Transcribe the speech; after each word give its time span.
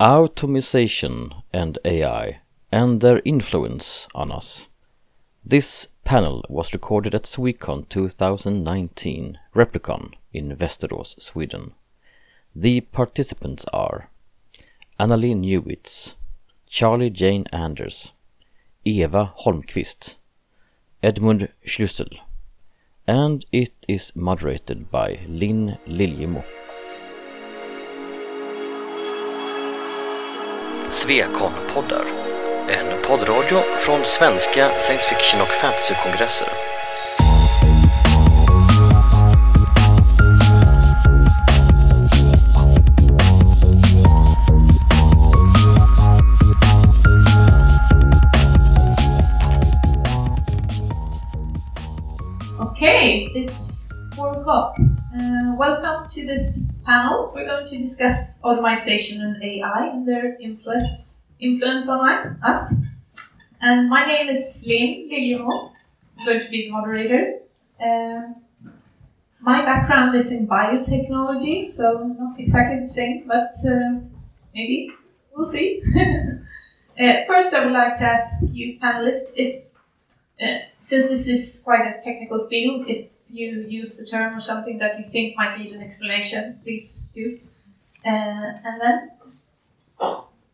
Automation 0.00 1.34
and 1.52 1.76
AI 1.84 2.38
and 2.70 3.00
their 3.00 3.20
influence 3.24 4.06
on 4.14 4.30
us. 4.30 4.68
This 5.44 5.88
panel 6.04 6.44
was 6.48 6.72
recorded 6.72 7.16
at 7.16 7.24
Swecon 7.24 7.88
2019 7.88 9.40
Replicon 9.56 10.12
in 10.32 10.56
Västerås, 10.56 11.20
Sweden. 11.20 11.74
The 12.54 12.82
participants 12.82 13.64
are 13.72 14.08
Annalee 15.00 15.34
Newitz, 15.34 16.14
Charlie 16.68 17.10
Jane 17.10 17.46
Anders, 17.52 18.12
Eva 18.84 19.32
Holmqvist, 19.40 20.14
Edmund 21.02 21.48
Schluessel, 21.66 22.20
and 23.08 23.44
it 23.50 23.72
is 23.88 24.14
moderated 24.14 24.92
by 24.92 25.18
Linn 25.26 25.76
Liljemo. 25.88 26.44
Svekon-poddar, 30.98 32.04
en 32.68 33.08
poddradio 33.08 33.58
från 33.58 34.04
svenska 34.04 34.68
science 34.68 35.08
fiction 35.08 35.40
och 35.40 35.48
fantasykongresser. 35.48 36.48
Okay, 52.60 53.28
it's 53.34 53.88
four 54.16 54.40
o'clock. 54.40 54.78
Uh, 55.14 55.56
welcome 55.56 56.08
to 56.10 56.26
this 56.26 56.67
panel. 56.88 57.30
We're 57.34 57.46
going 57.46 57.68
to 57.68 57.78
discuss 57.78 58.16
automation 58.42 59.20
and 59.20 59.42
AI 59.42 59.90
and 59.92 60.08
their 60.08 60.40
influence 60.40 61.14
influence 61.38 61.88
on 61.88 62.40
us. 62.42 62.74
And 63.60 63.88
my 63.88 64.04
name 64.06 64.28
is 64.28 64.60
Linn 64.64 65.08
Liljemo. 65.10 65.72
I'm 66.18 66.26
going 66.26 66.40
to 66.40 66.50
be 66.50 66.64
the 66.64 66.70
moderator. 66.70 67.40
Um, 67.80 68.36
my 69.40 69.64
background 69.64 70.16
is 70.16 70.32
in 70.32 70.48
biotechnology, 70.48 71.70
so 71.70 72.14
not 72.18 72.40
exactly 72.40 72.80
the 72.80 72.88
same, 72.88 73.24
but 73.28 73.52
uh, 73.64 74.00
maybe 74.54 74.90
we'll 75.32 75.50
see. 75.50 75.80
uh, 77.00 77.12
first, 77.28 77.54
I 77.54 77.64
would 77.64 77.72
like 77.72 77.98
to 77.98 78.04
ask 78.04 78.42
you 78.50 78.78
panelists 78.80 79.30
if 79.36 79.64
uh, 80.42 80.58
since 80.82 81.08
this 81.08 81.28
is 81.28 81.62
quite 81.62 81.86
a 81.86 82.00
technical 82.02 82.48
field, 82.48 82.88
if 82.88 83.06
you 83.30 83.66
use 83.68 83.98
a 83.98 84.06
term 84.06 84.36
or 84.36 84.40
something 84.40 84.78
that 84.78 84.98
you 84.98 85.10
think 85.10 85.36
might 85.36 85.58
need 85.58 85.72
an 85.74 85.82
explanation, 85.82 86.60
please 86.64 87.04
do. 87.14 87.38
Uh, 88.04 88.08
and 88.08 88.80
then, 88.80 89.10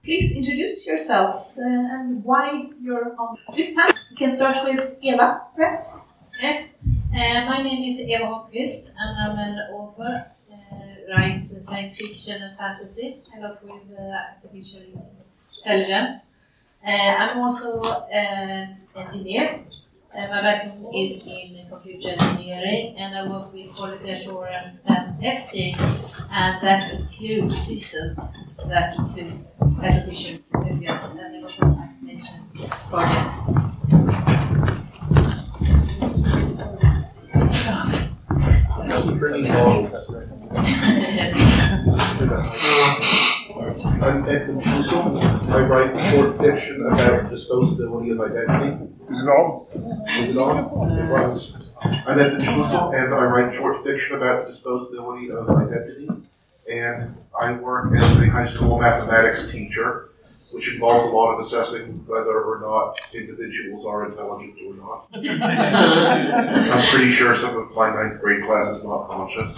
please 0.03 0.37
introduce 0.37 0.87
yourselves 0.87 1.59
uh, 1.59 1.67
and 1.67 2.25
why 2.25 2.69
you're 2.81 3.15
on 3.19 3.37
this 3.55 3.75
panel. 3.75 3.95
We 4.11 4.17
can 4.17 4.37
start 4.37 4.65
with 4.65 4.97
Eva, 5.01 5.43
perhaps. 5.57 5.93
Yes, 6.41 6.79
uh, 6.85 7.47
my 7.47 7.63
name 7.63 7.85
is 7.85 8.01
Eva 8.01 8.25
Holmqvist 8.25 8.91
and 8.99 9.19
I'm 9.23 9.39
an 9.39 9.59
author, 9.73 10.31
uh, 10.51 11.15
writes 11.17 11.55
science 11.65 11.97
fiction 11.97 12.43
and 12.43 12.59
fantasy, 12.59 13.23
I 13.35 13.39
lot 13.41 13.65
with 13.65 13.83
uh, 13.97 14.45
artificial 14.45 14.83
intelligence. 15.65 16.23
Uh, 16.85 16.91
I'm 16.91 17.39
also 17.39 17.81
an 18.11 18.79
engineer 18.97 19.65
uh, 20.17 20.29
my 20.29 20.41
background 20.43 20.95
is 20.95 21.27
in 21.27 21.67
computer 21.69 22.11
engineering 22.11 22.95
and 22.97 23.17
I 23.17 23.27
work 23.29 23.53
with 23.53 23.75
quality 23.75 24.11
assurance 24.11 24.83
and 24.87 25.21
testing 25.21 25.75
and 26.31 26.63
that 26.63 26.93
includes 26.93 27.57
systems, 27.67 28.19
that 28.69 28.97
includes 28.97 29.55
artificial 29.83 30.39
intelligence 30.55 31.19
and 31.19 31.37
a 31.37 31.41
lot 31.41 31.59
of 31.59 31.69
automation 31.69 32.49
projects. 32.91 33.41
That's 38.87 39.11
pretty 39.19 39.45
long. 43.65 44.03
I'm 44.03 44.29
Edmund 44.29 44.61
Schluessel. 44.61 45.49
I 45.51 45.61
write 45.63 46.11
short 46.11 46.39
fiction 46.39 46.87
about 46.87 47.31
disposability 47.31 48.13
of 48.13 48.21
identity. 48.21 48.69
Is 48.71 48.81
it 48.83 49.29
on? 49.29 49.67
Is 50.09 50.29
it 50.31 50.37
on? 50.37 50.99
It 50.99 51.11
was. 51.11 51.53
I'm 51.83 52.19
Edmund 52.19 52.43
Schluessel, 52.43 52.95
and 52.95 53.15
I 53.15 53.25
write 53.25 53.55
short 53.57 53.85
fiction 53.85 54.17
about 54.17 54.49
disposability 54.49 55.31
of 55.31 55.49
identity. 55.51 56.09
And 56.71 57.17
I 57.39 57.53
work 57.53 57.95
as 57.97 58.05
a 58.17 58.27
high 58.31 58.53
school 58.55 58.79
mathematics 58.79 59.51
teacher, 59.53 60.11
which 60.51 60.69
involves 60.69 61.07
a 61.07 61.11
lot 61.11 61.35
of 61.35 61.45
assessing 61.47 62.05
whether 62.07 62.43
or 62.43 62.61
not 62.61 62.99
individuals 63.15 63.85
are 63.87 64.07
intelligent 64.07 64.55
or 64.67 64.75
not. 64.75 65.09
I'm 66.73 66.89
pretty 66.89 67.11
sure 67.11 67.37
some 67.39 67.57
of 67.57 67.75
my 67.75 67.93
ninth 67.95 68.21
grade 68.21 68.45
class 68.45 68.79
is 68.79 68.85
not 68.85 69.09
conscious. 69.09 69.55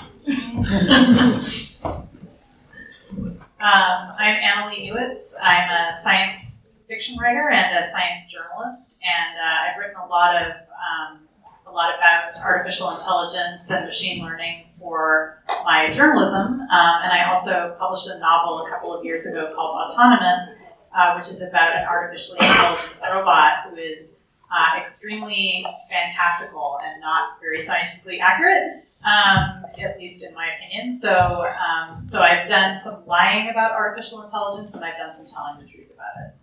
Um, 3.58 4.12
I'm 4.18 4.34
Annalee 4.34 4.84
Newitz. 4.86 5.32
I'm 5.42 5.70
a 5.70 5.96
science 5.96 6.68
fiction 6.86 7.16
writer 7.16 7.48
and 7.48 7.82
a 7.82 7.90
science 7.90 8.30
journalist, 8.30 9.00
and 9.02 9.38
uh, 9.38 9.64
I've 9.64 9.78
written 9.80 9.96
a 9.96 10.06
lot 10.06 10.36
of 10.36 10.52
um, 10.52 11.20
a 11.66 11.72
lot 11.72 11.94
about 11.96 12.36
artificial 12.44 12.90
intelligence 12.90 13.70
and 13.70 13.86
machine 13.86 14.22
learning 14.22 14.66
for 14.78 15.42
my 15.64 15.90
journalism. 15.90 16.60
Um, 16.60 16.94
and 17.02 17.12
I 17.12 17.24
also 17.32 17.74
published 17.78 18.08
a 18.08 18.18
novel 18.18 18.66
a 18.66 18.68
couple 18.68 18.94
of 18.94 19.02
years 19.06 19.24
ago 19.24 19.50
called 19.54 19.88
Autonomous, 19.88 20.60
uh, 20.94 21.14
which 21.18 21.30
is 21.30 21.40
about 21.40 21.74
an 21.76 21.86
artificially 21.88 22.40
intelligent 22.40 22.92
robot 23.10 23.70
who 23.70 23.76
is 23.76 24.20
uh, 24.52 24.78
extremely 24.78 25.64
fantastical 25.88 26.78
and 26.84 27.00
not 27.00 27.40
very 27.40 27.62
scientifically 27.62 28.20
accurate 28.20 28.85
um, 29.06 29.64
at 29.78 29.98
least 29.98 30.24
in 30.24 30.34
my 30.34 30.48
opinion. 30.56 30.94
So, 30.94 31.44
um, 31.46 32.04
so 32.04 32.20
I've 32.20 32.48
done 32.48 32.78
some 32.78 33.06
lying 33.06 33.48
about 33.50 33.72
artificial 33.72 34.22
intelligence, 34.22 34.74
and 34.74 34.84
I've 34.84 34.96
done 34.96 35.14
some 35.14 35.28
telling 35.28 35.64
the 35.64 35.70
truth 35.70 35.86
about 35.94 36.26
it. 36.26 36.34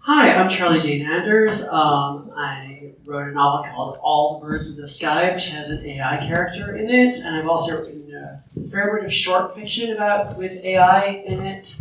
Hi, 0.00 0.34
I'm 0.34 0.48
Charlie 0.48 0.80
Jane 0.80 1.06
Anders. 1.06 1.66
Um, 1.68 2.30
I 2.36 2.92
wrote 3.04 3.28
a 3.28 3.32
novel 3.32 3.66
called 3.74 3.96
All 4.02 4.38
the 4.38 4.46
Birds 4.46 4.76
in 4.76 4.82
the 4.82 4.86
Sky, 4.86 5.34
which 5.34 5.46
has 5.46 5.70
an 5.70 5.86
AI 5.86 6.18
character 6.18 6.76
in 6.76 6.90
it, 6.90 7.16
and 7.16 7.34
I've 7.34 7.48
also 7.48 7.78
written 7.78 8.14
a 8.14 8.68
fair 8.68 8.96
bit 8.96 9.06
of 9.06 9.12
short 9.12 9.54
fiction 9.54 9.92
about 9.92 10.36
with 10.36 10.52
AI 10.64 11.06
in 11.26 11.40
it. 11.40 11.80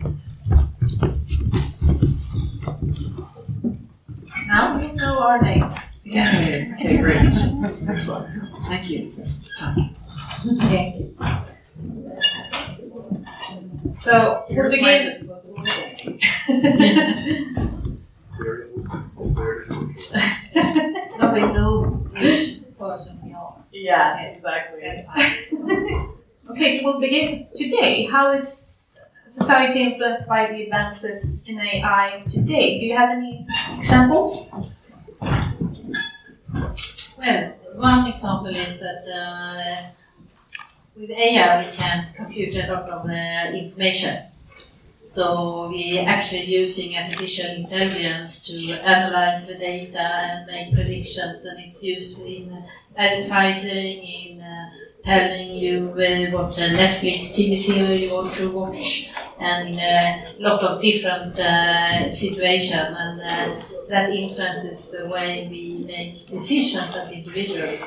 Now 4.47 4.79
we 4.79 4.91
know 4.93 5.19
our 5.19 5.41
names. 5.41 5.75
Okay, 6.07 6.71
okay, 6.79 6.97
great. 6.97 7.33
Excellent. 7.89 8.44
Thank 8.67 8.89
you. 8.89 9.13
Okay. 10.63 11.11
So 14.01 14.45
we'll 14.49 14.69
Here's 14.69 14.73
disposable 15.19 15.65
thing. 15.65 16.19
Very, 18.37 18.67
very. 19.17 19.65
Now 21.17 21.33
we 21.33 21.41
know 21.41 21.81
which 22.13 22.59
person 22.77 23.19
we 23.23 23.33
are. 23.33 23.55
Yeah, 23.71 24.19
exactly. 24.21 25.07
Okay, 26.47 26.79
so 26.79 26.85
we'll 26.85 27.01
begin 27.01 27.47
today. 27.55 28.05
How 28.05 28.31
is 28.33 28.99
society 29.29 29.81
influenced 29.81 30.27
by 30.27 30.45
the 30.51 30.61
advances 30.63 31.43
in 31.47 31.59
AI 31.59 32.23
today? 32.29 32.79
Do 32.79 32.85
you 32.85 32.95
have 32.95 33.09
any 33.09 33.47
examples? 33.77 34.47
Well, 37.17 37.53
one 37.75 38.07
example 38.07 38.47
is 38.55 38.79
that 38.79 39.05
uh, 39.07 39.89
with 40.95 41.09
AI 41.09 41.65
we 41.65 41.75
can 41.75 42.07
compute 42.15 42.55
a 42.55 42.71
lot 42.73 42.89
of 42.89 43.09
uh, 43.09 43.55
information. 43.57 44.23
So 45.05 45.69
we 45.69 45.99
actually 45.99 46.45
using 46.45 46.97
artificial 46.97 47.51
intelligence 47.55 48.45
to 48.47 48.55
analyze 48.85 49.47
the 49.47 49.55
data 49.55 49.99
and 50.01 50.47
make 50.47 50.73
predictions, 50.73 51.45
and 51.45 51.59
it's 51.59 51.83
used 51.83 52.19
in 52.19 52.65
advertising, 52.97 54.03
in 54.03 54.41
uh, 54.41 54.69
telling 55.03 55.51
you 55.51 55.89
uh, 55.91 56.31
what 56.37 56.53
uh, 56.53 56.69
Netflix 56.81 57.35
TV 57.35 57.57
series 57.57 58.01
you 58.03 58.13
want 58.13 58.33
to 58.35 58.49
watch, 58.51 59.11
and 59.39 59.79
a 59.79 60.35
lot 60.39 60.63
of 60.63 60.81
different 60.81 61.37
uh, 61.39 62.11
situations, 62.11 62.95
and 62.97 63.21
uh, 63.21 63.61
that 63.89 64.09
influences 64.09 64.91
the 64.91 65.07
way 65.07 65.47
we 65.49 65.85
make 65.85 66.25
decisions 66.25 66.95
as 66.95 67.11
individuals. 67.11 67.81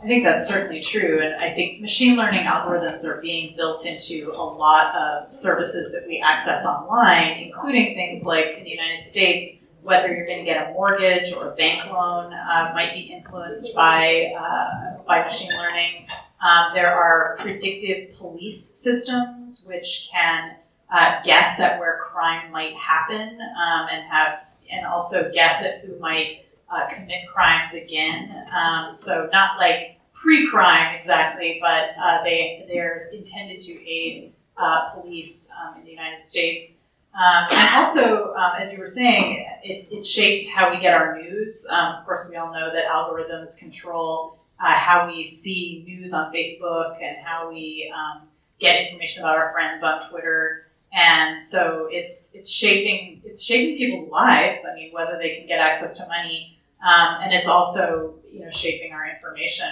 I 0.00 0.06
think 0.06 0.24
that's 0.24 0.48
certainly 0.48 0.80
true, 0.80 1.20
and 1.20 1.34
I 1.42 1.52
think 1.54 1.80
machine 1.80 2.16
learning 2.16 2.44
algorithms 2.44 3.04
are 3.04 3.20
being 3.20 3.56
built 3.56 3.84
into 3.84 4.30
a 4.32 4.44
lot 4.44 4.94
of 4.94 5.28
services 5.28 5.90
that 5.92 6.06
we 6.06 6.20
access 6.20 6.64
online, 6.64 7.38
including 7.40 7.94
things 7.96 8.24
like 8.24 8.54
in 8.56 8.62
the 8.62 8.70
United 8.70 9.04
States, 9.04 9.60
whether 9.82 10.14
you're 10.14 10.26
going 10.26 10.38
to 10.38 10.44
get 10.44 10.70
a 10.70 10.72
mortgage 10.72 11.32
or 11.32 11.52
a 11.52 11.56
bank 11.56 11.84
loan 11.90 12.32
uh, 12.32 12.70
might 12.74 12.92
be 12.92 13.00
influenced 13.00 13.74
by 13.74 14.32
uh, 14.38 15.02
by 15.02 15.24
machine 15.24 15.50
learning. 15.50 16.06
Um, 16.40 16.66
there 16.74 16.94
are 16.94 17.36
predictive 17.40 18.16
police 18.18 18.64
systems 18.64 19.66
which 19.68 20.08
can 20.12 20.54
uh, 20.92 21.22
guess 21.24 21.58
at 21.58 21.80
where 21.80 21.98
crime 22.12 22.52
might 22.52 22.74
happen 22.74 23.38
um, 23.40 23.88
and 23.90 24.08
have 24.08 24.38
and 24.70 24.86
also 24.86 25.30
guess 25.32 25.62
at 25.62 25.80
who 25.84 25.98
might 25.98 26.46
uh, 26.70 26.88
commit 26.92 27.26
crimes 27.32 27.74
again. 27.74 28.44
Um, 28.54 28.94
so 28.94 29.28
not 29.32 29.58
like 29.58 29.98
pre-crime 30.12 30.96
exactly, 30.96 31.58
but 31.60 31.90
uh, 32.02 32.22
they 32.24 32.66
they're 32.68 33.08
intended 33.12 33.60
to 33.62 33.72
aid 33.88 34.32
uh, 34.56 34.90
police 34.90 35.50
um, 35.60 35.78
in 35.78 35.84
the 35.84 35.90
United 35.90 36.26
States. 36.26 36.82
Um, 37.14 37.48
and 37.50 37.74
also, 37.74 38.34
um, 38.34 38.52
as 38.60 38.72
you 38.72 38.78
were 38.78 38.86
saying, 38.86 39.44
it, 39.64 39.88
it, 39.90 40.06
shapes 40.06 40.52
how 40.52 40.72
we 40.72 40.80
get 40.80 40.94
our 40.94 41.20
news. 41.20 41.66
Um, 41.72 41.96
of 41.96 42.04
course, 42.04 42.28
we 42.30 42.36
all 42.36 42.52
know 42.52 42.70
that 42.72 42.84
algorithms 42.84 43.58
control 43.58 44.38
uh, 44.60 44.74
how 44.74 45.06
we 45.08 45.24
see 45.24 45.84
news 45.86 46.12
on 46.12 46.32
Facebook 46.32 47.02
and 47.02 47.16
how 47.24 47.50
we 47.50 47.92
um, 47.94 48.28
get 48.60 48.80
information 48.80 49.22
about 49.22 49.36
our 49.36 49.52
friends 49.52 49.82
on 49.82 50.08
Twitter. 50.10 50.67
And 50.92 51.40
so 51.40 51.88
it's 51.90 52.34
it's 52.34 52.50
shaping 52.50 53.20
it's 53.24 53.42
shaping 53.42 53.76
people's 53.76 54.10
lives. 54.10 54.60
I 54.70 54.74
mean, 54.74 54.92
whether 54.92 55.18
they 55.18 55.36
can 55.36 55.46
get 55.46 55.60
access 55.60 55.98
to 55.98 56.06
money, 56.08 56.58
um, 56.82 57.22
and 57.22 57.32
it's 57.32 57.46
also 57.46 58.14
you 58.30 58.40
know 58.40 58.50
shaping 58.52 58.92
our 58.92 59.08
information. 59.08 59.68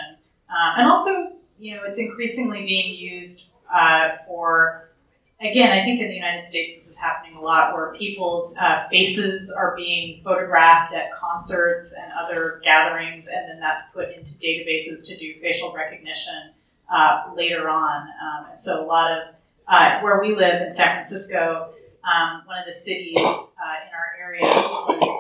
Um, 0.48 0.78
and 0.78 0.86
also, 0.86 1.32
you 1.58 1.74
know, 1.74 1.82
it's 1.86 1.98
increasingly 1.98 2.64
being 2.64 2.94
used 2.94 3.50
uh, 3.72 4.10
for 4.26 4.90
again, 5.40 5.70
I 5.70 5.84
think 5.84 6.00
in 6.00 6.08
the 6.08 6.14
United 6.14 6.46
States 6.46 6.76
this 6.76 6.88
is 6.88 6.96
happening 6.96 7.36
a 7.36 7.40
lot 7.40 7.74
where 7.74 7.94
people's 7.94 8.56
uh, 8.60 8.88
faces 8.90 9.52
are 9.52 9.74
being 9.76 10.22
photographed 10.22 10.94
at 10.94 11.14
concerts 11.14 11.94
and 11.98 12.12
other 12.12 12.60
gatherings, 12.64 13.28
and 13.28 13.48
then 13.48 13.60
that's 13.60 13.86
put 13.92 14.10
into 14.10 14.30
databases 14.34 15.06
to 15.08 15.16
do 15.16 15.34
facial 15.40 15.72
recognition 15.72 16.52
uh, 16.92 17.32
later 17.34 17.69
on. 17.69 18.02
Um, 18.02 18.46
and 18.52 18.60
so 18.60 18.84
a 18.84 18.86
lot 18.86 19.12
of 19.12 19.34
uh, 19.68 20.00
where 20.00 20.20
we 20.20 20.34
live 20.34 20.62
in 20.62 20.72
San 20.72 20.94
Francisco, 20.94 21.70
um, 22.04 22.42
one 22.46 22.58
of 22.58 22.66
the 22.66 22.72
cities 22.72 23.18
uh, 23.18 23.74
in 23.82 23.92
our 23.92 24.14
area 24.20 24.44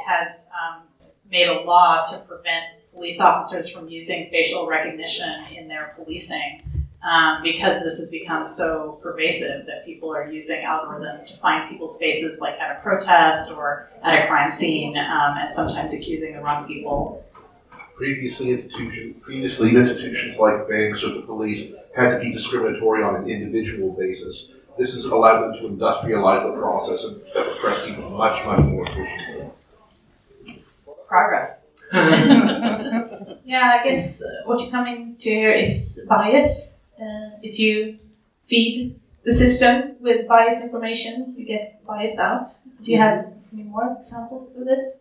has 0.06 0.48
um, 0.54 0.82
made 1.30 1.48
a 1.48 1.62
law 1.62 2.04
to 2.04 2.18
prevent 2.20 2.64
police 2.94 3.20
officers 3.20 3.70
from 3.70 3.88
using 3.88 4.30
facial 4.30 4.66
recognition 4.66 5.34
in 5.54 5.68
their 5.68 5.92
policing 5.96 6.62
um, 7.06 7.42
because 7.42 7.82
this 7.84 7.98
has 7.98 8.10
become 8.10 8.44
so 8.44 8.98
pervasive 9.02 9.66
that 9.66 9.84
people 9.84 10.14
are 10.14 10.30
using 10.30 10.64
algorithms 10.64 11.30
to 11.30 11.38
find 11.38 11.70
people's 11.70 11.98
faces, 11.98 12.40
like 12.40 12.58
at 12.58 12.76
a 12.76 12.80
protest 12.80 13.52
or 13.52 13.88
at 14.02 14.24
a 14.24 14.26
crime 14.26 14.50
scene, 14.50 14.96
um, 14.96 15.36
and 15.36 15.52
sometimes 15.54 15.94
accusing 15.94 16.34
the 16.34 16.40
wrong 16.40 16.66
people. 16.66 17.24
Previously, 17.96 18.50
institutions, 18.50 19.16
previously 19.22 19.70
institutions 19.74 20.38
like 20.38 20.68
banks 20.68 21.02
or 21.02 21.14
the 21.14 21.22
police 21.22 21.72
had 21.94 22.10
to 22.10 22.20
be 22.20 22.30
discriminatory 22.30 23.02
on 23.02 23.16
an 23.16 23.28
individual 23.28 23.92
basis. 23.92 24.54
This 24.76 24.92
has 24.92 25.06
allowed 25.06 25.42
them 25.42 25.52
to 25.54 25.68
industrialize 25.68 26.52
the 26.52 26.60
process 26.60 27.04
and 27.04 27.22
oppress 27.34 27.86
people 27.86 28.10
much, 28.10 28.44
much 28.44 28.60
more 28.60 28.82
efficiently. 28.86 29.50
Progress. 31.08 31.68
yeah, 31.92 33.78
I 33.80 33.80
guess 33.82 34.20
uh, 34.20 34.26
what 34.44 34.60
you're 34.60 34.70
coming 34.70 35.16
to 35.20 35.30
here 35.30 35.52
is 35.52 36.04
bias 36.08 36.80
uh, 37.00 37.30
if 37.42 37.58
you 37.58 37.98
feed 38.48 38.98
the 39.24 39.34
system 39.34 39.96
with 40.00 40.26
biased 40.26 40.62
information, 40.62 41.34
you 41.36 41.44
get 41.44 41.84
bias 41.86 42.18
out. 42.18 42.50
Do 42.82 42.90
you 42.90 42.98
have 42.98 43.32
any 43.52 43.64
more 43.64 43.96
examples 44.00 44.50
of 44.56 44.64
this? 44.64 44.94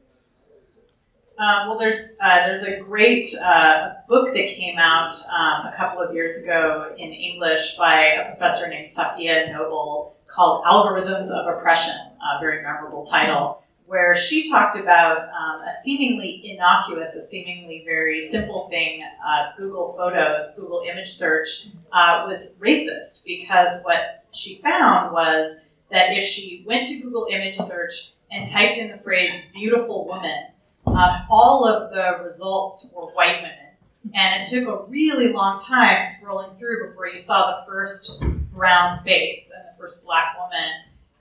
Um, 1.38 1.68
well, 1.68 1.78
there's 1.78 2.18
uh, 2.24 2.46
there's 2.46 2.64
a 2.64 2.80
great 2.80 3.28
uh, 3.44 3.90
book 4.08 4.34
that 4.34 4.56
came 4.56 4.78
out 4.78 5.12
um, 5.38 5.68
a 5.68 5.74
couple 5.76 6.02
of 6.02 6.14
years 6.14 6.42
ago 6.42 6.96
in 6.98 7.12
English 7.12 7.76
by 7.78 8.06
a 8.06 8.36
professor 8.36 8.70
named 8.70 8.88
Safiya 8.88 9.52
Noble 9.52 10.16
called 10.28 10.64
"Algorithms 10.64 11.30
of 11.32 11.48
Oppression." 11.58 11.96
A 11.96 12.40
very 12.40 12.64
memorable 12.64 13.06
title 13.06 13.62
where 13.86 14.18
she 14.18 14.50
talked 14.50 14.78
about 14.78 15.30
um, 15.30 15.62
a 15.62 15.72
seemingly 15.84 16.42
innocuous, 16.44 17.16
a 17.16 17.22
seemingly 17.22 17.84
very 17.86 18.20
simple 18.22 18.68
thing, 18.70 19.04
uh, 19.04 19.52
Google 19.58 19.94
Photos, 19.96 20.56
Google 20.56 20.84
image 20.90 21.14
search, 21.14 21.68
uh, 21.94 22.26
was 22.28 22.58
racist 22.60 23.26
because 23.26 23.84
what 23.84 24.26
she 24.34 24.60
found 24.64 25.14
was 25.14 25.66
that 25.92 26.12
if 26.12 26.26
she 26.26 26.64
went 26.66 26.88
to 26.88 27.00
Google 27.00 27.28
image 27.30 27.58
search 27.58 28.12
and 28.32 28.50
typed 28.50 28.78
in 28.78 28.90
the 28.90 28.98
phrase 28.98 29.46
beautiful 29.54 30.08
woman, 30.08 30.46
um, 30.96 31.26
all 31.30 31.68
of 31.68 31.92
the 31.92 32.24
results 32.24 32.94
were 32.96 33.08
white 33.08 33.42
women. 33.42 33.52
And 34.14 34.42
it 34.42 34.50
took 34.50 34.68
a 34.68 34.86
really 34.90 35.34
long 35.34 35.64
time 35.64 36.06
scrolling 36.06 36.58
through 36.60 36.90
before 36.90 37.08
you 37.08 37.18
saw 37.18 37.60
the 37.60 37.72
first 37.72 38.22
brown 38.54 39.04
face 39.04 39.52
and 39.58 39.66
the 39.66 39.82
first 39.82 40.06
black 40.06 40.38
woman 40.40 40.72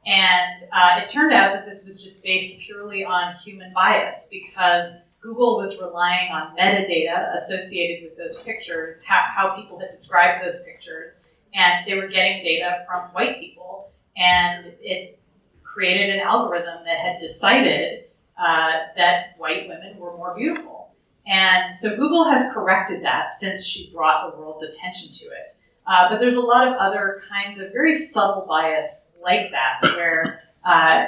and 0.07 0.65
uh, 0.71 1.01
it 1.03 1.11
turned 1.11 1.33
out 1.33 1.55
that 1.55 1.65
this 1.65 1.87
was 1.87 2.01
just 2.03 2.23
based 2.23 2.59
purely 2.61 3.05
on 3.05 3.37
human 3.37 3.73
bias 3.73 4.29
because 4.31 4.99
Google 5.21 5.57
was 5.57 5.81
relying 5.81 6.31
on 6.31 6.55
metadata 6.57 7.35
associated 7.37 8.05
with 8.05 8.19
those 8.19 8.43
pictures, 8.43 9.03
how, 9.05 9.25
how 9.35 9.57
people 9.57 9.79
had 9.79 9.91
described 9.91 10.45
those 10.45 10.63
pictures, 10.65 11.21
and 11.55 11.87
they 11.87 11.95
were 11.95 12.09
getting 12.09 12.43
data 12.43 12.85
from 12.87 13.05
white 13.13 13.41
people. 13.41 13.91
And 14.17 14.67
it 14.81 15.19
created 15.63 16.15
an 16.15 16.21
algorithm 16.21 16.85
that 16.85 16.99
had 16.99 17.21
decided 17.21 18.04
uh, 18.39 18.71
that 18.97 19.35
white 19.39 19.69
women 19.69 19.99
were 19.99 20.17
more 20.17 20.35
beautiful. 20.35 20.95
And 21.27 21.75
so 21.75 21.97
Google 21.97 22.31
has 22.31 22.53
corrected 22.53 23.03
that 23.05 23.31
since 23.39 23.65
she 23.65 23.91
brought 23.91 24.31
the 24.31 24.39
world's 24.39 24.63
attention 24.63 25.11
to 25.13 25.25
it. 25.27 25.51
Uh, 25.87 26.09
but 26.11 26.19
there's 26.19 26.37
a 26.37 26.41
lot 26.41 26.67
of 26.67 26.75
other 26.75 27.23
kinds 27.29 27.59
of 27.59 27.73
very 27.73 27.95
subtle 27.95 28.47
bias 28.49 29.17
like 29.23 29.51
that, 29.51 29.97
where 29.97 30.43
uh, 30.65 31.07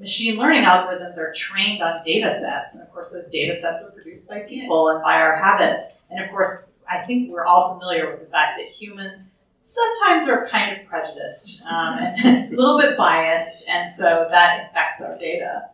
machine 0.00 0.36
learning 0.36 0.64
algorithms 0.64 1.16
are 1.18 1.32
trained 1.32 1.82
on 1.82 2.02
data 2.04 2.30
sets. 2.30 2.76
And 2.76 2.86
of 2.86 2.92
course, 2.92 3.10
those 3.10 3.30
data 3.30 3.54
sets 3.54 3.82
are 3.82 3.90
produced 3.92 4.28
by 4.28 4.40
people 4.40 4.88
and 4.88 5.02
by 5.02 5.14
our 5.14 5.36
habits. 5.36 5.98
And 6.10 6.24
of 6.24 6.30
course, 6.30 6.68
I 6.90 7.04
think 7.06 7.30
we're 7.30 7.44
all 7.44 7.74
familiar 7.74 8.10
with 8.10 8.20
the 8.20 8.26
fact 8.26 8.58
that 8.58 8.68
humans 8.68 9.32
sometimes 9.60 10.28
are 10.28 10.48
kind 10.48 10.80
of 10.80 10.86
prejudiced 10.86 11.62
um, 11.62 11.98
a 12.24 12.48
little 12.50 12.78
bit 12.78 12.96
biased, 12.96 13.68
and 13.68 13.92
so 13.92 14.26
that 14.30 14.70
affects 14.70 15.02
our 15.02 15.18
data. 15.18 15.70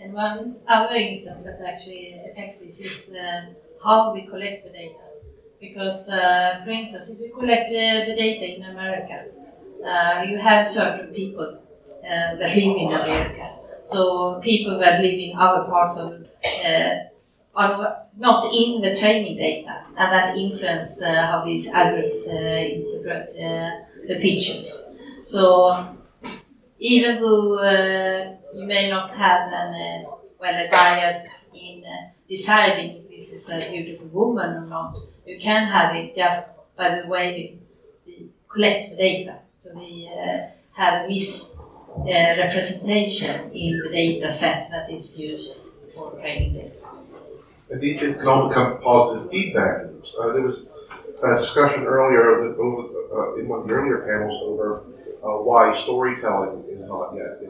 And 0.00 0.14
one 0.14 0.56
other 0.66 0.94
instance 0.94 1.42
that 1.42 1.60
actually 1.60 2.18
affects 2.30 2.60
this 2.60 2.80
is 2.80 3.14
uh, 3.14 3.52
how 3.84 4.14
we 4.14 4.22
collect 4.22 4.64
the 4.64 4.70
data. 4.70 4.94
Because, 5.60 6.08
uh, 6.08 6.62
for 6.64 6.70
instance, 6.70 7.10
if 7.10 7.20
you 7.20 7.34
collect 7.38 7.66
uh, 7.66 8.06
the 8.06 8.14
data 8.16 8.56
in 8.56 8.62
America, 8.62 9.26
uh, 9.84 10.22
you 10.22 10.38
have 10.38 10.66
certain 10.66 11.12
people 11.12 11.58
uh, 12.02 12.34
that 12.36 12.56
live 12.56 12.76
in 12.76 12.92
America. 12.92 13.56
So 13.82 14.40
people 14.42 14.78
that 14.78 15.02
live 15.02 15.18
in 15.18 15.36
other 15.36 15.64
parts 15.68 15.98
of 15.98 16.26
uh, 16.64 16.94
are 17.54 18.06
not 18.16 18.52
in 18.54 18.80
the 18.80 18.94
training 18.94 19.36
data, 19.36 19.84
and 19.98 20.12
that 20.12 20.36
influence 20.36 21.02
how 21.02 21.42
these 21.44 21.72
algorithms 21.72 22.26
interpret 22.28 23.34
the 24.06 24.16
pictures. 24.20 24.82
So 25.22 25.96
even 26.80 27.20
though 27.20 28.38
you 28.52 28.66
may 28.66 28.90
not 28.90 29.10
have 29.14 29.52
an 29.52 30.06
well 30.40 30.66
a 30.66 30.70
bias 30.70 31.26
in 31.54 31.84
deciding 32.28 32.96
if 32.96 33.10
this 33.10 33.32
is 33.32 33.50
a 33.50 33.70
beautiful 33.70 34.06
woman 34.08 34.56
or 34.56 34.66
not, 34.66 34.96
you 35.26 35.38
can 35.38 35.66
have 35.66 35.94
it 35.94 36.16
just 36.16 36.48
by 36.76 37.00
the 37.00 37.06
way 37.06 37.60
we 38.06 38.30
collect 38.48 38.90
the 38.90 38.96
data. 38.96 39.38
So 39.62 39.74
we 39.74 40.10
uh, 40.10 40.46
have 40.72 41.08
this 41.08 41.54
uh, 41.98 42.04
representation 42.06 43.50
in 43.52 43.78
the 43.78 43.90
data 43.90 44.32
set 44.32 44.70
that 44.70 44.90
is 44.90 45.18
used 45.18 45.66
for 45.94 46.12
training 46.12 46.54
data. 46.54 46.76
And 47.70 47.80
these 47.80 48.00
can 48.00 48.26
all 48.26 48.48
become 48.48 48.80
positive 48.80 49.30
feedback 49.30 49.82
loops. 49.82 50.14
Uh, 50.18 50.32
there 50.32 50.42
was 50.42 50.60
a 51.22 51.40
discussion 51.40 51.84
earlier 51.84 52.48
that, 52.48 52.58
uh, 52.58 53.34
in 53.36 53.46
one 53.48 53.60
of 53.60 53.68
the 53.68 53.74
earlier 53.74 53.98
panels 53.98 54.40
over 54.44 54.84
uh, 55.22 55.38
why 55.38 55.76
storytelling 55.76 56.64
is 56.68 56.80
not 56.80 57.14
yet 57.14 57.40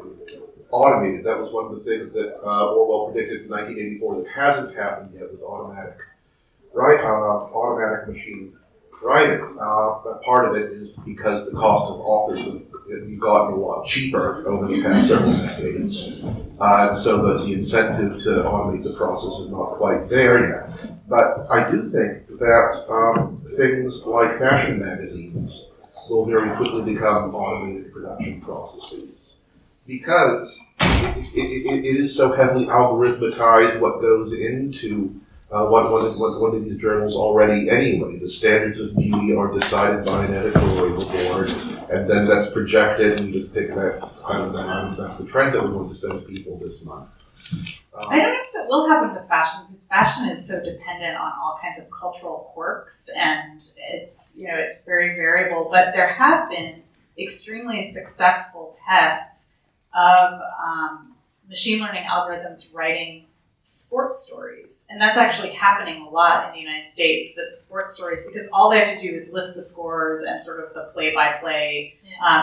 automated. 0.71 1.25
That 1.25 1.39
was 1.39 1.53
one 1.53 1.67
of 1.67 1.73
the 1.73 1.81
things 1.85 2.13
that 2.13 2.41
uh, 2.45 2.67
Orwell 2.75 3.13
predicted 3.13 3.43
in 3.43 3.49
1984 3.49 4.23
that 4.23 4.29
hasn't 4.31 4.77
happened 4.77 5.11
yet 5.15 5.31
was 5.31 5.41
automatic 5.41 5.99
right, 6.73 7.01
uh, 7.01 7.45
automatic 7.55 8.09
machine 8.09 8.53
writing. 9.03 9.41
Uh, 9.61 9.99
but 10.05 10.23
part 10.23 10.49
of 10.49 10.57
it 10.57 10.73
is 10.73 10.93
because 10.93 11.47
the 11.51 11.57
cost 11.57 11.91
of 11.91 12.01
authors 12.01 12.45
have, 12.45 12.63
gotten 13.21 13.53
a 13.53 13.57
lot 13.57 13.85
cheaper 13.87 14.45
over 14.49 14.67
the 14.67 14.83
past 14.83 15.09
several 15.09 15.33
decades. 15.33 16.25
Uh, 16.59 16.93
so 16.93 17.23
that 17.23 17.45
the 17.45 17.53
incentive 17.53 18.21
to 18.23 18.31
automate 18.43 18.83
the 18.83 18.93
process 18.95 19.41
is 19.41 19.51
not 19.51 19.77
quite 19.77 20.09
there 20.09 20.49
yet. 20.49 21.09
But 21.09 21.47
I 21.51 21.71
do 21.71 21.83
think 21.83 22.27
that 22.39 22.87
um, 22.89 23.43
things 23.57 24.05
like 24.05 24.39
fashion 24.39 24.81
magazines 24.81 25.69
will 26.09 26.25
very 26.25 26.57
quickly 26.57 26.95
become 26.95 27.35
automated 27.35 27.93
production 27.93 28.41
processes 28.41 29.35
because 29.87 30.61
it, 30.81 31.35
it, 31.35 31.85
it 31.85 31.97
is 32.01 32.15
so 32.15 32.33
heavily 32.33 32.67
algorithmatized 32.67 33.81
what 33.81 34.01
goes 34.01 34.33
into 34.33 35.21
uh, 35.51 35.67
one, 35.67 35.91
one, 35.91 36.17
one, 36.19 36.41
one 36.41 36.55
of 36.55 36.65
these 36.65 36.77
journals 36.77 37.17
already 37.17 37.69
anyway. 37.69 38.17
The 38.17 38.29
standards 38.29 38.79
of 38.79 38.97
beauty 38.97 39.35
are 39.35 39.53
decided 39.53 40.05
by 40.05 40.25
an 40.25 40.35
editorial 40.35 41.05
board, 41.05 41.49
and 41.91 42.09
then 42.09 42.25
that's 42.25 42.49
projected 42.51 43.19
and 43.19 43.35
you 43.35 43.41
just 43.41 43.53
pick 43.53 43.69
that 43.71 44.01
out 44.01 44.43
of 44.43 44.53
that. 44.53 44.69
item. 44.69 44.97
That's 44.97 45.17
the 45.17 45.27
trend 45.27 45.55
that 45.55 45.63
we're 45.63 45.73
going 45.73 45.89
to 45.89 45.97
send 45.97 46.25
people 46.29 46.57
this 46.59 46.85
month. 46.85 47.09
Um, 47.95 48.07
I 48.11 48.17
don't 48.17 48.33
it 48.33 48.50
will 48.71 48.89
happen 48.89 49.13
with 49.13 49.29
fashion 49.29 49.63
because 49.69 49.85
fashion 49.87 50.29
is 50.29 50.47
so 50.47 50.63
dependent 50.65 51.17
on 51.17 51.33
all 51.43 51.59
kinds 51.61 51.81
of 51.81 51.91
cultural 51.91 52.51
quirks 52.55 53.11
and 53.19 53.61
it's 53.93 54.39
you 54.41 54.47
know 54.47 54.55
it's 54.57 54.85
very 54.85 55.17
variable. 55.17 55.69
But 55.71 55.93
there 55.93 56.15
have 56.15 56.49
been 56.49 56.83
extremely 57.19 57.83
successful 57.83 58.75
tests 58.89 59.57
of 59.95 60.41
um, 60.65 61.15
machine 61.49 61.81
learning 61.81 62.05
algorithms 62.09 62.73
writing 62.73 63.27
sports 63.63 64.27
stories, 64.27 64.87
and 64.91 65.01
that's 65.01 65.19
actually 65.19 65.51
happening 65.51 66.03
a 66.03 66.09
lot 66.09 66.49
in 66.49 66.55
the 66.55 66.61
United 66.61 66.91
States. 66.91 67.35
That 67.35 67.53
sports 67.53 67.95
stories 67.95 68.25
because 68.25 68.49
all 68.53 68.71
they 68.71 68.79
have 68.79 68.99
to 68.99 69.03
do 69.03 69.17
is 69.17 69.29
list 69.33 69.57
the 69.57 69.63
scores 69.63 70.23
and 70.23 70.43
sort 70.45 70.65
of 70.65 70.73
the 70.75 70.91
play 70.93 71.13
by 71.13 71.33
play. 71.41 71.95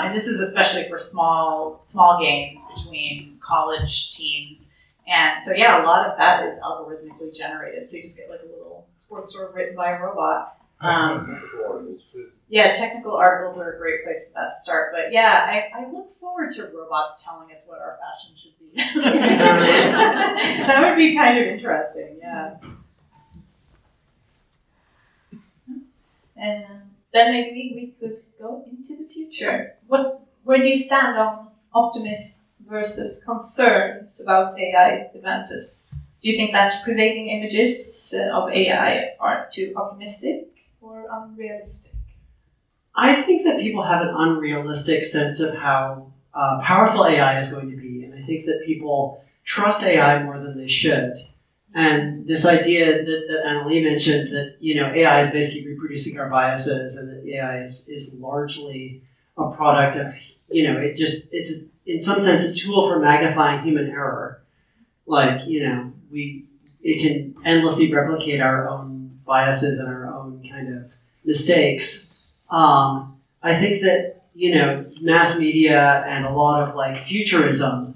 And 0.06 0.16
this 0.16 0.28
is 0.28 0.42
especially 0.42 0.90
for 0.90 1.00
small 1.00 1.78
small 1.80 2.20
games 2.22 2.66
between 2.76 3.40
college 3.42 4.14
teams. 4.16 4.74
And 5.08 5.42
so, 5.42 5.54
yeah, 5.54 5.82
a 5.82 5.86
lot 5.86 6.06
of 6.06 6.18
that 6.18 6.46
is 6.46 6.60
algorithmically 6.60 7.34
generated. 7.34 7.90
So 7.90 7.98
you 7.98 8.04
just 8.04 8.18
get 8.18 8.30
like 8.30 8.42
a 8.42 8.46
little 8.46 8.88
sports 8.98 9.32
story 9.32 9.54
written 9.54 9.76
by 9.76 9.92
a 9.92 10.02
robot. 10.02 10.58
Um, 10.82 11.42
yeah, 12.50 12.72
technical 12.72 13.14
articles 13.14 13.58
are 13.60 13.74
a 13.74 13.78
great 13.78 14.04
place 14.04 14.28
for 14.28 14.34
that 14.36 14.54
to 14.54 14.60
start. 14.60 14.92
But 14.94 15.14
yeah, 15.14 15.46
I, 15.74 15.80
I 15.80 15.92
look 15.92 16.20
forward 16.20 16.54
to 16.56 16.64
robots 16.76 17.24
telling 17.24 17.52
us 17.54 17.64
what 17.68 17.80
our 17.80 17.98
fashion 18.02 18.36
should 18.36 18.60
be. 18.60 18.68
that 20.68 20.90
would 20.90 20.98
be 20.98 21.16
kind 21.16 21.38
of 21.38 21.48
interesting, 21.48 22.18
yeah. 22.22 22.56
And 26.36 26.66
then 27.14 27.32
maybe 27.32 27.72
we 27.74 27.96
could 28.00 28.22
go 28.40 28.66
into 28.70 28.98
the 28.98 29.08
future. 29.12 29.76
What, 29.88 30.22
where 30.44 30.58
do 30.60 30.66
you 30.66 30.78
stand 30.78 31.18
on 31.18 31.48
optimism 31.74 32.40
versus 32.68 33.24
concerns 33.24 34.20
about 34.20 34.60
AI 34.60 35.10
advances? 35.14 35.80
Do 36.22 36.30
you 36.30 36.38
think 36.38 36.52
that 36.52 36.84
prevailing 36.84 37.30
images 37.30 38.14
uh, 38.18 38.30
of 38.36 38.50
AI 38.50 39.12
are 39.20 39.50
too 39.54 39.74
optimistic 39.76 40.50
or 40.82 41.06
unrealistic? 41.12 41.94
I 42.96 43.22
think 43.22 43.46
that 43.46 43.60
people 43.60 43.84
have 43.84 44.02
an 44.02 44.14
unrealistic 44.18 45.04
sense 45.04 45.40
of 45.40 45.56
how 45.56 46.12
uh, 46.34 46.60
powerful 46.64 47.06
AI 47.06 47.38
is 47.38 47.52
going 47.52 47.70
to 47.70 47.78
be, 47.78 48.04
and 48.04 48.14
I 48.16 48.26
think 48.26 48.46
that 48.46 48.64
people 48.66 49.24
trust 49.44 49.84
AI 49.84 50.24
more 50.24 50.40
than 50.40 50.58
they 50.58 50.68
should. 50.68 51.14
And 51.76 52.26
this 52.28 52.46
idea 52.46 53.04
that, 53.04 53.26
that 53.28 53.44
Annalee 53.46 53.84
mentioned 53.84 54.34
that 54.34 54.56
you 54.60 54.76
know 54.76 54.92
AI 54.94 55.22
is 55.22 55.32
basically 55.32 55.68
reproducing 55.70 56.20
our 56.20 56.30
biases, 56.30 56.98
and 56.98 57.10
that 57.10 57.32
AI 57.32 57.64
is, 57.64 57.88
is 57.88 58.16
largely 58.16 59.04
a 59.38 59.52
product 59.52 59.98
of 59.98 60.14
you 60.50 60.68
know 60.68 60.80
it 60.80 60.96
just 60.96 61.26
it's 61.32 61.52
a, 61.52 61.66
in 61.88 62.00
some 62.00 62.20
sense 62.20 62.46
a 62.46 62.54
tool 62.54 62.90
for 62.90 63.00
magnifying 63.00 63.64
human 63.64 63.88
error. 63.88 64.42
Like 65.06 65.48
you 65.48 65.68
know 65.68 65.94
we 66.12 66.46
it 66.84 67.02
can 67.02 67.36
endlessly 67.46 67.92
replicate 67.92 68.42
our 68.42 68.68
own 68.70 69.20
biases 69.26 69.80
and 69.80 69.88
our 69.88 70.14
own 70.14 70.48
kind 70.50 70.76
of 70.76 70.92
mistakes. 71.26 72.16
Um, 72.50 73.18
I 73.42 73.60
think 73.60 73.82
that 73.82 74.24
you 74.34 74.56
know 74.56 74.86
mass 75.02 75.40
media 75.40 76.04
and 76.08 76.26
a 76.26 76.32
lot 76.32 76.68
of 76.68 76.76
like 76.76 77.06
futurism 77.06 77.96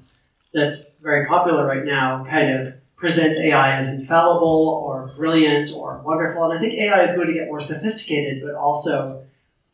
that's 0.53 0.91
very 1.01 1.27
popular 1.27 1.65
right 1.65 1.86
now 1.86 2.25
kind 2.29 2.60
of 2.60 2.74
presents 2.98 3.38
AI 3.39 3.77
as 3.77 3.88
infallible 3.88 4.83
or 4.86 5.12
brilliant 5.17 5.71
or 5.74 6.00
wonderful. 6.05 6.43
And 6.45 6.53
I 6.53 6.62
think 6.62 6.74
AI 6.74 7.03
is 7.03 7.15
going 7.15 7.27
to 7.27 7.33
get 7.33 7.48
more 7.48 7.60
sophisticated, 7.60 8.43
but 8.45 8.53
also 8.53 9.24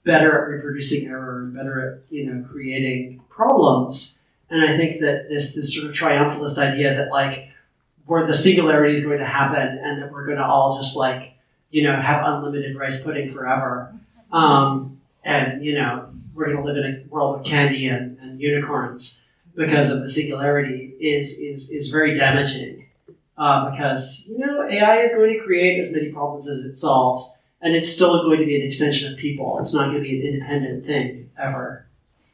better 0.05 0.43
at 0.43 0.47
reproducing 0.47 1.09
error 1.09 1.41
and 1.43 1.53
better 1.53 1.91
at 1.91 2.11
you 2.11 2.25
know 2.25 2.47
creating 2.47 3.21
problems. 3.37 4.19
And 4.49 4.61
I 4.61 4.75
think 4.75 4.99
that 4.99 5.27
this 5.29 5.55
this 5.55 5.73
sort 5.73 5.89
of 5.89 5.95
triumphalist 5.95 6.57
idea 6.57 6.95
that 6.95 7.09
like 7.09 7.49
where 8.05 8.25
the 8.25 8.33
singularity 8.33 8.97
is 8.97 9.03
going 9.03 9.19
to 9.19 9.25
happen 9.25 9.79
and 9.83 10.01
that 10.01 10.11
we're 10.11 10.25
going 10.25 10.37
to 10.37 10.45
all 10.45 10.77
just 10.81 10.97
like 10.97 11.33
you 11.69 11.83
know 11.83 11.95
have 12.01 12.23
unlimited 12.25 12.75
rice 12.75 13.03
pudding 13.03 13.33
forever, 13.33 13.93
um, 14.31 14.99
and 15.23 15.63
you 15.63 15.75
know 15.75 16.09
we're 16.33 16.45
going 16.45 16.57
to 16.57 16.63
live 16.63 16.77
in 16.77 16.85
a 16.85 17.13
world 17.13 17.39
of 17.39 17.45
candy 17.45 17.87
and, 17.87 18.17
and 18.19 18.39
unicorns 18.39 19.25
because 19.55 19.89
of 19.89 20.01
the 20.01 20.11
singularity 20.11 20.95
is 20.99 21.39
is 21.39 21.69
is 21.69 21.89
very 21.89 22.17
damaging. 22.17 22.85
Uh, 23.37 23.69
because 23.69 24.27
you 24.27 24.39
know 24.39 24.67
AI 24.67 25.01
is 25.01 25.11
going 25.11 25.37
to 25.37 25.45
create 25.45 25.79
as 25.79 25.91
many 25.93 26.11
problems 26.11 26.47
as 26.47 26.63
it 26.63 26.75
solves, 26.75 27.35
and 27.61 27.75
it's 27.75 27.91
still 27.91 28.23
going 28.23 28.39
to 28.39 28.45
be 28.45 28.59
an 28.59 28.65
extension 28.65 29.11
of 29.13 29.19
people. 29.19 29.59
It's 29.59 29.73
not 29.73 29.91
going 29.91 30.01
to 30.01 30.01
be 30.01 30.19
an 30.19 30.33
independent 30.33 30.85
thing 30.85 31.29
ever, 31.37 31.86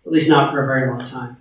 at 0.05 0.11
least 0.11 0.29
not 0.29 0.51
for 0.51 0.63
a 0.63 0.67
very 0.67 0.89
long 0.89 1.03
time. 1.03 1.37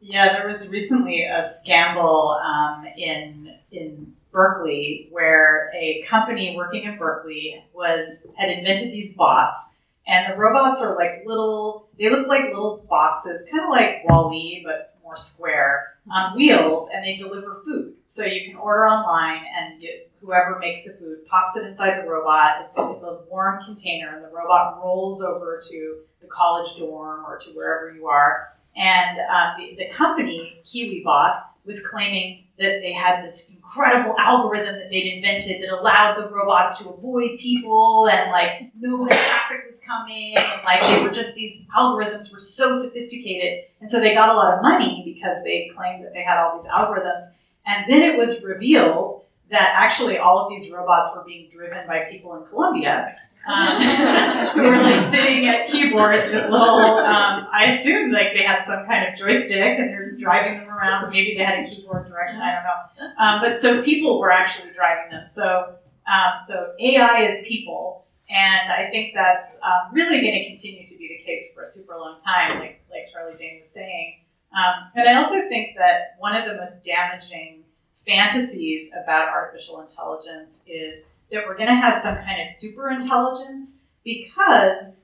Yeah, 0.00 0.32
there 0.32 0.48
was 0.48 0.68
recently 0.68 1.24
a 1.24 1.46
scandal 1.60 2.40
um, 2.42 2.86
in 2.96 3.54
in 3.70 4.14
Berkeley 4.32 5.08
where 5.10 5.70
a 5.74 6.04
company 6.08 6.54
working 6.56 6.84
in 6.84 6.96
Berkeley 6.96 7.62
was 7.74 8.26
had 8.36 8.48
invented 8.50 8.92
these 8.92 9.14
bots, 9.14 9.74
and 10.06 10.32
the 10.32 10.38
robots 10.38 10.80
are 10.80 10.96
like 10.96 11.22
little. 11.26 11.88
They 11.98 12.08
look 12.08 12.28
like 12.28 12.44
little 12.44 12.84
boxes, 12.88 13.46
kind 13.50 13.64
of 13.64 13.70
like 13.70 14.08
Wall-E, 14.08 14.62
but 14.64 14.94
more 15.02 15.16
square 15.16 15.94
on 16.10 16.36
wheels, 16.36 16.88
and 16.94 17.04
they 17.04 17.16
deliver 17.16 17.60
food. 17.64 17.94
So 18.06 18.24
you 18.24 18.50
can 18.50 18.56
order 18.56 18.86
online, 18.86 19.42
and 19.58 19.82
you, 19.82 20.00
whoever 20.20 20.58
makes 20.58 20.84
the 20.84 20.92
food 20.94 21.26
pops 21.26 21.56
it 21.56 21.66
inside 21.66 22.02
the 22.02 22.08
robot. 22.08 22.62
It's, 22.64 22.76
it's 22.78 23.02
a 23.02 23.20
warm 23.30 23.64
container, 23.64 24.14
and 24.14 24.24
the 24.24 24.28
robot 24.28 24.78
rolls 24.82 25.22
over 25.22 25.60
to 25.70 25.98
the 26.20 26.28
college 26.28 26.76
dorm 26.78 27.24
or 27.24 27.38
to 27.38 27.50
wherever 27.50 27.92
you 27.92 28.06
are. 28.06 28.48
And 28.76 29.18
um, 29.18 29.54
the, 29.58 29.76
the 29.76 29.90
company, 29.92 30.62
KiwiBot, 30.64 31.42
was 31.64 31.86
claiming 31.86 32.44
that 32.58 32.80
they 32.82 32.92
had 32.92 33.24
this 33.24 33.50
incredible 33.50 34.14
algorithm 34.18 34.76
that 34.76 34.90
they'd 34.90 35.14
invented 35.14 35.62
that 35.62 35.70
allowed 35.70 36.16
the 36.16 36.28
robots 36.28 36.78
to 36.78 36.90
avoid 36.90 37.38
people 37.38 38.08
and 38.08 38.30
like 38.30 38.70
when 38.78 39.08
traffic 39.08 39.64
was 39.66 39.80
coming 39.86 40.34
and 40.36 40.64
like 40.64 40.80
they 40.82 41.02
were 41.02 41.14
just 41.14 41.34
these 41.34 41.62
algorithms 41.76 42.32
were 42.32 42.40
so 42.40 42.82
sophisticated 42.82 43.64
and 43.80 43.90
so 43.90 43.98
they 43.98 44.14
got 44.14 44.28
a 44.28 44.34
lot 44.34 44.54
of 44.54 44.62
money 44.62 45.02
because 45.04 45.42
they 45.42 45.70
claimed 45.76 46.04
that 46.04 46.12
they 46.12 46.22
had 46.22 46.38
all 46.38 46.60
these 46.60 46.70
algorithms 46.70 47.22
and 47.66 47.90
then 47.90 48.02
it 48.02 48.18
was 48.18 48.44
revealed 48.44 49.24
that 49.50 49.74
actually 49.74 50.18
all 50.18 50.38
of 50.38 50.50
these 50.50 50.70
robots 50.70 51.10
were 51.14 51.24
being 51.24 51.48
driven 51.50 51.86
by 51.86 52.08
people 52.10 52.34
in 52.36 52.46
Colombia 52.48 53.16
um, 53.46 53.82
who 54.54 54.62
were 54.62 54.82
like 54.82 55.10
sitting 55.12 55.48
at 55.48 55.68
keyboards 55.68 56.32
with 56.32 56.50
little. 56.50 56.98
Um, 56.98 57.48
I 57.52 57.76
assumed 57.76 58.12
like 58.12 58.28
they 58.34 58.44
had 58.44 58.62
some 58.64 58.86
kind 58.86 59.08
of 59.08 59.18
joystick 59.18 59.78
and 59.78 59.90
they're 59.90 60.04
just 60.04 60.20
driving 60.20 60.60
them 60.60 60.68
around. 60.68 61.10
Maybe 61.10 61.34
they 61.36 61.44
had 61.44 61.64
a 61.64 61.68
keyboard 61.68 62.08
direction. 62.08 62.40
I 62.40 62.54
don't 62.54 62.64
know. 62.64 63.24
Um, 63.24 63.40
but 63.42 63.60
so 63.60 63.82
people 63.82 64.20
were 64.20 64.30
actually 64.30 64.70
driving 64.72 65.10
them. 65.10 65.24
So 65.26 65.74
um, 66.06 66.36
so 66.36 66.72
AI 66.80 67.26
is 67.28 67.46
people, 67.46 68.06
and 68.28 68.72
I 68.72 68.90
think 68.90 69.14
that's 69.14 69.60
um, 69.62 69.94
really 69.94 70.20
going 70.20 70.34
to 70.34 70.46
continue 70.46 70.86
to 70.86 70.96
be 70.96 71.08
the 71.08 71.24
case 71.24 71.52
for 71.54 71.62
a 71.62 71.68
super 71.68 71.96
long 71.96 72.18
time, 72.24 72.58
like 72.58 72.82
like 72.90 73.12
Charlie 73.12 73.38
Jane 73.38 73.60
was 73.62 73.70
saying. 73.70 74.16
Um, 74.50 74.90
and 74.96 75.08
I 75.08 75.22
also 75.22 75.48
think 75.48 75.76
that 75.78 76.16
one 76.18 76.34
of 76.34 76.48
the 76.48 76.56
most 76.56 76.84
damaging 76.84 77.62
fantasies 78.06 78.90
about 79.02 79.28
artificial 79.28 79.80
intelligence 79.80 80.64
is 80.66 81.02
that 81.30 81.44
we're 81.46 81.56
going 81.56 81.68
to 81.68 81.74
have 81.74 82.02
some 82.02 82.16
kind 82.16 82.42
of 82.42 82.54
super 82.54 82.90
intelligence 82.90 83.84
because 84.04 85.00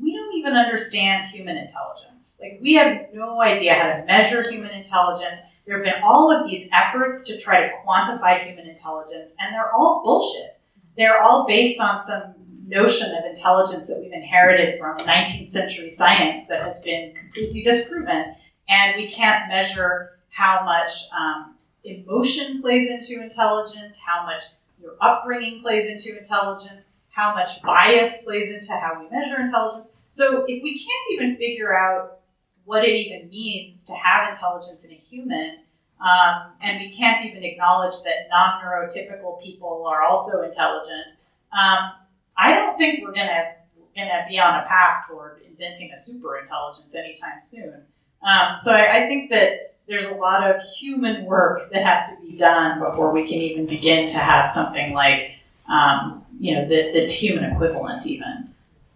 we 0.00 0.14
don't 0.14 0.34
even 0.36 0.54
understand 0.54 1.30
human 1.30 1.56
intelligence. 1.56 2.38
Like, 2.40 2.58
we 2.60 2.74
have 2.74 3.08
no 3.14 3.40
idea 3.40 3.74
how 3.74 3.96
to 3.96 4.04
measure 4.04 4.48
human 4.50 4.70
intelligence. 4.70 5.40
There 5.66 5.76
have 5.76 5.84
been 5.84 6.02
all 6.02 6.32
of 6.32 6.48
these 6.48 6.68
efforts 6.72 7.24
to 7.24 7.38
try 7.38 7.62
to 7.62 7.72
quantify 7.86 8.44
human 8.44 8.68
intelligence, 8.68 9.34
and 9.38 9.54
they're 9.54 9.72
all 9.72 10.02
bullshit. 10.04 10.58
They're 10.96 11.22
all 11.22 11.46
based 11.46 11.80
on 11.80 12.02
some 12.04 12.34
notion 12.66 13.14
of 13.14 13.24
intelligence 13.24 13.86
that 13.88 13.98
we've 14.00 14.12
inherited 14.12 14.78
from 14.78 14.96
19th 14.98 15.48
century 15.48 15.90
science 15.90 16.46
that 16.48 16.62
has 16.62 16.82
been 16.82 17.14
completely 17.14 17.62
disproven. 17.62 18.34
And 18.68 18.96
we 18.96 19.10
can't 19.10 19.48
measure 19.48 20.18
how 20.28 20.62
much 20.64 20.92
um, 21.18 21.54
emotion 21.84 22.60
plays 22.60 22.88
into 22.90 23.22
intelligence, 23.22 23.98
how 24.04 24.24
much 24.24 24.42
your 24.80 24.92
upbringing 25.00 25.60
plays 25.62 25.88
into 25.88 26.18
intelligence, 26.18 26.92
how 27.10 27.34
much 27.34 27.60
bias 27.62 28.24
plays 28.24 28.50
into 28.50 28.72
how 28.72 29.00
we 29.00 29.08
measure 29.10 29.40
intelligence. 29.40 29.88
So 30.12 30.44
if 30.46 30.62
we 30.62 30.78
can't 30.78 31.12
even 31.12 31.36
figure 31.36 31.76
out 31.76 32.18
what 32.64 32.84
it 32.84 32.92
even 32.92 33.28
means 33.28 33.86
to 33.86 33.94
have 33.94 34.32
intelligence 34.32 34.84
in 34.84 34.92
a 34.92 35.02
human, 35.08 35.58
um, 36.00 36.52
and 36.62 36.80
we 36.80 36.94
can't 36.94 37.24
even 37.26 37.42
acknowledge 37.42 38.02
that 38.04 38.28
non-neurotypical 38.30 39.42
people 39.42 39.86
are 39.86 40.02
also 40.02 40.42
intelligent, 40.42 41.16
um, 41.52 41.92
I 42.38 42.54
don't 42.54 42.78
think 42.78 43.00
we're 43.02 43.12
gonna 43.12 43.54
gonna 43.94 44.24
be 44.28 44.38
on 44.38 44.62
a 44.62 44.66
path 44.66 45.04
toward 45.08 45.42
inventing 45.42 45.92
a 45.92 45.98
super 45.98 46.38
intelligence 46.38 46.94
anytime 46.94 47.38
soon. 47.40 47.82
Um, 48.22 48.58
so 48.62 48.72
I, 48.72 49.04
I 49.04 49.08
think 49.08 49.30
that 49.30 49.69
there's 49.88 50.06
a 50.06 50.14
lot 50.14 50.48
of 50.48 50.62
human 50.78 51.24
work 51.24 51.70
that 51.72 51.84
has 51.84 52.08
to 52.08 52.26
be 52.26 52.36
done 52.36 52.80
before 52.80 53.12
we 53.12 53.28
can 53.28 53.38
even 53.38 53.66
begin 53.66 54.06
to 54.06 54.18
have 54.18 54.48
something 54.48 54.92
like, 54.92 55.32
um, 55.70 56.24
you 56.38 56.54
know, 56.54 56.68
the, 56.68 56.90
this 56.92 57.10
human 57.10 57.44
equivalent 57.44 58.06
even. 58.06 58.50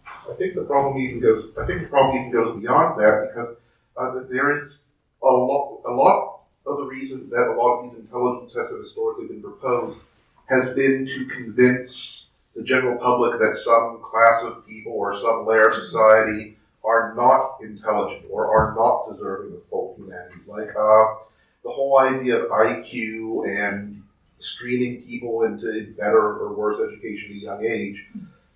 I 0.07 0.35
think 0.35 0.55
the 0.55 0.63
problem 0.63 0.99
even 0.99 1.21
goes. 1.21 1.51
I 1.61 1.67
think 1.67 1.83
the 1.83 1.89
problem 1.89 2.17
even 2.17 2.31
goes 2.31 2.61
beyond 2.61 3.01
that 3.01 3.29
because 3.29 3.57
uh, 3.97 4.21
there 4.31 4.63
is 4.63 4.79
a 5.23 5.27
lot. 5.27 5.81
A 5.87 5.91
lot 5.91 6.41
of 6.67 6.79
the 6.79 6.85
reason 6.85 7.29
that 7.31 7.47
a 7.49 7.53
lot 7.53 7.79
of 7.79 7.91
these 7.91 8.01
intelligence 8.01 8.53
tests 8.53 8.71
have 8.71 8.81
historically 8.81 9.27
been 9.27 9.43
proposed 9.43 9.99
has 10.47 10.75
been 10.75 11.07
to 11.07 11.27
convince 11.27 12.27
the 12.57 12.63
general 12.63 12.97
public 12.99 13.39
that 13.41 13.57
some 13.57 14.01
class 14.03 14.43
of 14.45 14.67
people 14.67 14.93
or 14.93 15.19
some 15.19 15.47
layer 15.47 15.69
of 15.69 15.75
society 15.75 16.57
are 16.85 17.15
not 17.15 17.59
intelligent 17.63 18.25
or 18.31 18.47
are 18.47 18.75
not 18.75 19.11
deserving 19.11 19.55
of 19.55 19.67
full 19.71 19.95
humanity. 19.97 20.41
Like 20.47 20.69
uh, 20.71 21.15
the 21.63 21.71
whole 21.71 21.99
idea 21.99 22.37
of 22.37 22.51
IQ 22.51 23.49
and 23.49 24.03
streaming 24.39 25.03
people 25.03 25.45
into 25.45 25.95
better 25.99 26.37
or 26.37 26.53
worse 26.55 26.79
education 26.93 27.31
at 27.31 27.37
a 27.37 27.41
young 27.41 27.65
age 27.65 28.05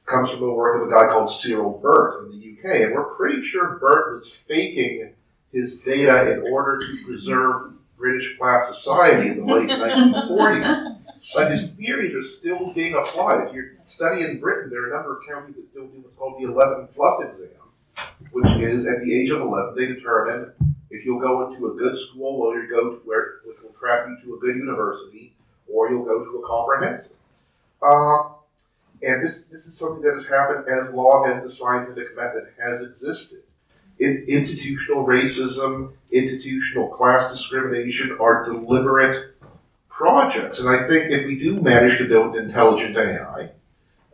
comes 0.05 0.31
from 0.31 0.41
the 0.41 0.51
work 0.51 0.81
of 0.81 0.89
a 0.89 0.91
guy 0.91 1.07
called 1.07 1.31
Cyril 1.31 1.79
Burt 1.83 2.25
in 2.25 2.39
the 2.39 2.59
UK. 2.59 2.83
And 2.83 2.95
we're 2.95 3.15
pretty 3.17 3.43
sure 3.43 3.79
Burt 3.79 4.15
was 4.15 4.31
faking 4.31 5.15
his 5.53 5.79
data 5.79 6.33
in 6.33 6.53
order 6.53 6.79
to 6.79 7.05
preserve 7.07 7.73
British 7.97 8.37
class 8.39 8.69
society 8.69 9.31
in 9.31 9.39
the 9.39 9.53
late 9.55 9.69
1940s. 9.69 10.99
But 11.35 11.51
his 11.51 11.69
theories 11.71 12.15
are 12.15 12.23
still 12.23 12.73
being 12.75 12.95
applied. 12.95 13.49
If 13.49 13.55
you're 13.55 13.73
studying 13.89 14.39
Britain, 14.39 14.71
there 14.71 14.83
are 14.85 14.91
a 14.93 14.95
number 14.97 15.17
of 15.19 15.23
counties 15.29 15.57
that 15.57 15.69
still 15.71 15.87
do 15.87 16.01
what's 16.01 16.17
called 16.17 16.41
the 16.41 16.47
11 16.51 16.89
plus 16.95 17.23
exam, 17.23 17.49
which 18.33 18.51
is 18.61 18.87
at 18.87 19.01
the 19.03 19.21
age 19.21 19.31
of 19.31 19.41
11, 19.41 19.75
they 19.77 19.87
determine 19.87 20.53
if 20.91 21.05
you'll 21.05 21.21
go 21.21 21.51
into 21.51 21.67
a 21.69 21.75
good 21.75 21.99
school 21.99 22.43
or 22.43 22.61
you 22.61 22.69
go 22.69 22.91
to 22.91 22.97
where, 23.05 23.41
which 23.47 23.57
will 23.63 23.73
track 23.79 24.07
you 24.09 24.17
to 24.25 24.35
a 24.37 24.39
good 24.39 24.57
university, 24.57 25.35
or 25.73 25.91
you'll 25.91 26.05
go 26.05 26.25
to 26.25 26.39
a 26.39 26.47
comprehensive. 26.47 27.13
Uh, 27.83 28.35
and 29.03 29.23
this, 29.23 29.41
this 29.51 29.67
is 29.67 29.77
something 29.77 30.03
that 30.03 30.15
has 30.15 30.27
happened 30.27 30.65
as 30.69 30.93
long 30.93 31.31
as 31.31 31.43
the 31.43 31.55
scientific 31.55 32.17
method 32.17 32.49
has 32.61 32.83
existed. 32.83 33.43
In, 34.01 34.25
institutional 34.29 35.05
racism, 35.05 35.93
institutional 36.11 36.89
class 36.89 37.31
discrimination 37.31 38.17
are 38.21 38.45
deliberate 38.45 39.35
projects. 39.89 40.61
And 40.61 40.69
I 40.69 40.87
think 40.87 41.11
if 41.11 41.27
we 41.27 41.39
do 41.39 41.61
manage 41.61 41.99
to 41.99 42.09
build 42.09 42.37
intelligent 42.37 42.97
AI, 42.97 43.51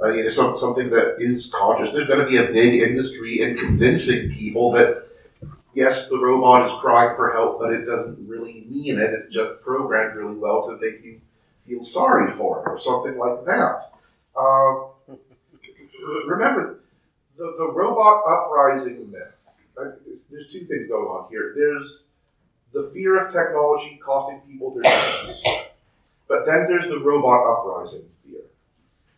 uh, 0.03 0.11
you 0.11 0.25
know, 0.25 0.29
some, 0.29 0.57
something 0.57 0.91
that 0.91 1.17
is 1.19 1.51
conscious, 1.53 1.93
there's 1.93 2.09
going 2.09 2.21
to 2.21 2.27
be 2.27 2.37
a 2.37 2.53
big 2.53 2.83
industry 2.83 3.43
in 3.43 3.57
convincing 3.57 4.31
people 4.33 4.73
that 4.73 5.05
yes, 5.75 6.09
the 6.09 6.19
robot 6.19 6.67
is 6.67 6.81
crying 6.81 7.15
for 7.17 7.33
help, 7.33 7.59
but 7.59 7.73
it 7.73 7.85
doesn't 7.85 8.27
really 8.27 8.67
mean 8.69 8.99
it. 8.99 9.13
It's 9.13 9.33
just 9.33 9.61
programmed 9.63 10.17
really 10.17 10.37
well 10.37 10.67
to 10.69 10.79
make 10.81 11.05
you 11.05 11.21
feel 11.67 11.85
sorry 11.85 12.33
for 12.37 12.61
it 12.61 12.71
or 12.71 12.79
something 12.79 13.19
like 13.19 13.45
that. 13.45 13.93
Uh, 14.37 15.17
remember, 16.27 16.81
the, 17.37 17.55
the 17.59 17.71
robot 17.73 18.23
uprising 18.27 19.11
myth. 19.11 19.23
Uh, 19.77 19.91
there's 20.31 20.53
two 20.53 20.65
things 20.67 20.89
going 20.89 21.07
on 21.07 21.29
here. 21.31 21.53
There's 21.57 22.05
the 22.73 22.91
fear 22.93 23.25
of 23.25 23.33
technology 23.33 24.01
costing 24.05 24.41
people 24.41 24.75
their 24.75 24.85
jobs, 24.85 25.43
but 26.29 26.47
then 26.47 26.67
there's 26.69 26.87
the 26.87 26.99
robot 26.99 27.47
uprising 27.47 28.05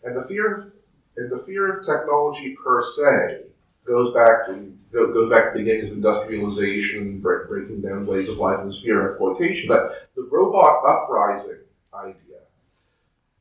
and 0.07 0.17
the 0.17 0.27
fear 0.27 0.55
of 0.55 0.73
and 1.17 1.31
the 1.31 1.39
fear 1.45 1.79
of 1.79 1.87
technology 1.87 2.57
per 2.63 2.83
se 2.83 3.45
goes 3.87 4.15
back 4.15 4.47
to 4.47 4.73
goes 4.93 5.31
back 5.31 5.53
to 5.53 5.59
the 5.59 5.65
beginnings 5.65 5.91
of 5.91 5.97
industrialization, 5.97 7.21
breaking 7.21 7.83
down 7.83 8.07
ways 8.07 8.29
of 8.29 8.39
life 8.39 8.61
and 8.61 8.75
fear 8.75 9.07
of 9.07 9.11
exploitation. 9.13 9.69
But 9.69 10.09
the 10.15 10.23
robot 10.31 10.85
uprising 10.87 11.61
idea 11.95 12.37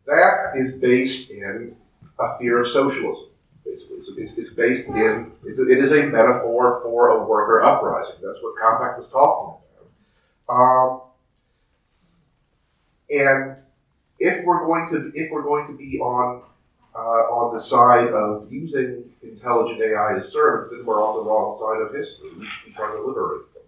that 0.05 0.55
is 0.55 0.79
based 0.79 1.29
in 1.29 1.75
a 2.19 2.37
fear 2.37 2.59
of 2.59 2.67
socialism. 2.67 3.27
Basically, 3.65 3.97
it's, 3.97 4.09
it's, 4.17 4.37
it's 4.37 4.49
based 4.51 4.87
in 4.87 5.31
it's 5.43 5.59
it 5.59 5.79
is 5.79 5.91
a 5.91 6.03
metaphor 6.03 6.81
for 6.83 7.09
a 7.09 7.25
worker 7.25 7.63
uprising. 7.63 8.15
That's 8.21 8.39
what 8.41 8.55
Čapek 8.61 8.97
was 8.99 9.07
talking 9.09 9.59
about. 10.47 10.55
Um, 10.55 11.01
and 13.09 13.57
if 14.19 14.45
we're 14.45 14.65
going 14.65 14.89
to 14.91 15.11
if 15.15 15.31
we're 15.31 15.43
going 15.43 15.67
to 15.67 15.77
be 15.77 15.99
on 15.99 16.43
uh, 16.95 17.27
on 17.29 17.53
the 17.55 17.61
side 17.61 18.07
of 18.07 18.51
using 18.51 19.03
intelligent 19.21 19.81
AI 19.81 20.17
as 20.17 20.31
servants, 20.31 20.71
then 20.71 20.85
we're 20.85 21.03
on 21.03 21.15
the 21.17 21.29
wrong 21.29 21.57
side 21.59 21.81
of 21.81 21.93
history. 21.93 22.29
We 22.37 22.71
trying 22.71 22.95
to 22.95 23.05
liberate 23.05 23.53
them. 23.53 23.63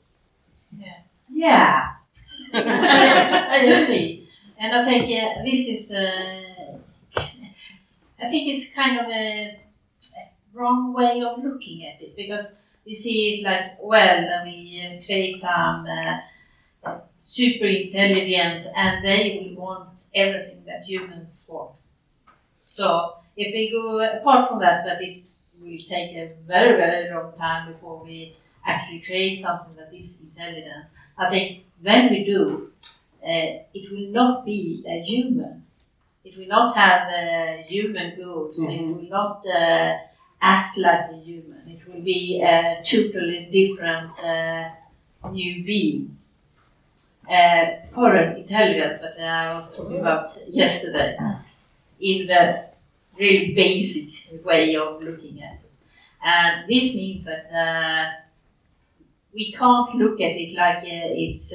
Yeah. 0.78 1.00
Yeah. 1.30 1.94
I 2.54 3.58
agree. 3.58 4.30
And 4.60 4.74
I 4.76 4.86
think 4.86 5.04
uh, 5.06 5.44
this 5.44 5.68
is, 5.68 5.92
uh, 5.92 6.78
I 7.18 8.30
think 8.30 8.56
it's 8.56 8.74
kind 8.74 9.00
of 9.00 9.08
a 9.08 9.60
wrong 10.54 10.94
way 10.94 11.22
of 11.22 11.44
looking 11.44 11.86
at 11.86 12.02
it 12.02 12.16
because 12.16 12.58
we 12.86 12.94
see 12.94 13.36
it 13.36 13.44
like, 13.44 13.78
well, 13.82 14.44
we 14.46 15.04
create 15.06 15.36
some 15.36 15.86
uh, 15.86 16.98
super 17.20 17.66
intelligence 17.66 18.66
and 18.76 19.04
they 19.04 19.54
will 19.56 19.62
want 19.62 20.00
everything 20.16 20.64
that 20.66 20.86
humans 20.86 21.46
want. 21.50 21.74
So 22.78 23.16
if 23.36 23.48
we 23.56 23.72
go 23.72 24.00
apart 24.00 24.50
from 24.50 24.60
that, 24.60 24.86
but 24.86 25.02
it 25.02 25.20
will 25.60 25.80
take 25.90 26.16
a 26.16 26.34
very, 26.46 26.78
very 26.78 27.10
long 27.12 27.34
time 27.36 27.74
before 27.74 28.04
we 28.04 28.36
actually 28.64 29.00
create 29.00 29.42
something 29.42 29.76
that 29.78 29.92
is 29.92 30.22
intelligence. 30.22 30.86
I 31.18 31.28
think 31.28 31.66
when 31.82 32.12
we 32.12 32.24
do, 32.24 32.72
uh, 33.24 33.66
it 33.74 33.92
will 33.92 34.10
not 34.12 34.46
be 34.46 34.84
a 34.88 35.02
human. 35.02 35.66
It 36.24 36.38
will 36.38 36.46
not 36.46 36.78
have 36.78 37.08
uh, 37.10 37.64
human 37.64 38.16
goals. 38.16 38.60
Mm-hmm. 38.60 38.72
It 38.72 38.96
will 38.96 39.10
not 39.10 39.44
uh, 39.48 39.98
act 40.40 40.78
like 40.78 41.10
a 41.10 41.18
human. 41.18 41.64
It 41.68 41.82
will 41.88 42.02
be 42.02 42.44
a 42.44 42.80
totally 42.86 43.50
different 43.52 44.12
uh, 44.20 44.70
new 45.32 45.64
being. 45.64 46.16
Uh, 47.28 47.66
foreign 47.92 48.38
intelligence 48.38 49.02
that 49.02 49.20
I 49.20 49.56
was 49.56 49.76
talking 49.76 50.00
about 50.00 50.30
yesterday, 50.48 51.18
in 52.00 52.28
the 52.28 52.67
really 53.20 53.54
basic 53.54 54.44
way 54.46 54.76
of 54.76 55.02
looking 55.02 55.42
at 55.42 55.54
it. 55.54 55.72
And 56.24 56.70
this 56.70 56.96
means 56.96 57.26
that 57.26 57.52
uh, 57.54 58.12
we 59.34 59.52
can't 59.52 59.96
look 59.96 60.20
at 60.22 60.36
it 60.36 60.56
like 60.56 60.80
it's 60.84 61.54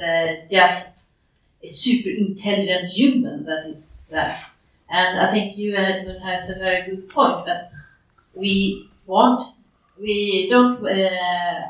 just 0.49 1.11
a 1.63 1.67
super 1.67 2.09
intelligent 2.09 2.89
human 2.89 3.45
that 3.45 3.65
is 3.65 3.97
there. 4.09 4.39
And 4.89 5.19
I 5.19 5.31
think 5.31 5.57
you, 5.57 5.75
Edmund, 5.75 6.21
has 6.23 6.49
a 6.49 6.55
very 6.55 6.89
good 6.89 7.09
point 7.09 7.45
that 7.45 7.71
we 8.35 8.89
want, 9.05 9.41
we 9.99 10.47
don't, 10.49 10.85
uh, 10.85 11.61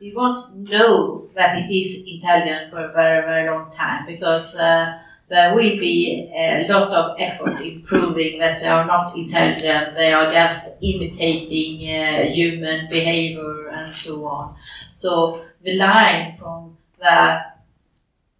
we 0.00 0.12
won't 0.14 0.56
know 0.56 1.28
that 1.34 1.58
it 1.58 1.74
is 1.74 2.04
intelligent 2.06 2.70
for 2.70 2.84
a 2.84 2.92
very, 2.92 3.24
very 3.24 3.50
long 3.50 3.72
time 3.72 4.06
because 4.06 4.56
uh, 4.56 4.98
there 5.28 5.54
will 5.54 5.78
be 5.78 6.30
a 6.34 6.66
lot 6.68 6.90
of 6.90 7.16
effort 7.18 7.60
in 7.62 7.82
proving 7.82 8.38
that 8.38 8.60
they 8.60 8.68
are 8.68 8.86
not 8.86 9.16
intelligent, 9.16 9.94
they 9.94 10.12
are 10.12 10.30
just 10.32 10.74
imitating 10.82 11.88
uh, 11.90 12.22
human 12.30 12.88
behavior 12.88 13.68
and 13.68 13.94
so 13.94 14.26
on. 14.26 14.54
So 14.92 15.44
the 15.62 15.76
line 15.76 16.36
from 16.38 16.76
the 16.98 17.54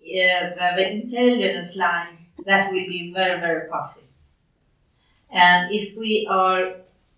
uh, 0.05 0.75
the 0.75 0.93
intelligence 0.93 1.77
line, 1.77 2.19
that 2.45 2.71
will 2.71 2.87
be 2.87 3.13
very, 3.13 3.41
very 3.41 3.69
fuzzy. 3.71 4.03
And 5.31 5.73
if 5.73 5.97
we 5.97 6.27
are 6.31 6.75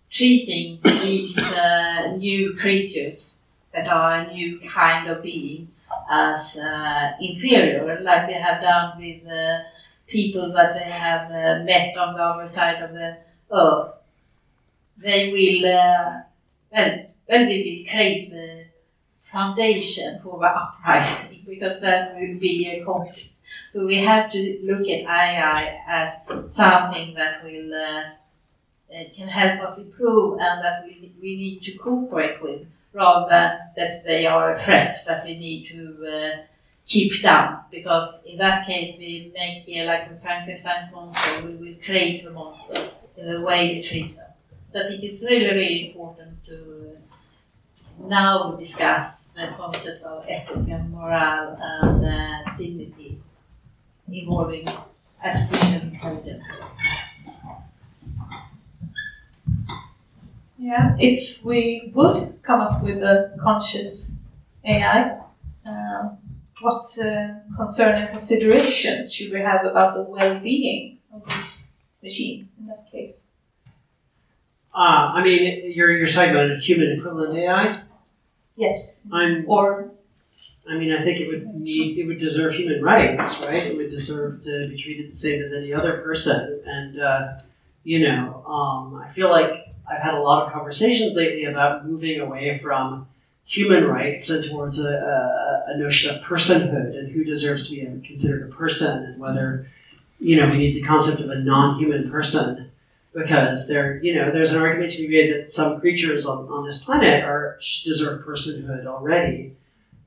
treating 0.09 0.79
these 0.83 1.37
uh, 1.37 2.15
new 2.15 2.55
creatures 2.55 3.41
that 3.73 3.87
are 3.87 4.19
a 4.19 4.33
new 4.33 4.59
kind 4.67 5.09
of 5.09 5.21
being 5.21 5.67
as 6.09 6.57
uh, 6.57 7.11
inferior, 7.21 7.99
like 8.01 8.27
we 8.27 8.33
have 8.33 8.61
done 8.61 8.99
with 8.99 9.27
uh, 9.27 9.59
people 10.07 10.51
that 10.53 10.73
they 10.73 10.89
have 10.89 11.29
uh, 11.31 11.63
met 11.63 11.95
on 11.97 12.15
the 12.15 12.21
other 12.23 12.45
side 12.45 12.81
of 12.81 12.93
the 12.93 13.17
earth, 13.51 13.93
they 14.97 15.31
will, 15.31 15.71
uh, 15.71 16.21
well, 16.71 17.05
well, 17.29 17.45
we 17.47 17.85
will 17.85 17.91
create 17.91 18.31
the 18.31 18.65
foundation 19.31 20.19
for 20.23 20.39
the 20.39 20.45
uprising 20.45 21.43
because 21.47 21.79
that 21.81 22.15
will 22.15 22.39
be 22.39 22.67
a 22.67 22.85
conflict. 22.85 23.29
So 23.69 23.85
we 23.85 23.97
have 24.03 24.31
to 24.31 24.59
look 24.63 24.87
at 24.87 25.05
AI 25.05 25.81
as 25.87 26.53
something 26.53 27.13
that 27.15 27.43
will 27.43 27.73
uh, 27.73 28.01
can 29.15 29.27
help 29.27 29.61
us 29.61 29.77
improve 29.77 30.39
and 30.39 30.63
that 30.63 30.83
we, 30.85 31.11
we 31.21 31.35
need 31.35 31.61
to 31.63 31.77
cooperate 31.77 32.41
with 32.41 32.65
rather 32.93 33.59
that 33.75 34.03
they 34.05 34.25
are 34.25 34.53
a 34.53 34.59
threat 34.59 34.97
that 35.07 35.25
we 35.25 35.37
need 35.37 35.67
to 35.67 36.07
uh, 36.07 36.43
keep 36.85 37.21
down 37.21 37.59
because 37.69 38.25
in 38.25 38.37
that 38.37 38.65
case 38.65 38.97
we 38.99 39.31
make 39.33 39.65
uh, 39.77 39.85
like 39.85 40.09
a 40.09 40.19
Frankenstein's 40.21 40.91
monster, 40.93 41.47
we 41.47 41.53
will 41.55 41.75
create 41.83 42.25
a 42.25 42.29
monster 42.31 42.91
in 43.17 43.33
the 43.33 43.41
way 43.41 43.75
we 43.75 43.87
treat 43.87 44.15
them. 44.15 44.25
So 44.71 44.81
I 44.81 44.87
think 44.87 45.03
it's 45.03 45.23
really, 45.23 45.45
really 45.45 45.89
important 45.89 46.45
to 46.45 46.97
now 47.99 48.55
discuss 48.55 49.31
the 49.31 49.47
concept 49.57 50.03
of 50.03 50.25
ethic 50.27 50.55
and 50.69 50.91
morale 50.91 51.57
and 51.59 52.05
uh, 52.05 52.57
dignity 52.57 53.19
involving 54.07 54.67
artificial 55.23 55.81
intelligence. 55.81 56.43
Yeah, 60.59 60.95
if 60.99 61.43
we 61.43 61.91
would 61.93 62.39
come 62.41 62.61
up 62.61 62.81
with 62.83 62.97
a 63.03 63.37
conscious 63.41 64.11
AI, 64.65 65.19
uh, 65.65 66.09
what 66.61 66.97
uh, 66.97 67.27
concern 67.55 68.01
and 68.01 68.11
considerations 68.11 69.13
should 69.13 69.31
we 69.31 69.39
have 69.39 69.65
about 69.65 69.93
the 69.93 70.01
well-being 70.01 70.97
of 71.13 71.23
this 71.25 71.67
machine 72.01 72.49
in 72.59 72.67
that 72.67 72.91
case? 72.91 73.15
Uh, 74.73 75.13
I 75.17 75.23
mean, 75.23 75.71
you're, 75.75 75.91
you're 75.95 76.07
talking 76.07 76.31
about 76.31 76.51
a 76.51 76.59
human 76.59 76.97
equivalent 76.99 77.37
AI? 77.37 77.73
Yes. 78.55 78.99
I'm, 79.11 79.45
Or 79.47 79.91
I 80.69 80.77
mean, 80.77 80.91
I 80.91 81.03
think 81.03 81.19
it 81.19 81.27
would 81.27 81.55
need, 81.55 81.99
it 81.99 82.05
would 82.05 82.17
deserve 82.17 82.55
human 82.55 82.81
rights, 82.81 83.39
right? 83.45 83.63
It 83.63 83.77
would 83.77 83.91
deserve 83.91 84.43
to 84.43 84.67
be 84.69 84.81
treated 84.81 85.11
the 85.11 85.15
same 85.15 85.43
as 85.43 85.53
any 85.53 85.73
other 85.73 86.01
person. 86.01 86.61
And, 86.65 86.99
uh, 86.99 87.39
you 87.83 88.07
know, 88.07 88.43
um, 88.45 88.95
I 88.95 89.11
feel 89.13 89.29
like 89.29 89.66
I've 89.89 90.01
had 90.01 90.13
a 90.13 90.21
lot 90.21 90.45
of 90.45 90.53
conversations 90.53 91.15
lately 91.15 91.45
about 91.45 91.87
moving 91.87 92.19
away 92.19 92.59
from 92.59 93.07
human 93.45 93.85
rights 93.85 94.29
and 94.29 94.43
towards 94.43 94.79
a, 94.79 94.91
a, 94.91 95.71
a 95.71 95.77
notion 95.77 96.13
of 96.13 96.21
personhood 96.21 96.97
and 96.97 97.11
who 97.11 97.23
deserves 97.23 97.69
to 97.69 97.75
be 97.75 98.07
considered 98.07 98.49
a 98.49 98.53
person 98.53 99.03
and 99.05 99.19
whether, 99.19 99.67
you 100.19 100.35
know, 100.35 100.49
we 100.49 100.57
need 100.57 100.75
the 100.75 100.85
concept 100.85 101.21
of 101.21 101.29
a 101.29 101.39
non-human 101.39 102.11
person 102.11 102.69
because 103.13 103.67
there, 103.67 103.97
you 104.03 104.13
know, 104.13 104.31
there's 104.31 104.51
an 104.51 104.61
argument 104.61 104.91
to 104.91 104.97
be 104.97 105.07
made 105.07 105.33
that 105.33 105.49
some 105.49 105.79
creatures 105.79 106.25
on, 106.25 106.47
on 106.49 106.65
this 106.65 106.83
planet 106.83 107.23
are 107.23 107.57
deserve 107.83 108.25
personhood 108.25 108.85
already 108.85 109.55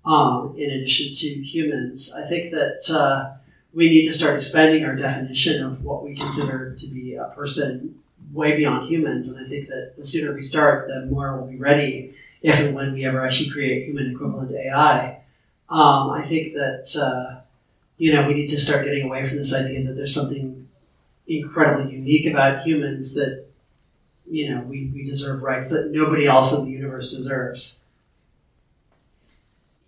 um, 0.05 0.55
in 0.59 0.71
addition 0.71 1.13
to 1.15 1.29
humans. 1.43 2.13
I 2.15 2.29
think 2.29 2.53
that 2.53 2.91
uh, 2.91 3.37
we 3.73 3.89
need 3.89 4.07
to 4.09 4.13
start 4.13 4.37
expanding 4.37 4.85
our 4.85 4.95
definition 4.95 5.65
of 5.65 5.83
what 5.83 6.05
we 6.05 6.15
consider 6.15 6.77
to 6.79 6.87
be 6.87 7.15
a 7.15 7.33
person 7.35 7.99
way 8.33 8.57
beyond 8.57 8.89
humans. 8.89 9.31
And 9.31 9.45
I 9.45 9.49
think 9.49 9.69
that 9.69 9.95
the 9.97 10.05
sooner 10.05 10.35
we 10.35 10.43
start, 10.43 10.89
the 10.89 11.07
more 11.07 11.37
we'll 11.37 11.51
be 11.51 11.57
ready 11.57 12.15
if 12.43 12.59
and 12.59 12.75
when 12.75 12.93
we 12.93 13.05
ever 13.05 13.25
actually 13.25 13.51
create 13.51 13.87
human 13.87 14.13
equivalent 14.13 14.53
AI. 14.53 15.21
Um, 15.69 16.11
I 16.11 16.23
think 16.27 16.55
that, 16.55 16.89
uh, 17.01 17.41
you 17.97 18.15
know, 18.15 18.27
we 18.27 18.35
need 18.35 18.49
to 18.49 18.61
start 18.61 18.85
getting 18.85 19.05
away 19.05 19.27
from 19.27 19.37
this 19.37 19.55
idea 19.55 19.85
that 19.87 19.95
there's 19.95 20.15
something 20.15 20.69
incredibly 21.27 21.93
unique 21.93 22.27
about 22.27 22.67
humans 22.67 23.15
that, 23.15 23.45
you 24.29 24.53
know, 24.53 24.63
we, 24.63 24.91
we 24.93 25.05
deserve 25.05 25.43
rights 25.43 25.71
that 25.71 25.91
nobody 25.91 26.27
else 26.27 26.57
in 26.57 26.65
the 26.65 26.71
universe 26.71 27.13
deserves. 27.13 27.81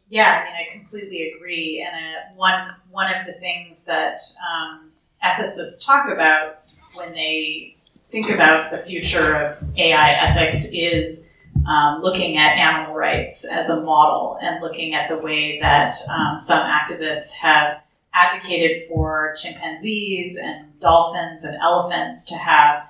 Yeah, 0.09 0.25
I 0.25 0.45
mean, 0.45 0.53
I 0.53 0.79
completely 0.79 1.33
agree. 1.35 1.87
And 1.87 1.97
uh, 1.97 2.37
one 2.37 2.75
one 2.91 3.07
of 3.07 3.27
the 3.27 3.33
things 3.41 3.85
that 3.87 4.21
um, 4.47 4.91
ethicists 5.25 5.87
talk 5.87 6.11
about 6.13 6.65
when 6.95 7.13
they 7.13 7.77
think 8.13 8.29
about 8.29 8.71
the 8.71 8.77
future 8.77 9.35
of 9.35 9.79
AI 9.79 10.11
ethics 10.13 10.69
is 10.73 11.33
um, 11.67 12.03
looking 12.03 12.37
at 12.37 12.49
animal 12.49 12.95
rights 12.95 13.49
as 13.51 13.71
a 13.71 13.81
model 13.81 14.39
and 14.43 14.63
looking 14.63 14.95
at 14.95 15.09
the 15.09 15.17
way 15.17 15.59
that 15.61 15.95
um, 16.11 16.37
some 16.37 16.61
activists 16.61 17.33
have 17.33 17.81
advocated 18.15 18.87
for 18.89 19.35
chimpanzees 19.41 20.37
and 20.37 20.79
dolphins 20.79 21.45
and 21.45 21.57
elephants 21.63 22.27
to 22.27 22.37
have 22.37 22.85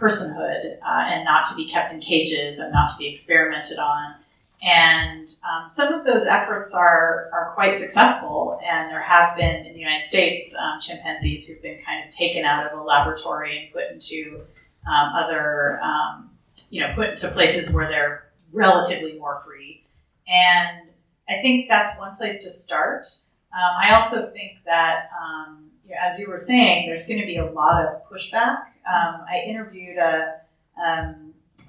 personhood 0.00 0.78
uh, 0.78 1.04
and 1.06 1.24
not 1.26 1.46
to 1.46 1.54
be 1.54 1.70
kept 1.70 1.92
in 1.92 2.00
cages 2.00 2.58
and 2.58 2.72
not 2.72 2.88
to 2.88 2.96
be 2.98 3.06
experimented 3.08 3.78
on. 3.78 4.14
And 4.62 5.28
um, 5.28 5.68
some 5.68 5.92
of 5.92 6.06
those 6.06 6.26
efforts 6.26 6.74
are, 6.74 7.28
are 7.32 7.52
quite 7.54 7.74
successful, 7.74 8.58
and 8.64 8.90
there 8.90 9.02
have 9.02 9.36
been 9.36 9.66
in 9.66 9.74
the 9.74 9.78
United 9.78 10.04
States 10.04 10.56
um, 10.56 10.80
chimpanzees 10.80 11.46
who've 11.46 11.62
been 11.62 11.78
kind 11.84 12.06
of 12.06 12.12
taken 12.12 12.44
out 12.44 12.66
of 12.66 12.78
a 12.78 12.82
laboratory 12.82 13.64
and 13.64 13.72
put 13.72 13.92
into 13.92 14.40
um, 14.86 15.12
other, 15.14 15.78
um, 15.82 16.30
you 16.70 16.80
know, 16.80 16.92
put 16.94 17.10
into 17.10 17.28
places 17.28 17.74
where 17.74 17.86
they're 17.86 18.30
relatively 18.52 19.18
more 19.18 19.42
free. 19.44 19.84
And 20.26 20.88
I 21.28 21.42
think 21.42 21.68
that's 21.68 21.98
one 21.98 22.16
place 22.16 22.42
to 22.44 22.50
start. 22.50 23.04
Um, 23.52 23.70
I 23.82 23.94
also 23.94 24.30
think 24.30 24.52
that, 24.64 25.10
um, 25.22 25.70
you 25.84 25.90
know, 25.90 26.00
as 26.02 26.18
you 26.18 26.28
were 26.28 26.38
saying, 26.38 26.88
there's 26.88 27.06
going 27.06 27.20
to 27.20 27.26
be 27.26 27.36
a 27.36 27.44
lot 27.44 27.84
of 27.84 28.02
pushback. 28.10 28.56
I 28.86 29.44
interviewed 29.46 29.98
a 29.98 30.40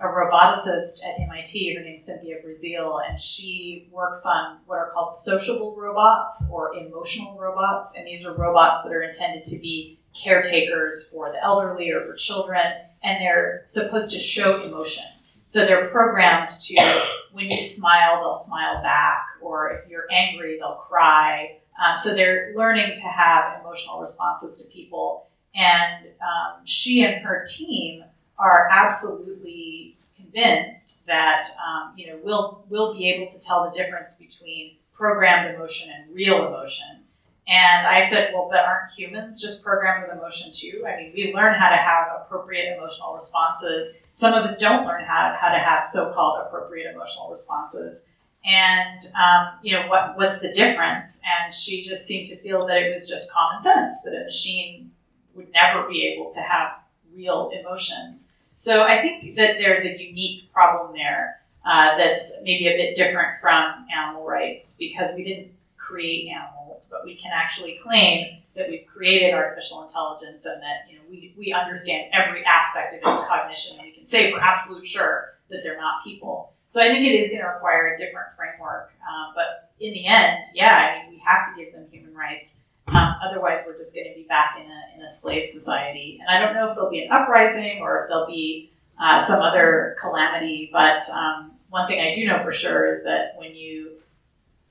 a 0.02 0.06
roboticist 0.06 1.06
at 1.06 1.20
MIT. 1.20 1.76
Her 1.76 1.84
name's 1.84 2.04
Cynthia 2.04 2.38
Breazeal, 2.46 3.00
and 3.08 3.20
she 3.20 3.88
works 3.92 4.24
on 4.26 4.58
what 4.66 4.80
are 4.80 4.92
called 4.92 5.14
sociable 5.14 5.76
robots 5.76 6.52
or 6.54 6.76
emotional 6.76 7.38
robots. 7.40 7.96
And 7.98 8.06
these 8.06 8.26
are 8.26 8.36
robots 8.36 8.84
that 8.84 8.94
are 8.94 9.04
intended 9.04 9.44
to 9.46 9.58
be 9.60 10.00
caretakers 10.16 11.10
for 11.10 11.32
the 11.32 11.44
elderly 11.44 11.92
or 11.92 12.06
for 12.06 12.16
children, 12.16 12.62
and 13.04 13.22
they're 13.22 13.62
supposed 13.64 14.12
to 14.14 14.20
show 14.20 14.62
emotion. 14.64 15.04
So 15.46 15.66
they're 15.66 15.88
programmed 15.88 16.50
to, 16.50 17.02
when 17.32 17.50
you 17.50 17.64
smile, 17.64 18.20
they'll 18.22 18.34
smile 18.34 18.82
back, 18.84 19.26
or 19.42 19.70
if 19.72 19.90
you're 19.90 20.12
angry, 20.12 20.58
they'll 20.60 20.84
cry. 20.88 21.60
Um, 21.82 21.98
so 21.98 22.14
they're 22.14 22.54
learning 22.56 22.96
to 22.96 23.04
have 23.04 23.62
emotional 23.62 24.02
responses 24.02 24.62
to 24.62 24.74
people. 24.74 25.30
And 25.56 26.08
um, 26.22 26.66
she 26.66 27.04
and 27.04 27.24
her 27.24 27.46
team 27.50 28.04
are 28.40 28.70
absolutely 28.72 29.98
convinced 30.16 31.06
that 31.08 31.44
um, 31.66 31.94
you 31.96 32.08
know 32.08 32.20
we'll 32.24 32.64
we'll 32.70 32.94
be 32.94 33.10
able 33.10 33.28
to 33.32 33.40
tell 33.42 33.70
the 33.70 33.78
difference 33.78 34.16
between 34.16 34.76
programmed 34.94 35.56
emotion 35.56 35.90
and 35.92 36.14
real 36.14 36.48
emotion. 36.48 37.04
And 37.50 37.88
I 37.88 38.06
said, 38.06 38.32
well, 38.34 38.50
but 38.52 38.60
aren't 38.60 38.92
humans 38.92 39.42
just 39.42 39.64
programmed 39.64 40.06
with 40.06 40.18
emotion 40.18 40.52
too? 40.52 40.86
I 40.86 40.98
mean, 40.98 41.14
we 41.16 41.34
learn 41.34 41.54
how 41.58 41.70
to 41.70 41.78
have 41.78 42.08
appropriate 42.20 42.76
emotional 42.76 43.16
responses. 43.16 43.96
Some 44.12 44.34
of 44.34 44.44
us 44.44 44.58
don't 44.58 44.86
learn 44.86 45.06
how, 45.06 45.34
how 45.40 45.54
to 45.54 45.64
have 45.64 45.82
so-called 45.82 46.42
appropriate 46.46 46.94
emotional 46.94 47.32
responses. 47.32 48.06
And 48.44 49.00
um, 49.16 49.60
you 49.62 49.74
know 49.74 49.88
what 49.88 50.18
what's 50.18 50.40
the 50.40 50.54
difference? 50.54 51.22
And 51.26 51.54
she 51.54 51.86
just 51.86 52.06
seemed 52.06 52.30
to 52.30 52.38
feel 52.38 52.66
that 52.68 52.78
it 52.78 52.94
was 52.94 53.08
just 53.08 53.32
common 53.32 53.62
sense 53.62 54.04
that 54.04 54.22
a 54.22 54.26
machine 54.26 54.92
would 55.34 55.48
never 55.54 55.88
be 55.88 56.14
able 56.14 56.34
to 56.34 56.42
have 56.42 56.72
real 57.18 57.52
emotions. 57.60 58.30
So 58.56 58.84
I 58.84 59.02
think 59.02 59.36
that 59.36 59.58
there's 59.58 59.86
a 59.86 60.02
unique 60.02 60.52
problem 60.54 60.94
there 60.94 61.40
uh, 61.66 61.98
that's 61.98 62.40
maybe 62.44 62.68
a 62.68 62.78
bit 62.78 62.96
different 62.96 63.42
from 63.42 63.86
animal 63.96 64.26
rights 64.26 64.78
because 64.78 65.16
we 65.16 65.24
didn't 65.24 65.52
create 65.76 66.30
animals, 66.30 66.90
but 66.92 67.04
we 67.04 67.16
can 67.16 67.32
actually 67.34 67.80
claim 67.84 68.38
that 68.56 68.70
we've 68.70 68.86
created 68.88 69.34
artificial 69.34 69.84
intelligence 69.84 70.46
and 70.46 70.62
that 70.62 70.90
you 70.90 70.98
know 70.98 71.04
we, 71.10 71.34
we 71.38 71.54
understand 71.54 72.12
every 72.14 72.44
aspect 72.46 72.94
of 72.94 73.14
its 73.14 73.24
cognition 73.28 73.78
and 73.78 73.86
we 73.86 73.92
can 73.92 74.06
say 74.06 74.32
for 74.32 74.40
absolute 74.40 74.88
sure 74.88 75.36
that 75.50 75.60
they're 75.64 75.78
not 75.78 76.04
people. 76.04 76.54
So 76.68 76.82
I 76.82 76.90
think 76.90 77.06
it 77.06 77.16
is 77.16 77.30
going 77.30 77.42
to 77.42 77.48
require 77.48 77.94
a 77.94 77.98
different 77.98 78.28
framework. 78.36 78.92
Um, 79.08 79.34
but 79.36 79.72
in 79.80 79.94
the 79.94 80.06
end, 80.08 80.44
yeah, 80.54 80.76
I 80.76 81.04
mean, 81.04 81.14
we 81.14 81.24
have 81.26 81.48
to 81.48 81.64
give 81.64 81.74
them 81.74 81.86
human 81.92 82.14
rights. 82.14 82.66
Um, 82.90 83.16
otherwise, 83.24 83.64
we're 83.66 83.78
just 83.78 83.94
going 83.94 84.08
to 84.08 84.16
be 84.16 84.26
back 84.28 84.58
in 84.58 84.66
a, 84.66 84.96
in 84.96 85.02
a 85.02 85.08
slave 85.08 85.46
society. 85.46 86.20
And 86.22 86.30
I 86.30 86.44
don't 86.44 86.56
know 86.56 86.70
if 86.70 86.76
there'll 86.76 86.90
be 86.90 87.04
an 87.04 87.12
uprising 87.12 87.80
or 87.82 88.04
if 88.04 88.10
there'll 88.10 88.28
be 88.28 88.72
uh, 89.02 89.20
some 89.20 89.42
other 89.42 89.98
calamity. 90.02 90.70
But 90.72 91.08
um, 91.10 91.52
one 91.70 91.88
thing 91.88 92.00
I 92.00 92.16
do 92.16 92.26
know 92.26 92.42
for 92.44 92.52
sure 92.52 92.90
is 92.90 93.04
that 93.04 93.34
when 93.38 93.56
you 93.56 93.98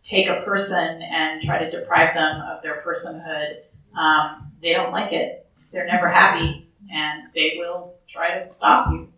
take 0.03 0.29
a 0.29 0.43
person 0.43 1.03
and 1.03 1.43
try 1.43 1.59
to 1.59 1.71
deprive 1.71 2.15
them 2.15 2.41
of 2.43 2.63
their 2.63 2.83
personhood, 2.83 3.59
um, 3.99 4.53
they 4.63 4.73
don't 4.73 4.93
like 4.93 5.13
it. 5.13 5.47
They're 5.73 5.87
never 5.87 6.09
happy, 6.09 6.69
and 6.91 7.25
they 7.35 7.55
will 7.59 7.95
try 8.09 8.39
to 8.39 8.49
stop 8.55 8.91
you. 8.93 9.13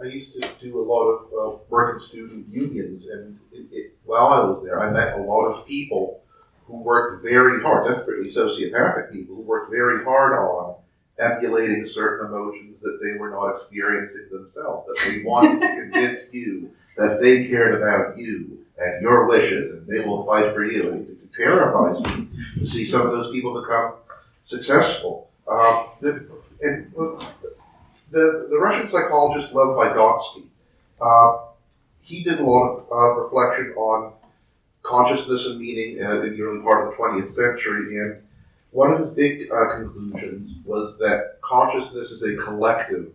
I 0.00 0.06
used 0.06 0.32
to 0.40 0.48
do 0.60 0.80
a 0.80 0.84
lot 0.84 1.08
of 1.08 1.26
uh, 1.26 1.58
work 1.68 1.96
in 1.96 2.08
student 2.08 2.48
unions, 2.48 3.06
and 3.06 3.38
it, 3.52 3.66
it, 3.72 3.92
while 4.04 4.28
I 4.28 4.38
was 4.40 4.62
there, 4.64 4.80
I 4.80 4.90
met 4.90 5.18
a 5.18 5.22
lot 5.22 5.46
of 5.46 5.66
people 5.66 6.22
who 6.68 6.76
worked 6.76 7.22
very 7.22 7.62
hard, 7.62 7.92
desperately 7.92 8.30
sociopathic 8.30 9.10
people 9.10 9.34
who 9.34 9.42
worked 9.42 9.70
very 9.70 10.04
hard 10.04 10.34
on 10.38 10.74
emulating 11.18 11.86
certain 11.86 12.26
emotions 12.26 12.76
that 12.82 12.98
they 13.02 13.18
were 13.18 13.30
not 13.30 13.56
experiencing 13.56 14.28
themselves. 14.30 14.86
That 14.86 14.98
they 15.04 15.22
wanted 15.22 15.60
to 15.60 15.66
convince 15.90 16.20
you 16.30 16.70
that 16.96 17.20
they 17.20 17.46
cared 17.48 17.74
about 17.74 18.18
you 18.18 18.58
and 18.76 19.02
your 19.02 19.26
wishes, 19.26 19.70
and 19.70 19.86
they 19.86 20.00
will 20.00 20.26
fight 20.26 20.54
for 20.54 20.64
you. 20.64 20.90
And 20.90 21.08
it 21.08 21.34
terrifies 21.34 22.04
me 22.04 22.28
to 22.58 22.66
see 22.66 22.86
some 22.86 23.02
of 23.02 23.12
those 23.12 23.32
people 23.32 23.60
become 23.60 23.94
successful. 24.42 25.30
Um, 25.50 25.86
the, 26.00 26.28
and 26.60 26.92
the, 28.10 28.46
the 28.50 28.58
Russian 28.58 28.88
psychologist 28.88 29.54
Lev 29.54 29.68
Vygotsky, 29.68 30.44
uh, 31.00 31.38
he 32.02 32.22
did 32.22 32.40
a 32.40 32.44
lot 32.44 32.68
of 32.68 32.92
uh, 32.92 33.20
reflection 33.20 33.72
on 33.76 34.12
consciousness 34.82 35.46
and 35.46 35.60
meaning 35.60 36.02
uh, 36.04 36.22
in 36.22 36.36
the 36.36 36.42
early 36.42 36.62
part 36.62 36.86
of 36.86 36.90
the 36.90 37.02
20th 37.02 37.34
century. 37.34 37.98
And 37.98 38.22
one 38.70 38.92
of 38.92 39.00
his 39.00 39.10
big 39.10 39.50
uh, 39.50 39.76
conclusions 39.76 40.52
was 40.64 40.98
that 40.98 41.38
consciousness 41.42 42.10
is 42.10 42.22
a 42.22 42.36
collective 42.36 43.12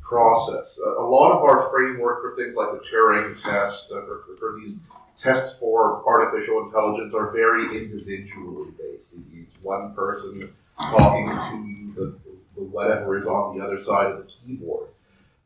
process. 0.00 0.78
Uh, 0.84 1.00
a 1.00 1.06
lot 1.06 1.32
of 1.32 1.42
our 1.42 1.70
framework 1.70 2.22
for 2.22 2.36
things 2.36 2.56
like 2.56 2.72
the 2.72 2.86
Turing 2.88 3.40
test, 3.42 3.90
uh, 3.92 4.02
for, 4.02 4.24
for, 4.38 4.58
these 4.60 4.76
tests 5.20 5.58
for 5.58 6.06
artificial 6.06 6.64
intelligence, 6.66 7.14
are 7.14 7.32
very 7.32 7.76
individually 7.76 8.70
based. 8.78 9.04
It's 9.34 9.54
one 9.62 9.94
person 9.94 10.52
talking 10.78 11.28
to 11.28 11.94
the, 11.94 12.18
the 12.56 12.64
whatever 12.64 13.18
is 13.18 13.26
on 13.26 13.56
the 13.56 13.64
other 13.64 13.80
side 13.80 14.10
of 14.10 14.18
the 14.18 14.24
keyboard. 14.24 14.88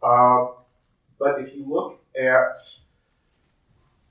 Um, 0.03 0.53
but 1.19 1.41
if 1.41 1.55
you 1.55 1.65
look 1.67 2.01
at 2.19 2.57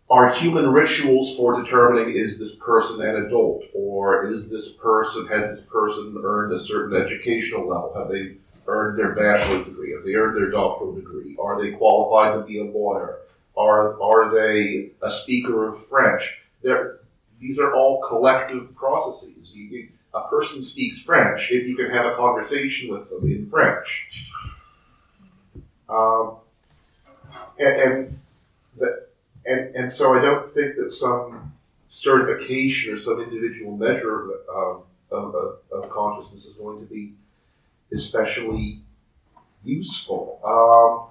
our 0.09 0.31
human 0.31 0.71
rituals 0.71 1.35
for 1.35 1.61
determining 1.61 2.15
is 2.15 2.37
this 2.37 2.55
person 2.55 3.01
an 3.01 3.25
adult? 3.25 3.63
Or 3.73 4.31
is 4.31 4.47
this 4.47 4.69
person 4.69 5.27
has 5.27 5.47
this 5.47 5.61
person 5.65 6.15
earned 6.23 6.53
a 6.53 6.59
certain 6.59 6.99
educational 6.99 7.67
level? 7.67 7.93
Have 7.97 8.09
they 8.09 8.37
earned 8.67 8.97
their 8.97 9.13
bachelor's 9.15 9.65
degree? 9.65 9.93
Have 9.93 10.05
they 10.05 10.13
earned 10.13 10.37
their 10.37 10.51
doctoral 10.51 10.93
degree? 10.93 11.35
Are 11.41 11.61
they 11.61 11.71
qualified 11.71 12.39
to 12.39 12.45
be 12.45 12.59
a 12.59 12.63
lawyer? 12.63 13.19
Are, 13.57 14.01
are 14.01 14.33
they 14.33 14.91
a 15.01 15.09
speaker 15.09 15.67
of 15.67 15.85
french? 15.87 16.37
They're, 16.63 16.99
these 17.39 17.59
are 17.59 17.73
all 17.75 18.01
collective 18.01 18.73
processes. 18.75 19.53
You, 19.53 19.89
a 20.13 20.27
person 20.29 20.61
speaks 20.61 20.99
french 21.01 21.51
if 21.51 21.67
you 21.67 21.75
can 21.75 21.89
have 21.91 22.05
a 22.05 22.15
conversation 22.15 22.89
with 22.89 23.09
them 23.09 23.29
in 23.29 23.45
french. 23.45 24.09
Um, 25.89 26.37
and, 27.59 27.79
and 27.81 28.19
and, 29.47 29.75
and 29.75 29.91
so 29.91 30.13
I 30.13 30.21
don't 30.21 30.53
think 30.53 30.75
that 30.75 30.91
some 30.91 31.53
certification 31.87 32.93
or 32.93 32.99
some 32.99 33.21
individual 33.21 33.75
measure 33.75 34.23
of, 34.23 34.29
um, 34.53 34.83
of, 35.09 35.35
of, 35.35 35.59
of 35.71 35.89
consciousness 35.89 36.45
is 36.45 36.53
going 36.55 36.79
to 36.79 36.93
be 36.93 37.13
especially 37.93 38.81
useful. 39.63 40.39
Um, 40.43 41.07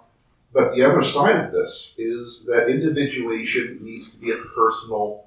but 0.53 0.75
the 0.75 0.83
other 0.85 1.03
side 1.03 1.37
of 1.37 1.53
this 1.53 1.95
is 1.99 2.45
that 2.47 2.69
individuation 2.69 3.79
needs 3.83 4.11
to 4.11 4.17
be 4.19 4.33
a 4.33 4.37
personal 4.37 5.25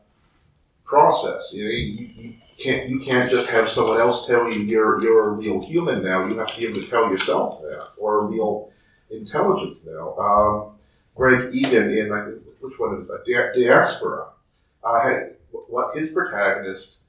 process. 0.86 1.52
You 1.54 1.65
know, 1.65 1.72
you, 1.72 2.10
you 2.15 2.34
can't 2.58 2.89
you 2.89 3.00
can't 3.00 3.30
just 3.30 3.48
have 3.48 3.69
someone 3.69 4.00
else 4.00 4.26
tell 4.26 4.52
you 4.52 4.62
you're 4.62 5.02
you're 5.04 5.30
a 5.30 5.32
real 5.32 5.62
human 5.62 6.04
now. 6.04 6.26
You 6.28 6.38
have 6.38 6.54
to 6.54 6.60
be 6.60 6.67
able 6.67 6.82
to 6.82 6.88
tell 6.88 7.12
yourself 7.12 7.62
that, 7.62 7.89
or 7.98 8.19
a 8.19 8.26
real 8.26 8.72
intelligence 9.12 9.80
now. 9.86 10.17
Um, 10.17 10.72
Greg 11.15 11.54
Egan 11.54 11.89
in 11.89 12.12
I 12.12 12.26
think 12.26 12.41
which 12.60 12.80
one 12.80 13.02
is 13.02 13.08
that? 13.08 13.24
Diaspora. 13.26 14.28
Uh, 14.84 15.02
had, 15.02 15.36
what 15.52 15.95
his 15.98 16.10
protagonist 16.10 17.00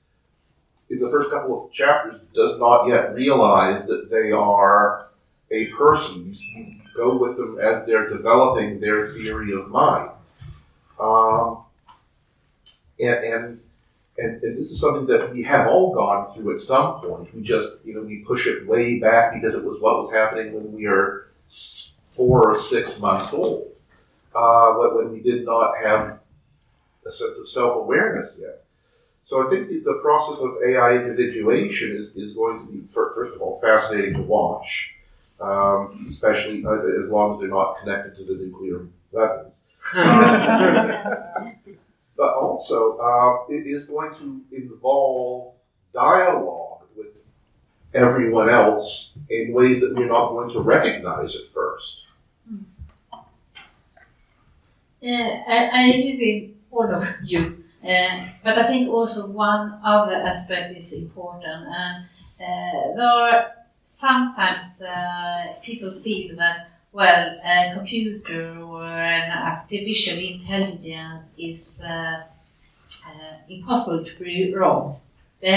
in 0.89 0.99
the 0.99 1.09
first 1.09 1.31
couple 1.31 1.67
of 1.67 1.73
chapters 1.73 2.21
does 2.35 2.59
not 2.59 2.87
yet 2.87 3.15
realize 3.15 3.87
that 3.87 4.11
they 4.11 4.33
are 4.33 5.09
a 5.51 5.67
person. 5.69 6.35
You 6.57 6.75
go 6.95 7.17
with 7.17 7.37
them 7.37 7.59
as 7.61 7.87
they're 7.87 8.09
developing 8.09 8.81
their 8.81 9.09
theory 9.09 9.53
of 9.53 9.69
mind. 9.69 10.11
Um, 10.99 11.65
and, 12.99 13.25
and, 13.25 13.61
and, 14.19 14.43
and 14.43 14.59
this 14.59 14.71
is 14.71 14.81
something 14.81 15.07
that 15.07 15.33
we 15.33 15.43
have 15.45 15.67
all 15.69 15.95
gone 15.95 16.35
through 16.35 16.55
at 16.55 16.61
some 16.61 16.95
point. 16.97 17.35
We 17.35 17.43
just, 17.43 17.69
you 17.85 17.95
know, 17.95 18.03
we 18.03 18.19
push 18.19 18.47
it 18.47 18.67
way 18.67 18.99
back 18.99 19.33
because 19.33 19.55
it 19.55 19.65
was 19.65 19.81
what 19.81 19.99
was 19.99 20.13
happening 20.13 20.53
when 20.53 20.73
we 20.73 20.87
were 20.87 21.29
four 22.05 22.51
or 22.51 22.59
six 22.59 23.01
months 23.01 23.33
old 23.33 23.70
uh, 24.35 24.73
when 24.73 25.13
we 25.13 25.21
did 25.21 25.45
not 25.45 25.75
have 25.83 26.21
a 27.07 27.13
sense 27.13 27.39
of 27.39 27.49
self 27.49 27.77
awareness 27.77 28.37
yet. 28.39 28.65
So 29.23 29.47
I 29.47 29.51
think 29.51 29.69
the, 29.69 29.81
the, 29.81 29.99
process 30.03 30.41
of 30.43 30.57
AI 30.67 30.97
individuation 30.97 31.97
is, 31.97 32.17
is 32.17 32.35
going 32.35 32.67
to 32.67 32.73
be, 32.73 32.87
first 32.87 33.35
of 33.35 33.43
all, 33.43 33.61
fascinating 33.61 34.15
to 34.15 34.23
watch, 34.23 34.95
um, 35.41 36.07
especially 36.09 36.65
uh, 36.65 37.03
as 37.03 37.09
long 37.09 37.35
as 37.35 37.41
they're 37.41 37.49
not 37.49 37.79
connected 37.79 38.17
to 38.17 38.25
the 38.25 38.43
nuclear 38.43 38.87
weapons. 39.13 39.55
but 42.17 42.35
also, 42.35 42.99
uh, 42.99 43.53
it 43.53 43.67
is 43.67 43.85
going 43.85 44.15
to 44.15 44.43
involve 44.57 45.55
dialogue 45.93 46.83
with 46.97 47.09
everyone 47.95 48.49
else 48.49 49.19
in 49.29 49.53
ways 49.53 49.81
that 49.81 49.95
we're 49.95 50.09
not 50.09 50.31
going 50.31 50.51
to 50.51 50.61
recognize 50.61 51.37
at 51.37 51.47
first. 51.49 52.03
Uh, 55.03 55.07
I, 55.49 55.71
I 55.73 55.83
agree 55.95 56.53
with 56.71 56.79
all 56.79 56.95
of 56.95 57.09
you, 57.25 57.65
uh, 57.83 58.27
but 58.45 58.59
I 58.59 58.67
think 58.67 58.91
also 58.91 59.31
one 59.31 59.81
other 59.83 60.15
aspect 60.15 60.77
is 60.77 60.93
important, 60.93 61.43
and 61.69 62.05
uh, 62.39 62.95
there 62.97 63.03
are 63.07 63.53
sometimes 63.85 64.83
people 65.63 65.93
feel 66.01 66.37
that 66.37 66.69
well, 66.93 67.39
a 67.45 67.73
computer 67.75 68.59
or 68.61 68.83
an 68.85 69.31
artificial 69.31 70.19
intelligence 70.19 71.25
is 71.39 71.81
uh, 71.87 72.25
uh, 73.07 73.37
impossible 73.49 74.05
to 74.05 74.13
be 74.25 74.55
wrong. 74.55 75.01
They 75.41 75.53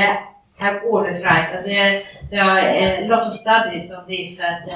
have 0.57 0.83
always 0.85 1.23
right, 1.23 1.55
and 1.55 1.65
there, 1.65 2.03
there 2.31 2.43
are 2.43 2.59
a 2.59 3.07
lot 3.07 3.23
of 3.23 3.33
studies 3.33 3.91
on 3.91 4.07
this 4.07 4.37
that 4.37 4.67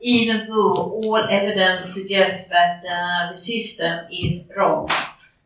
even 0.00 0.46
though 0.48 1.00
all 1.04 1.26
evidence 1.28 1.94
suggests 1.94 2.48
that 2.48 2.84
uh, 2.84 3.30
the 3.30 3.36
system 3.36 4.06
is 4.10 4.48
wrong, 4.56 4.88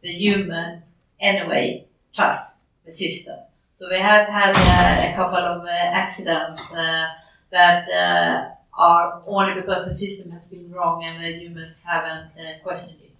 the 0.02 0.08
human 0.08 0.82
anyway 1.20 1.86
trusts 2.14 2.56
the 2.84 2.92
system. 2.92 3.38
So 3.78 3.88
we 3.90 3.98
have 3.98 4.26
had 4.28 4.54
uh, 4.56 5.12
a 5.12 5.14
couple 5.14 5.38
of 5.38 5.64
uh, 5.64 5.68
accidents 5.68 6.72
uh, 6.72 7.08
that 7.50 7.90
uh, 7.90 8.48
are 8.78 9.22
only 9.26 9.60
because 9.60 9.84
the 9.84 9.92
system 9.92 10.30
has 10.32 10.48
been 10.48 10.70
wrong 10.70 11.04
and 11.04 11.22
the 11.22 11.30
humans 11.38 11.84
haven't 11.84 12.30
questioned 12.62 13.00
it, 13.02 13.12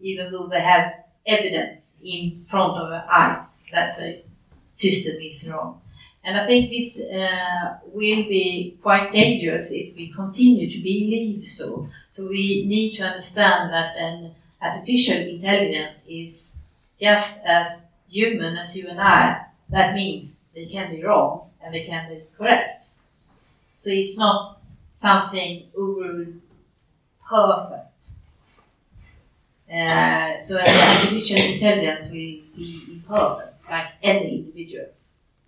even 0.00 0.32
though 0.32 0.46
they 0.46 0.60
have 0.60 1.04
evidence 1.26 1.92
in 2.02 2.44
front 2.48 2.78
of 2.78 2.92
our 2.92 3.04
eyes 3.10 3.64
that 3.72 3.98
the 3.98 4.22
system 4.70 5.16
is 5.20 5.48
wrong. 5.50 5.80
And 6.24 6.38
I 6.38 6.46
think 6.46 6.70
this 6.70 7.00
uh, 7.00 7.78
will 7.84 8.24
be 8.28 8.78
quite 8.82 9.12
dangerous 9.12 9.70
if 9.72 9.94
we 9.94 10.10
continue 10.10 10.70
to 10.70 10.78
believe 10.78 11.46
so. 11.46 11.88
So 12.08 12.26
we 12.26 12.64
need 12.66 12.96
to 12.96 13.02
understand 13.02 13.70
that 13.72 13.94
an 13.96 14.34
artificial 14.62 15.18
intelligence 15.18 15.98
is 16.08 16.58
just 16.98 17.44
as 17.44 17.84
human 18.08 18.56
as 18.56 18.74
you 18.74 18.88
and 18.88 19.00
I. 19.00 19.44
That 19.68 19.94
means 19.94 20.40
they 20.54 20.66
can 20.66 20.94
be 20.94 21.04
wrong 21.04 21.50
and 21.62 21.74
they 21.74 21.84
can 21.84 22.08
be 22.08 22.22
correct. 22.38 22.84
So 23.74 23.90
it's 23.90 24.16
not 24.16 24.60
something 24.92 25.64
over 25.76 26.26
perfect. 27.28 28.00
Uh, 29.70 30.38
so 30.38 30.58
an 30.58 30.66
artificial 30.66 31.36
intelligence 31.36 32.04
will 32.04 32.56
be 32.56 32.82
imperfect, 32.92 33.68
like 33.68 33.88
any 34.02 34.36
individual. 34.36 34.86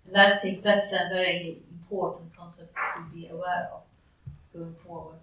And 0.07 0.17
I 0.17 0.37
think 0.37 0.63
that's 0.63 0.93
a 0.93 1.09
very 1.11 1.59
important 1.71 2.35
concept 2.35 2.73
to 2.75 3.01
be 3.13 3.27
aware 3.27 3.69
of 3.73 3.81
going 4.53 4.75
forward. 4.85 5.17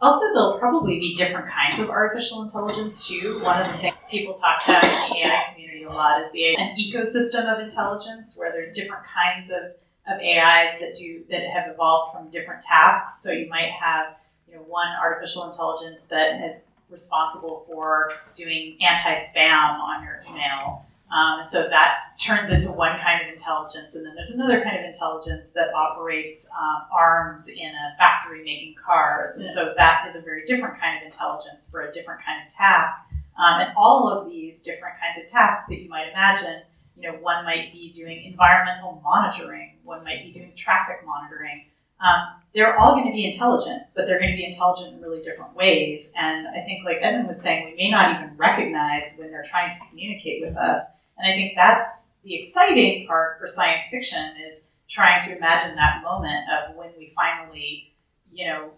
Also, 0.00 0.26
there'll 0.34 0.58
probably 0.58 0.98
be 0.98 1.14
different 1.16 1.48
kinds 1.50 1.80
of 1.80 1.88
artificial 1.88 2.42
intelligence 2.42 3.08
too. 3.08 3.40
One 3.42 3.60
of 3.60 3.72
the 3.72 3.78
things 3.78 3.96
people 4.10 4.34
talk 4.34 4.60
about 4.66 4.84
in 4.84 4.90
the 4.90 5.26
AI 5.26 5.52
community 5.52 5.84
a 5.84 5.90
lot 5.90 6.20
is 6.20 6.32
the 6.32 6.54
an 6.54 6.76
ecosystem 6.76 7.52
of 7.52 7.66
intelligence, 7.66 8.36
where 8.36 8.52
there's 8.52 8.72
different 8.72 9.04
kinds 9.14 9.50
of, 9.50 9.72
of 10.06 10.20
AIs 10.20 10.80
that 10.80 10.96
do 10.98 11.24
that 11.30 11.42
have 11.48 11.72
evolved 11.72 12.14
from 12.14 12.28
different 12.30 12.62
tasks. 12.62 13.22
So 13.22 13.32
you 13.32 13.48
might 13.48 13.70
have 13.70 14.16
you 14.48 14.54
know 14.54 14.62
one 14.62 14.88
artificial 15.02 15.50
intelligence 15.50 16.04
that 16.06 16.44
is 16.44 16.60
responsible 16.90 17.64
for 17.66 18.12
doing 18.36 18.76
anti-spam 18.86 19.80
on 19.80 20.04
your 20.04 20.22
email 20.28 20.86
um, 21.10 21.40
and 21.40 21.48
so 21.48 21.68
that 21.68 22.18
turns 22.18 22.50
into 22.50 22.70
one 22.72 22.98
kind 22.98 23.22
of 23.22 23.32
intelligence. 23.32 23.94
And 23.94 24.04
then 24.04 24.14
there's 24.16 24.30
another 24.30 24.62
kind 24.62 24.76
of 24.76 24.92
intelligence 24.92 25.52
that 25.52 25.72
operates 25.72 26.50
um, 26.60 26.82
arms 26.92 27.48
in 27.48 27.68
a 27.68 27.96
factory 27.96 28.42
making 28.42 28.74
cars. 28.84 29.36
And 29.36 29.52
so 29.52 29.72
that 29.76 30.04
is 30.08 30.16
a 30.16 30.22
very 30.22 30.44
different 30.46 30.80
kind 30.80 30.98
of 30.98 31.12
intelligence 31.12 31.68
for 31.70 31.82
a 31.82 31.92
different 31.92 32.22
kind 32.24 32.46
of 32.46 32.52
task. 32.52 33.08
Um, 33.38 33.60
and 33.60 33.70
all 33.76 34.08
of 34.10 34.28
these 34.28 34.62
different 34.62 34.96
kinds 34.98 35.24
of 35.24 35.30
tasks 35.30 35.68
that 35.68 35.80
you 35.80 35.88
might 35.88 36.08
imagine, 36.08 36.62
you 36.96 37.10
know, 37.10 37.18
one 37.18 37.44
might 37.44 37.72
be 37.72 37.92
doing 37.94 38.24
environmental 38.24 39.00
monitoring, 39.04 39.74
one 39.84 40.02
might 40.02 40.24
be 40.24 40.32
doing 40.32 40.52
traffic 40.56 41.06
monitoring. 41.06 41.66
Um, 42.00 42.42
they're 42.54 42.78
all 42.78 42.94
going 42.94 43.06
to 43.06 43.12
be 43.12 43.26
intelligent, 43.26 43.82
but 43.94 44.06
they're 44.06 44.18
going 44.18 44.30
to 44.30 44.36
be 44.36 44.46
intelligent 44.46 44.94
in 44.94 45.02
really 45.02 45.22
different 45.22 45.54
ways. 45.54 46.12
And 46.18 46.48
I 46.48 46.64
think, 46.64 46.84
like 46.84 46.98
Edmund 47.02 47.28
was 47.28 47.42
saying, 47.42 47.66
we 47.66 47.76
may 47.76 47.90
not 47.90 48.16
even 48.16 48.36
recognize 48.36 49.14
when 49.16 49.30
they're 49.30 49.44
trying 49.46 49.70
to 49.70 49.76
communicate 49.88 50.42
with 50.42 50.56
us. 50.56 50.98
And 51.18 51.30
I 51.30 51.34
think 51.34 51.52
that's 51.56 52.14
the 52.24 52.34
exciting 52.34 53.06
part 53.06 53.38
for 53.38 53.46
science 53.48 53.84
fiction 53.90 54.34
is 54.48 54.64
trying 54.88 55.26
to 55.26 55.36
imagine 55.36 55.76
that 55.76 56.02
moment 56.02 56.44
of 56.50 56.76
when 56.76 56.90
we 56.96 57.12
finally, 57.14 57.92
you 58.32 58.46
know, 58.46 58.70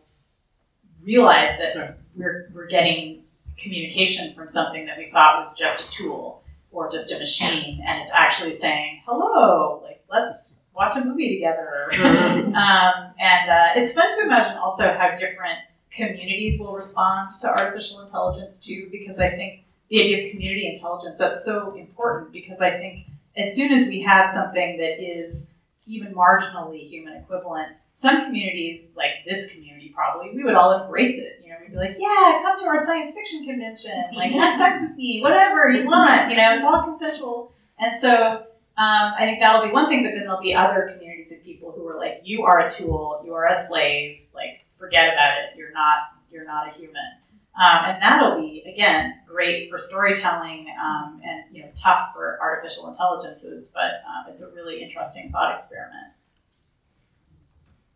realize 1.03 1.57
that 1.59 1.99
we're, 2.17 2.51
we're 2.55 2.67
getting 2.67 3.23
communication 3.57 4.35
from 4.35 4.49
something 4.49 4.87
that 4.87 4.97
we 4.97 5.11
thought 5.11 5.39
was 5.39 5.57
just 5.57 5.81
a 5.81 5.91
tool 5.91 6.43
or 6.71 6.91
just 6.91 7.13
a 7.13 7.19
machine, 7.19 7.83
and 7.87 8.03
it's 8.03 8.13
actually 8.15 8.55
saying, 8.55 9.03
hello, 9.07 9.81
like, 9.83 9.98
let's 10.11 10.65
watch 10.75 10.97
a 10.97 11.05
movie 11.05 11.35
together. 11.35 11.93
um, 11.93 13.13
and 13.19 13.51
uh, 13.51 13.77
it's 13.77 13.93
fun 13.93 14.05
to 14.19 14.25
imagine 14.25 14.57
also 14.59 14.93
how 14.95 15.11
different 15.19 15.59
communities 15.95 16.61
will 16.61 16.75
respond 16.75 17.31
to 17.41 17.49
artificial 17.49 18.03
intelligence 18.03 18.65
too, 18.65 18.89
because 18.91 19.21
I 19.21 19.31
think 19.31 19.65
the 19.91 20.01
idea 20.01 20.27
of 20.27 20.31
community 20.33 20.73
intelligence 20.75 21.19
that's 21.19 21.45
so 21.45 21.75
important 21.75 22.33
because 22.33 22.61
I 22.61 22.71
think 22.71 23.07
as 23.37 23.55
soon 23.55 23.73
as 23.73 23.89
we 23.89 24.03
have 24.03 24.27
something 24.27 24.79
that 24.79 25.03
is 25.03 25.55
even 25.87 26.15
marginally 26.15 26.87
human 26.89 27.17
equivalent, 27.17 27.69
some 27.93 28.27
communities, 28.27 28.93
like 28.97 29.25
this 29.27 29.53
community 29.53 29.91
probably, 29.95 30.31
we 30.35 30.45
would 30.45 30.55
all 30.55 30.83
embrace 30.83 31.19
it. 31.19 31.41
You 31.43 31.51
know, 31.51 31.57
we'd 31.61 31.73
be 31.73 31.77
like, 31.77 31.97
yeah, 31.99 32.43
come 32.43 32.59
to 32.61 32.67
our 32.67 32.79
science 32.85 33.13
fiction 33.15 33.45
convention, 33.47 34.05
like 34.15 34.33
have 34.33 34.59
sex 34.59 34.83
with 34.83 34.97
me, 34.97 35.21
whatever 35.23 35.71
you 35.71 35.87
want. 35.87 36.31
You 36.31 36.37
know, 36.37 36.55
it's 36.55 36.65
all 36.65 36.83
consensual. 36.85 37.53
And 37.79 37.99
so 37.99 38.45
um, 38.79 39.13
I 39.19 39.21
think 39.21 39.41
that'll 39.41 39.67
be 39.67 39.73
one 39.73 39.89
thing, 39.89 40.05
but 40.05 40.11
then 40.15 40.23
there'll 40.23 40.41
be 40.41 40.55
other 40.55 40.91
communities 40.95 41.33
of 41.33 41.43
people 41.45 41.73
who 41.73 41.87
are 41.89 41.99
like, 41.99 42.21
you 42.23 42.45
are 42.45 42.61
a 42.61 42.73
tool, 42.73 43.23
you 43.25 43.35
are 43.35 43.49
a 43.49 43.57
slave, 43.57 44.21
like 44.35 44.65
forget 44.79 45.13
about 45.13 45.39
it. 45.39 45.59
You're 45.59 45.73
not, 45.73 45.99
you're 46.31 46.47
not 46.47 46.69
a 46.69 46.73
human. 46.79 47.19
Um, 47.59 47.87
and 47.87 48.03
that'll 48.03 48.41
be 48.41 48.63
again 48.73 49.15
great 49.27 49.69
for 49.69 49.81
storytelling 49.81 50.67
um, 50.81 51.21
and 51.25 51.45
you 51.55 51.65
know 51.65 51.71
tough 51.77 52.11
for 52.15 52.39
artificial 52.41 52.89
intelligences, 52.89 53.73
but 53.75 54.05
um, 54.07 54.33
it's 54.33 54.43
a 54.43 54.51
really 54.53 54.81
interesting 54.81 55.33
thought 55.33 55.57
experiment. 55.57 56.13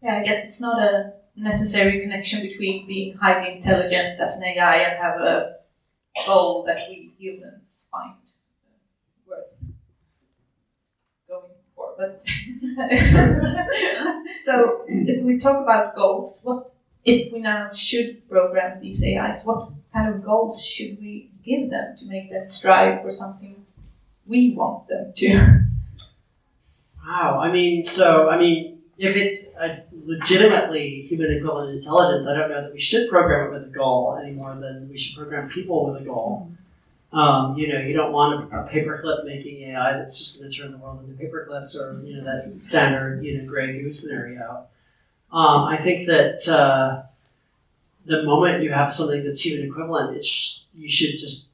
Yeah, 0.02 0.18
I 0.18 0.24
guess 0.24 0.44
it's 0.44 0.60
not 0.60 0.82
a 0.82 1.12
necessary 1.36 2.00
connection 2.00 2.42
between 2.42 2.88
being 2.88 3.16
highly 3.16 3.56
intelligent 3.56 4.20
as 4.20 4.36
an 4.36 4.42
AI 4.42 4.78
and 4.78 4.98
have 4.98 5.20
a 5.20 5.58
goal 6.26 6.64
that 6.64 6.88
we 6.88 7.14
humans 7.16 7.82
find 7.92 8.14
worth 9.28 9.46
going 11.28 11.52
for. 11.76 11.91
But 12.02 12.22
so 14.44 14.82
if 14.88 15.22
we 15.24 15.38
talk 15.38 15.62
about 15.62 15.94
goals, 15.94 16.36
what 16.42 16.72
if 17.04 17.32
we 17.32 17.40
now 17.40 17.72
should 17.74 18.28
program 18.28 18.80
these 18.80 19.02
AIs, 19.04 19.44
what 19.44 19.70
kind 19.92 20.12
of 20.12 20.24
goals 20.24 20.64
should 20.64 20.98
we 20.98 21.30
give 21.44 21.70
them 21.70 21.96
to 21.98 22.06
make 22.06 22.30
them 22.30 22.48
strive 22.48 23.02
for 23.02 23.14
something 23.14 23.64
we 24.26 24.52
want 24.56 24.88
them 24.88 25.12
to? 25.16 25.60
Wow, 27.06 27.40
I 27.40 27.52
mean, 27.52 27.82
so, 27.82 28.28
I 28.28 28.38
mean, 28.38 28.80
if 28.98 29.16
it's 29.16 29.46
a 29.60 29.82
legitimately 30.04 31.06
human 31.08 31.32
equivalent 31.36 31.76
intelligence, 31.76 32.26
I 32.26 32.36
don't 32.36 32.50
know 32.50 32.62
that 32.62 32.72
we 32.72 32.80
should 32.80 33.08
program 33.08 33.48
it 33.48 33.52
with 33.52 33.68
a 33.68 33.72
goal 33.72 34.18
any 34.22 34.32
more 34.32 34.54
than 34.54 34.88
we 34.88 34.98
should 34.98 35.16
program 35.16 35.48
people 35.50 35.92
with 35.92 36.02
a 36.02 36.04
goal. 36.04 36.46
Mm-hmm. 36.46 36.61
Um, 37.12 37.58
you 37.58 37.68
know, 37.68 37.78
you 37.78 37.92
don't 37.92 38.12
want 38.12 38.52
a, 38.52 38.60
a 38.60 38.68
paperclip 38.68 39.26
making 39.26 39.62
AI 39.68 39.98
that's 39.98 40.18
just 40.18 40.40
going 40.40 40.50
to 40.50 40.56
turn 40.56 40.72
the 40.72 40.78
world 40.78 41.04
into 41.04 41.22
paperclips 41.22 41.76
or, 41.76 42.02
you 42.02 42.16
know, 42.16 42.24
that 42.24 42.58
standard, 42.58 43.22
you 43.22 43.38
know, 43.38 43.48
gray 43.48 43.80
goo 43.80 43.92
scenario. 43.92 44.66
Um, 45.30 45.64
I 45.64 45.76
think 45.76 46.06
that 46.06 46.48
uh, 46.48 47.02
the 48.06 48.22
moment 48.22 48.62
you 48.62 48.72
have 48.72 48.94
something 48.94 49.24
that's 49.24 49.44
human 49.44 49.68
equivalent, 49.68 50.16
it 50.16 50.24
sh- 50.24 50.60
you 50.74 50.90
should 50.90 51.20
just 51.20 51.48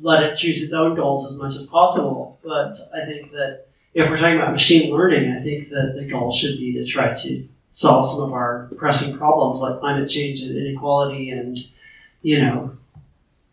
let 0.00 0.22
it 0.22 0.36
choose 0.36 0.62
its 0.62 0.72
own 0.72 0.94
goals 0.94 1.30
as 1.30 1.36
much 1.36 1.54
as 1.56 1.66
possible. 1.66 2.38
But 2.42 2.74
I 2.94 3.04
think 3.04 3.32
that 3.32 3.66
if 3.94 4.08
we're 4.08 4.16
talking 4.16 4.36
about 4.36 4.52
machine 4.52 4.92
learning, 4.92 5.32
I 5.32 5.42
think 5.42 5.70
that 5.70 5.94
the 5.96 6.04
goal 6.04 6.32
should 6.32 6.58
be 6.58 6.72
to 6.74 6.86
try 6.86 7.12
to 7.12 7.48
solve 7.68 8.10
some 8.10 8.22
of 8.22 8.32
our 8.32 8.70
pressing 8.76 9.16
problems 9.18 9.60
like 9.60 9.80
climate 9.80 10.08
change 10.08 10.40
and 10.40 10.56
inequality 10.56 11.30
and, 11.30 11.58
you 12.22 12.40
know, 12.40 12.77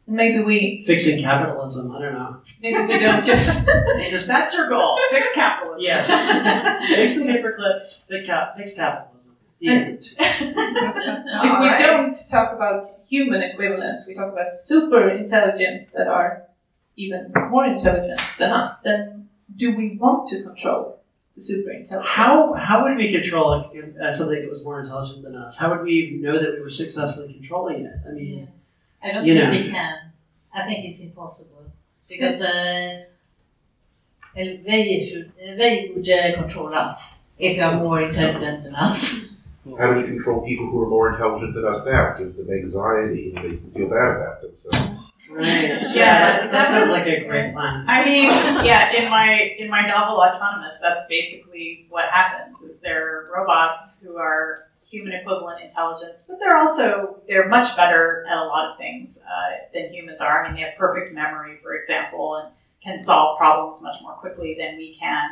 Maybe 0.08 0.44
we 0.44 0.84
fixing 0.86 1.22
capitalism. 1.22 1.92
I 1.96 2.02
don't 2.02 2.14
know. 2.14 2.38
maybe 2.62 2.94
we 2.94 3.00
don't 3.00 3.26
just 3.26 3.66
Just 4.10 4.28
That's 4.28 4.54
your 4.54 4.70
goal. 4.70 4.98
Fix 5.12 5.28
capitalism. 5.34 5.82
Yes. 5.82 6.08
fix 6.96 7.20
the 7.20 7.26
paper 7.26 7.56
clips, 7.58 8.06
fix, 8.08 8.28
cap- 8.28 8.56
fix 8.56 8.76
capitalism. 8.76 9.36
The 9.60 9.70
end. 9.70 10.00
if 10.20 11.60
we 11.60 11.86
don't 11.86 12.18
talk 12.30 12.54
about 12.54 12.88
human 13.08 13.42
equivalents, 13.42 14.04
we 14.08 14.14
talk 14.14 14.32
about 14.32 14.62
super 14.64 15.10
intelligence 15.10 15.86
that 15.96 16.08
are 16.08 16.44
even 16.98 17.32
more 17.50 17.66
intelligent 17.66 18.22
than 18.38 18.52
us, 18.52 18.76
then 18.84 19.28
do 19.56 19.76
we 19.76 19.98
want 19.98 20.30
to 20.30 20.44
control 20.44 21.02
the 21.36 21.42
super 21.42 21.72
intelligence? 21.72 22.12
How 22.14 22.54
how 22.54 22.84
would 22.84 22.98
we 22.98 23.12
control 23.12 23.54
uh, 23.54 24.12
something 24.12 24.42
that 24.42 24.50
was 24.50 24.64
more 24.64 24.82
intelligent 24.82 25.24
than 25.24 25.36
us? 25.36 25.58
How 25.60 25.72
would 25.72 25.84
we 25.84 25.94
even 25.94 26.22
know 26.22 26.40
that 26.40 26.54
we 26.56 26.62
were 26.62 26.70
successfully 26.70 27.34
controlling 27.34 27.86
it? 27.86 27.96
I 28.08 28.14
mean, 28.14 28.48
I 29.06 29.12
don't 29.12 29.26
You 29.26 29.36
think 29.36 29.44
know. 29.44 29.52
we 29.52 29.70
can. 29.72 29.96
I 30.54 30.64
think 30.66 30.86
it's 30.86 31.00
impossible 31.02 31.66
because 32.08 32.42
uh, 32.42 33.04
they 34.36 35.08
should 35.10 35.32
they 35.38 35.92
would 35.96 36.10
uh, 36.10 36.36
control 36.42 36.74
us 36.74 37.24
if 37.38 37.58
they 37.58 37.62
are 37.62 37.76
more 37.78 38.02
intelligent 38.02 38.64
than 38.64 38.76
us. 38.76 39.26
How 39.80 39.94
do 39.94 40.00
we 40.02 40.08
control 40.08 40.46
people 40.46 40.68
who 40.68 40.84
are 40.84 40.90
more 40.90 41.12
intelligent 41.14 41.54
than 41.56 41.66
us 41.66 41.86
now? 41.86 42.16
Give 42.18 42.36
them 42.36 42.50
anxiety 42.52 43.34
and 43.36 43.50
make 43.50 43.62
them 43.62 43.72
feel 43.72 43.90
bad 43.90 44.18
about 44.18 44.42
themselves. 44.42 45.12
right? 45.30 45.46
Yeah, 45.82 45.94
Yeah, 45.94 46.38
that, 46.38 46.42
that 46.42 46.52
that 46.52 46.70
sounds 46.70 46.92
like 46.92 47.08
a 47.08 47.26
great 47.28 47.54
plan. 47.54 47.86
I 47.90 48.06
mean, 48.06 48.26
yeah, 48.66 48.94
in 48.96 49.10
my 49.10 49.56
in 49.58 49.70
my 49.70 49.86
novel 49.88 50.18
Autonomous, 50.22 50.78
that's 50.82 51.02
basically 51.10 51.86
what 51.90 52.06
happens. 52.10 52.62
Is 52.62 52.80
there 52.82 53.02
are 53.06 53.30
robots 53.36 54.02
who 54.04 54.18
are 54.18 54.68
human 54.96 55.14
equivalent 55.14 55.64
intelligence, 55.64 56.26
but 56.28 56.38
they're 56.40 56.58
also 56.58 57.18
they're 57.28 57.50
much 57.50 57.76
better 57.76 58.26
at 58.30 58.38
a 58.38 58.46
lot 58.46 58.72
of 58.72 58.78
things 58.78 59.24
uh, 59.28 59.68
than 59.74 59.94
humans 59.94 60.22
are. 60.22 60.44
I 60.44 60.48
mean, 60.48 60.56
they 60.56 60.62
have 60.62 60.78
perfect 60.78 61.14
memory, 61.14 61.60
for 61.62 61.76
example, 61.76 62.36
and 62.36 62.54
can 62.84 62.98
solve 62.98 63.38
problems 63.38 63.82
much 63.84 64.02
more 64.02 64.14
quickly 64.14 64.56
than 64.60 64.78
we 64.78 64.98
can. 65.00 65.24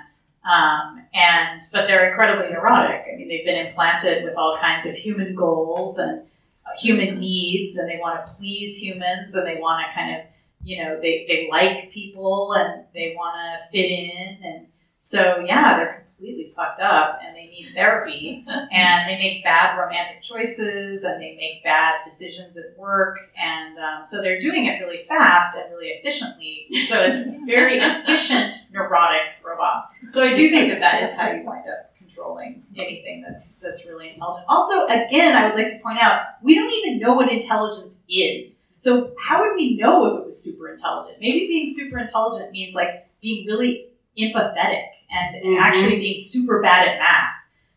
Um, 0.44 1.06
and 1.14 1.62
but 1.72 1.88
they're 1.88 2.10
incredibly 2.10 2.52
neurotic. 2.52 3.06
I 3.12 3.16
mean, 3.16 3.30
they've 3.30 3.46
been 3.46 3.68
implanted 3.68 4.24
with 4.24 4.36
all 4.36 4.58
kinds 4.60 4.86
of 4.86 4.96
human 4.96 5.36
goals 5.36 5.98
and 5.98 6.22
uh, 6.22 6.78
human 6.78 7.20
needs, 7.20 7.78
and 7.78 7.90
they 7.90 8.00
want 8.00 8.26
to 8.26 8.34
please 8.34 8.78
humans, 8.78 9.36
and 9.36 9.48
they 9.48 9.56
want 9.56 9.86
to 9.88 9.94
kind 9.94 10.16
of 10.16 10.26
you 10.64 10.84
know, 10.84 11.00
they, 11.02 11.26
they 11.28 11.48
like 11.52 11.92
people 11.92 12.54
and 12.54 12.86
they 12.94 13.14
want 13.18 13.36
to 13.36 13.72
fit 13.72 13.92
in. 13.92 14.38
And 14.44 14.68
so, 15.00 15.44
yeah, 15.46 15.78
they're 15.78 16.03
completely 16.16 16.54
fucked 16.56 16.82
up 16.82 17.20
and 17.24 17.36
they 17.36 17.48
need 17.48 17.72
therapy 17.74 18.46
and 18.72 19.10
they 19.10 19.18
make 19.18 19.44
bad 19.44 19.78
romantic 19.78 20.24
choices 20.24 21.04
and 21.04 21.22
they 21.22 21.36
make 21.36 21.64
bad 21.64 21.96
decisions 22.06 22.58
at 22.58 22.78
work. 22.78 23.20
And 23.38 23.78
um, 23.78 24.06
so 24.06 24.22
they're 24.22 24.40
doing 24.40 24.66
it 24.66 24.80
really 24.80 25.06
fast 25.08 25.58
and 25.58 25.72
really 25.74 25.90
efficiently. 25.90 26.68
So 26.88 27.04
it's 27.04 27.24
very 27.46 27.80
efficient, 27.80 28.56
neurotic 28.72 29.22
robots. 29.44 29.88
So 30.12 30.24
I 30.24 30.36
do 30.36 30.50
think 30.50 30.72
that 30.72 30.80
that 30.80 31.04
is 31.04 31.16
how 31.16 31.32
you 31.32 31.44
wind 31.44 31.70
up 31.70 31.94
controlling 31.98 32.64
anything 32.78 33.24
that's 33.28 33.60
that's 33.60 33.86
really 33.86 34.12
intelligent. 34.12 34.46
Also, 34.48 34.86
again, 34.86 35.36
I 35.36 35.48
would 35.48 35.56
like 35.56 35.72
to 35.74 35.80
point 35.80 36.00
out 36.00 36.22
we 36.42 36.56
don't 36.56 36.72
even 36.72 37.00
know 37.00 37.14
what 37.14 37.32
intelligence 37.32 38.00
is. 38.10 38.68
So 38.78 39.14
how 39.18 39.42
would 39.42 39.56
we 39.56 39.78
know 39.78 40.06
if 40.08 40.20
it 40.20 40.26
was 40.26 40.44
super 40.44 40.74
intelligent? 40.74 41.18
Maybe 41.22 41.48
being 41.48 41.74
super 41.74 42.00
intelligent 42.00 42.52
means 42.52 42.76
like 42.76 43.08
being 43.22 43.48
really 43.48 43.88
empathetic 44.18 44.93
and, 45.14 45.36
and 45.36 45.46
Mhm. 45.58 45.62
actually 45.62 45.98
being 45.98 46.18
super 46.20 46.62
bad 46.62 46.88
at 46.88 47.00
math. 47.00 47.30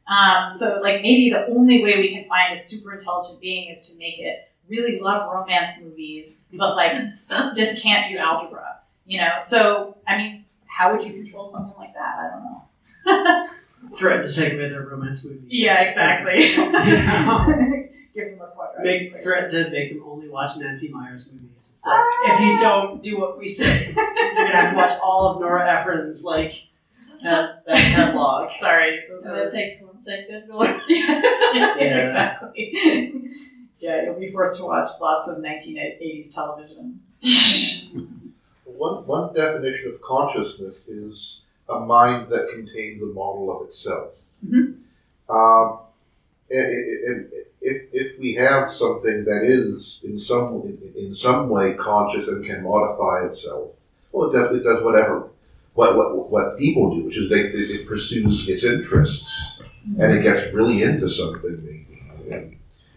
Um, 0.09 0.57
so 0.57 0.81
like 0.83 1.03
maybe 1.03 1.31
the 1.31 1.46
only 1.49 1.83
way 1.83 1.99
we 1.99 2.14
can 2.14 2.25
find 2.29 2.55
a 2.57 2.59
super 2.59 2.94
intelligent 2.94 3.40
being 3.40 3.68
is 3.70 3.88
to 3.88 3.96
make 3.99 4.18
it 4.18 4.49
really 4.68 5.01
love 5.01 5.33
romance 5.33 5.81
movies, 5.83 6.38
but 6.53 6.77
like 6.77 6.92
just 7.57 7.83
can't 7.83 8.11
do 8.11 8.16
algebra. 8.18 8.79
You 9.05 9.20
know. 9.20 9.33
So 9.44 9.96
I 10.07 10.16
mean, 10.16 10.44
how 10.66 10.96
would 10.96 11.07
you 11.07 11.12
control 11.22 11.44
something 11.44 11.75
like 11.79 11.94
that? 11.94 12.16
I 12.18 12.31
don't 12.31 12.44
know. 12.44 13.49
Threaten 13.99 14.27
to 14.27 14.33
take 14.35 14.53
away 14.55 14.68
their 14.68 14.83
romance 14.83 15.25
movies. 15.25 15.44
Yeah, 15.49 15.81
exactly. 15.88 16.49
Give 18.14 18.31
them 18.31 18.40
a 18.40 18.46
quadratic 18.55 18.85
Make 18.85 19.03
equation. 19.09 19.22
threaten 19.25 19.51
to 19.64 19.70
make 19.70 19.92
them 19.92 20.03
only 20.07 20.29
watch 20.29 20.57
Nancy 20.59 20.90
Meyers 20.92 21.31
movies. 21.33 21.51
It's 21.70 21.85
like, 21.87 22.01
if 22.25 22.40
you 22.40 22.59
don't 22.59 23.03
do 23.03 23.18
what 23.18 23.38
we 23.38 23.46
say, 23.46 23.92
you're 23.94 24.35
gonna 24.35 24.57
have 24.57 24.70
to 24.70 24.77
watch 24.77 24.99
all 25.03 25.35
of 25.35 25.40
Nora 25.40 25.70
Ephron's 25.81 26.25
like 26.25 26.55
that, 27.22 27.64
that 27.66 27.94
catalog. 27.94 28.50
Sorry. 28.61 29.00
So 29.09 29.20
that 29.22 29.52
takes 29.52 29.81
one 29.83 30.02
second. 30.05 30.50
Or 30.50 30.66
exactly. 31.79 33.31
yeah, 33.81 34.02
you'll 34.05 34.20
be 34.20 34.33
forced 34.33 34.61
to 34.61 34.66
watch 34.66 34.88
lots 35.00 35.29
of 35.29 35.38
1980s 35.38 36.35
television. 36.35 37.00
One, 38.64 39.07
one 39.07 39.35
definition 39.35 39.90
of 39.92 40.00
consciousness 40.02 40.87
is 40.87 41.40
a 41.68 41.81
mind 41.81 42.31
that 42.31 42.50
contains 42.50 43.02
a 43.02 43.07
model 43.07 43.50
of 43.57 43.66
itself. 43.66 44.14
Mhm. 44.46 44.76
Um, 45.29 45.79
and, 46.50 46.73
and 46.73 47.33
if, 47.60 47.83
if 47.92 48.19
we 48.19 48.35
have 48.35 48.71
something 48.71 49.25
that 49.25 49.42
is 49.42 50.00
in 50.04 50.19
some 50.19 50.62
in, 50.62 50.92
in 50.96 51.12
some 51.14 51.48
way 51.48 51.75
conscious 51.75 52.29
and 52.29 52.44
can 52.44 52.62
modify 52.62 53.27
itself, 53.27 53.81
well, 54.12 54.31
it 54.31 54.35
does, 54.35 54.56
it 54.56 54.62
does 54.62 54.83
whatever 54.83 55.29
what, 55.77 55.96
what 55.96 56.31
what 56.31 56.58
people 56.58 56.96
do, 56.96 57.04
which 57.04 57.16
is 57.16 57.31
they, 57.31 57.40
it, 57.40 57.54
it 57.54 57.87
pursues 57.87 58.48
its 58.48 58.64
interests 58.64 59.60
and 59.98 60.12
it 60.12 60.22
gets 60.22 60.52
really 60.52 60.83
into 60.83 61.08
something 61.08 61.62
maybe. 61.64 62.35
And 62.35 62.56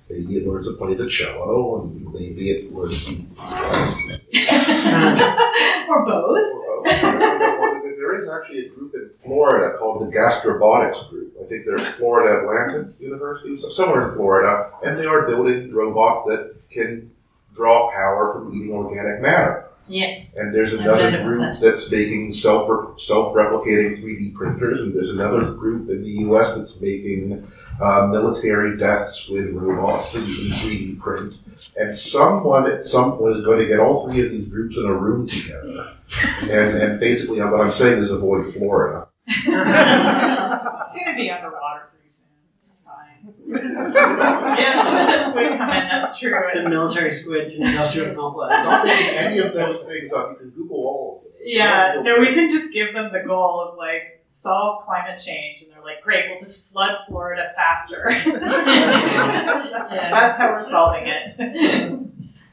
maybe 0.09 0.37
it 0.37 0.47
learns 0.47 0.65
to 0.65 0.73
play 0.73 0.95
the 0.95 1.07
cello, 1.07 1.81
and 1.81 2.11
maybe 2.13 2.49
it 2.49 2.71
learns 2.71 3.05
to 3.05 3.11
or 5.89 6.05
both. 6.05 6.83
there 6.83 8.23
is 8.23 8.29
actually 8.29 8.65
a 8.65 8.69
group 8.69 8.93
in 8.95 9.09
Florida 9.19 9.77
called 9.77 10.01
the 10.01 10.15
Gastrobotics 10.15 11.09
Group. 11.09 11.35
I 11.39 11.45
think 11.45 11.65
they're 11.65 11.77
Florida 11.79 12.41
Atlantic 12.41 12.99
University, 12.99 13.55
somewhere 13.57 14.09
in 14.09 14.15
Florida, 14.15 14.71
and 14.83 14.97
they 14.97 15.05
are 15.05 15.27
building 15.27 15.71
robots 15.73 16.27
that 16.27 16.55
can 16.71 17.11
draw 17.53 17.91
power 17.91 18.33
from 18.33 18.53
eating 18.55 18.71
organic 18.71 19.21
matter. 19.21 19.68
Yeah. 19.89 20.23
And 20.35 20.53
there's 20.53 20.73
another 20.73 21.23
group 21.23 21.59
that's 21.59 21.89
making 21.89 22.31
self 22.31 22.99
self-replicating 22.99 24.01
3D 24.01 24.33
printers, 24.35 24.79
and 24.79 24.93
there's 24.93 25.09
another 25.09 25.51
group 25.53 25.89
in 25.89 26.03
the 26.03 26.09
U.S. 26.09 26.55
that's 26.55 26.79
making 26.79 27.51
uh, 27.81 28.07
military 28.07 28.77
deaths 28.77 29.27
with 29.27 29.49
robots 29.53 30.13
that 30.13 30.21
you 30.27 30.35
can 30.35 30.45
3D 30.47 30.99
print. 30.99 31.35
And 31.77 31.97
someone 31.97 32.71
at 32.71 32.83
some 32.83 33.13
point 33.17 33.37
is 33.37 33.45
going 33.45 33.59
to 33.59 33.65
get 33.65 33.79
all 33.79 34.07
three 34.07 34.25
of 34.25 34.31
these 34.31 34.47
groups 34.47 34.77
in 34.77 34.85
a 34.85 34.93
room 34.93 35.27
together. 35.27 35.95
And, 36.43 36.77
and 36.77 36.99
basically, 36.99 37.41
what 37.41 37.61
I'm 37.61 37.71
saying 37.71 37.99
is 37.99 38.11
avoid 38.11 38.53
Florida. 38.53 39.07
it's 39.27 39.45
gonna 39.45 41.15
be 41.15 41.29
underwater 41.29 41.89
pretty 41.91 42.09
soon. 42.09 43.29
It's 43.29 43.38
fine. 43.51 43.93
yeah, 43.93 45.25
it's 45.25 45.25
the 45.25 45.29
squid 45.29 45.57
come. 45.57 45.67
That's 45.67 46.19
true. 46.19 46.31
The 46.55 46.69
military 46.69 47.13
squid 47.13 47.53
industrial 47.53 48.15
complex. 48.15 48.67
Don't 48.67 48.87
make 48.87 49.13
any 49.13 49.39
of 49.39 49.53
those 49.53 49.85
things 49.85 50.11
up. 50.11 50.31
You 50.31 50.37
can 50.37 50.49
Google 50.51 50.77
all 50.77 51.17
of 51.17 51.23
them. 51.23 51.33
Yeah, 51.41 52.01
no, 52.03 52.19
we 52.19 52.33
can 52.33 52.49
just 52.51 52.73
give 52.73 52.93
them 52.93 53.11
the 53.13 53.25
goal 53.25 53.67
of 53.67 53.77
like 53.77 54.23
solve 54.29 54.85
climate 54.85 55.21
change, 55.23 55.61
and 55.61 55.71
they're 55.71 55.83
like, 55.83 56.01
great, 56.03 56.25
we'll 56.29 56.39
just 56.39 56.71
flood 56.71 56.91
Florida 57.07 57.51
faster. 57.55 58.09
that's, 58.39 60.09
that's 60.09 60.37
how 60.37 60.51
we're 60.51 60.63
solving 60.63 61.07
it. 61.07 62.05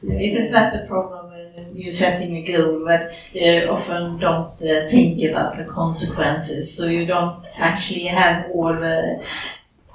Isn't 0.03 0.51
that 0.51 0.73
the 0.73 0.87
problem 0.87 1.31
when 1.31 1.75
you're 1.75 1.91
setting 1.91 2.35
a 2.37 2.43
goal 2.43 2.85
that 2.85 3.11
you 3.33 3.67
often 3.69 4.17
don't 4.19 4.53
uh, 4.61 4.87
think 4.89 5.21
about 5.29 5.57
the 5.57 5.65
consequences, 5.65 6.75
so 6.75 6.85
you 6.85 7.05
don't 7.05 7.45
actually 7.57 8.05
have 8.05 8.49
all 8.51 8.73
the 8.73 9.23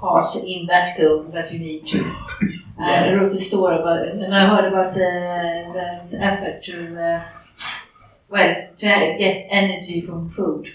parts 0.03 0.35
in 0.43 0.65
that 0.67 0.97
goal 0.97 1.23
that 1.31 1.51
you 1.53 1.59
need 1.59 1.87
to. 1.87 1.99
I 2.77 3.13
wrote 3.13 3.31
a 3.31 3.39
story 3.39 3.77
about 3.77 4.05
it, 4.05 4.15
and 4.15 4.35
I 4.35 4.43
heard 4.51 4.65
about 4.71 4.93
the, 4.93 5.09
the 5.77 6.25
effort 6.29 6.61
to, 6.63 6.75
uh, 7.01 7.23
well, 8.27 8.53
to 8.79 8.85
get 9.23 9.47
energy 9.49 10.01
from 10.01 10.29
food. 10.29 10.73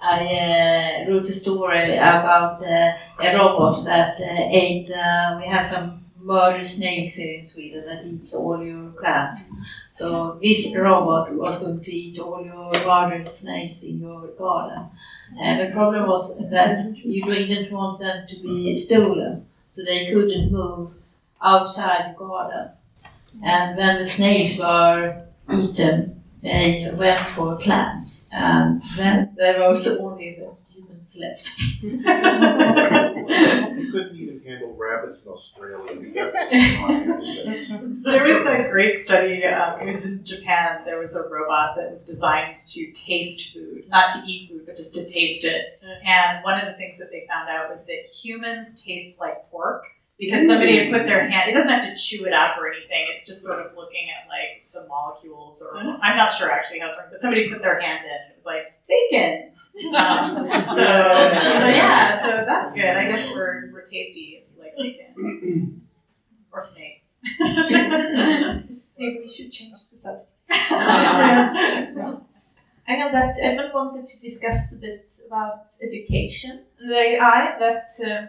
I 0.00 1.04
uh, 1.06 1.08
wrote 1.08 1.28
a 1.28 1.32
story 1.32 1.94
about 1.96 2.60
uh, 2.60 2.96
a 3.26 3.36
robot 3.36 3.84
that 3.84 4.20
ate, 4.20 4.88
we 4.88 5.46
have 5.54 5.64
some 5.64 6.04
murder 6.20 6.64
snakes 6.64 7.14
here 7.14 7.36
in 7.38 7.44
Sweden 7.44 7.86
that 7.86 8.04
eats 8.04 8.34
all 8.34 8.60
your 8.60 8.90
plants. 9.00 9.52
So 9.96 10.38
this 10.42 10.76
robot 10.76 11.32
was 11.32 11.58
going 11.58 11.82
to 11.82 11.90
eat 11.90 12.18
all 12.18 12.44
your 12.44 12.70
murdered 12.86 13.32
snakes 13.34 13.82
in 13.82 13.98
your 13.98 14.26
garden. 14.38 14.90
Eh, 15.40 15.42
and 15.42 15.60
the 15.60 15.72
problem 15.72 16.06
was 16.06 16.36
that 16.50 16.94
you 16.98 17.24
didn't 17.24 17.72
want 17.72 18.00
them 18.00 18.26
to 18.28 18.42
be 18.42 18.74
stolen, 18.74 19.46
so 19.70 19.82
they 19.82 20.12
couldn't 20.12 20.52
move 20.52 20.90
outside 21.42 22.12
the 22.12 22.18
garden. 22.18 22.72
And 23.42 23.76
when 23.78 23.98
the 23.98 24.04
snakes 24.04 24.58
were 24.58 25.26
eaten, 25.50 26.22
they 26.42 26.90
went 26.94 27.20
for 27.34 27.56
plants, 27.56 28.26
and 28.30 28.82
then 28.98 29.30
there 29.34 29.66
was 29.66 29.98
only 29.98 30.38
the 30.38 30.50
humans 30.74 31.16
left. 31.18 31.48
You 33.76 33.92
couldn't 33.92 34.16
even 34.16 34.40
handle 34.42 34.74
rabbits 34.74 35.20
in 35.22 35.30
Australia. 35.30 35.92
There 38.06 38.24
was 38.24 38.44
that 38.44 38.70
great 38.70 39.00
study, 39.00 39.42
um, 39.44 39.80
it 39.80 39.90
was 39.90 40.06
in 40.06 40.24
Japan. 40.24 40.82
There 40.84 40.98
was 40.98 41.16
a 41.16 41.28
robot 41.28 41.76
that 41.76 41.90
was 41.92 42.04
designed 42.06 42.54
to 42.54 42.92
taste 42.92 43.52
food, 43.52 43.84
not 43.88 44.12
to 44.12 44.18
eat 44.26 44.48
food, 44.50 44.64
but 44.64 44.76
just 44.76 44.94
to 44.94 45.02
taste 45.08 45.44
it. 45.44 45.80
And 45.82 46.42
one 46.44 46.58
of 46.60 46.66
the 46.66 46.74
things 46.78 46.98
that 46.98 47.10
they 47.10 47.26
found 47.28 47.48
out 47.50 47.68
was 47.68 47.84
that 47.86 48.06
humans 48.22 48.82
taste 48.82 49.20
like 49.20 49.50
pork 49.50 49.82
because 50.18 50.46
somebody 50.48 50.78
had 50.78 50.90
put 50.92 51.04
their 51.04 51.28
hand, 51.28 51.50
it 51.50 51.54
doesn't 51.54 51.68
have 51.68 51.84
to 51.84 51.94
chew 52.00 52.24
it 52.24 52.32
up 52.32 52.56
or 52.56 52.72
anything, 52.72 53.06
it's 53.14 53.26
just 53.26 53.42
sort 53.44 53.58
of 53.60 53.76
looking 53.76 54.08
at 54.08 54.28
like 54.30 54.64
the 54.72 54.88
molecules 54.88 55.62
or, 55.62 55.76
I'm 55.78 56.16
not 56.16 56.32
sure 56.32 56.50
actually 56.50 56.78
how 56.78 56.88
it's 56.88 56.96
working, 56.96 57.10
but 57.12 57.20
somebody 57.20 57.50
put 57.50 57.60
their 57.60 57.78
hand 57.80 58.04
in 58.04 58.10
and 58.10 58.30
it 58.32 58.36
was 58.36 58.46
like, 58.46 58.72
bacon. 58.88 59.52
Um, 59.76 60.48
so, 60.68 60.74
so 60.74 61.68
yeah, 61.68 62.22
so 62.22 62.44
that's 62.46 62.72
good. 62.72 62.84
I 62.84 63.12
guess 63.12 63.30
we're, 63.30 63.70
we're 63.72 63.82
tasty 63.82 64.42
if 64.42 64.56
you 64.56 64.62
like 64.62 64.74
bacon. 64.76 65.82
Or 66.50 66.64
snakes. 66.64 67.18
Maybe 67.40 68.70
we 68.98 69.34
should 69.36 69.52
change 69.52 69.74
the 69.92 69.98
subject. 69.98 70.30
I 72.88 72.96
know 72.96 73.10
that 73.12 73.38
Evan 73.40 73.70
wanted 73.74 74.06
to 74.06 74.20
discuss 74.20 74.72
a 74.72 74.76
bit 74.76 75.10
about 75.26 75.66
education 75.82 76.62
and 76.80 76.90
the 76.90 76.94
AI 76.94 77.56
that, 77.58 77.88
uh, 78.06 78.26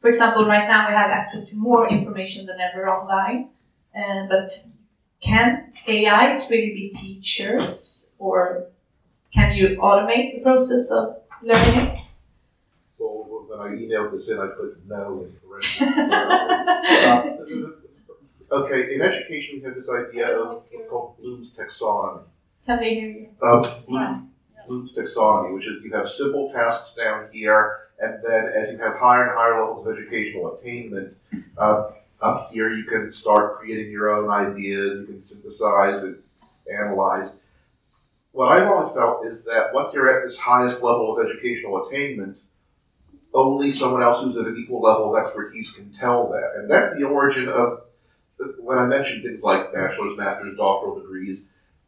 for 0.00 0.08
example, 0.08 0.44
right 0.44 0.66
now 0.68 0.88
we 0.88 0.94
have 0.94 1.10
access 1.10 1.44
to 1.46 1.54
more 1.54 1.88
information 1.88 2.46
than 2.46 2.56
ever 2.60 2.88
online. 2.88 3.48
Uh, 3.96 4.26
but 4.28 4.50
can 5.22 5.72
AIs 5.88 6.50
really 6.50 6.74
be 6.74 6.92
teachers 6.94 8.10
or 8.18 8.66
can 9.36 9.54
you 9.54 9.76
automate 9.76 10.34
the 10.34 10.40
process 10.42 10.90
of 10.90 11.16
learning? 11.42 12.00
Well, 12.98 13.44
when 13.48 13.60
I 13.60 13.68
emailed 13.76 14.12
this 14.12 14.28
in, 14.28 14.38
I 14.38 14.46
put 14.46 14.80
no 14.88 15.26
in 15.26 15.36
parentheses. 15.78 17.72
Okay, 18.50 18.94
in 18.94 19.02
education, 19.02 19.56
we 19.56 19.62
have 19.62 19.74
this 19.74 19.88
idea 19.90 20.38
of 20.38 20.64
called 20.88 21.18
Bloom's 21.18 21.50
taxonomy. 21.50 22.22
Can 22.64 22.78
they 22.78 22.94
hear 22.94 23.10
you? 23.10 23.28
Uh, 23.42 23.80
Bloom, 23.86 24.30
Bloom's 24.66 24.92
taxonomy, 24.94 25.52
which 25.54 25.66
is 25.66 25.82
you 25.84 25.92
have 25.92 26.08
simple 26.08 26.50
tasks 26.52 26.94
down 26.96 27.28
here, 27.32 27.80
and 28.00 28.22
then 28.24 28.48
as 28.56 28.70
you 28.70 28.78
have 28.78 28.96
higher 28.96 29.24
and 29.28 29.36
higher 29.36 29.60
levels 29.60 29.86
of 29.86 29.98
educational 29.98 30.56
attainment, 30.56 31.14
uh, 31.58 31.90
up 32.22 32.50
here 32.52 32.72
you 32.72 32.84
can 32.84 33.10
start 33.10 33.58
creating 33.58 33.90
your 33.90 34.10
own 34.10 34.30
ideas, 34.30 35.00
you 35.00 35.06
can 35.06 35.22
synthesize 35.22 36.02
and 36.04 36.16
analyze. 36.72 37.28
What 38.36 38.52
I've 38.52 38.68
always 38.68 38.92
felt 38.92 39.24
is 39.24 39.42
that 39.44 39.72
once 39.72 39.94
you're 39.94 40.14
at 40.14 40.28
this 40.28 40.36
highest 40.36 40.82
level 40.82 41.16
of 41.16 41.26
educational 41.26 41.86
attainment, 41.86 42.36
only 43.32 43.72
someone 43.72 44.02
else 44.02 44.22
who's 44.22 44.36
at 44.36 44.46
an 44.46 44.58
equal 44.62 44.82
level 44.82 45.16
of 45.16 45.24
expertise 45.24 45.70
can 45.70 45.90
tell 45.94 46.28
that. 46.28 46.52
And 46.56 46.70
that's 46.70 46.94
the 46.96 47.04
origin 47.04 47.48
of 47.48 47.84
when 48.58 48.76
I 48.76 48.84
mentioned 48.84 49.22
things 49.22 49.42
like 49.42 49.72
bachelor's, 49.72 50.18
master's, 50.18 50.54
doctoral 50.54 51.00
degrees, 51.00 51.40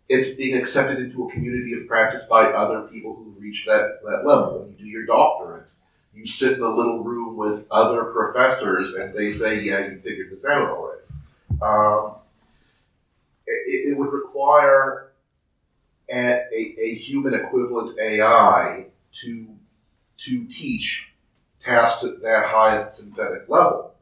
it's 0.09 0.31
being 0.37 0.57
accepted 0.57 1.01
into 1.01 1.29
a 1.29 1.33
community 1.33 1.75
of 1.75 1.87
practice 1.87 2.25
by 2.31 2.45
other 2.45 2.89
people 2.89 3.15
who 3.15 3.37
reach 3.39 3.65
that, 3.67 3.99
that 4.07 4.27
level. 4.27 4.61
When 4.61 4.71
you 4.71 4.77
do 4.79 4.87
your 4.87 5.05
doctorate, 5.05 5.69
you 6.15 6.25
sit 6.25 6.55
in 6.55 6.63
a 6.63 6.75
little 6.75 7.05
room 7.05 7.37
with 7.37 7.67
other 7.71 8.05
professors 8.05 8.95
and 8.95 9.13
they 9.13 9.35
say, 9.37 9.61
yeah, 9.61 9.87
you 9.87 9.99
figured 9.99 10.31
this 10.31 10.47
out 10.47 10.71
already. 10.71 11.03
Um, 11.61 12.15
it, 13.47 13.91
it 13.91 13.99
would 13.99 14.15
require 14.15 15.08
a, 16.11 16.75
a, 16.81 16.95
human 16.95 17.35
equivalent 17.35 17.99
AI 17.99 18.87
to, 19.21 19.47
to 20.19 20.45
teach 20.47 21.09
tasks 21.63 22.05
at 22.05 22.23
that 22.23 22.47
highest 22.47 22.99
synthetic 22.99 23.49
level. 23.49 23.95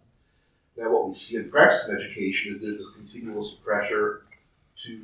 Now, 0.76 0.92
what 0.92 1.08
we 1.08 1.14
see 1.14 1.36
in 1.36 1.50
practice 1.50 1.88
in 1.88 1.96
education 1.96 2.54
is 2.54 2.60
there's 2.60 2.78
this 2.78 2.86
continuous 2.94 3.52
pressure 3.64 4.22
to 4.84 5.00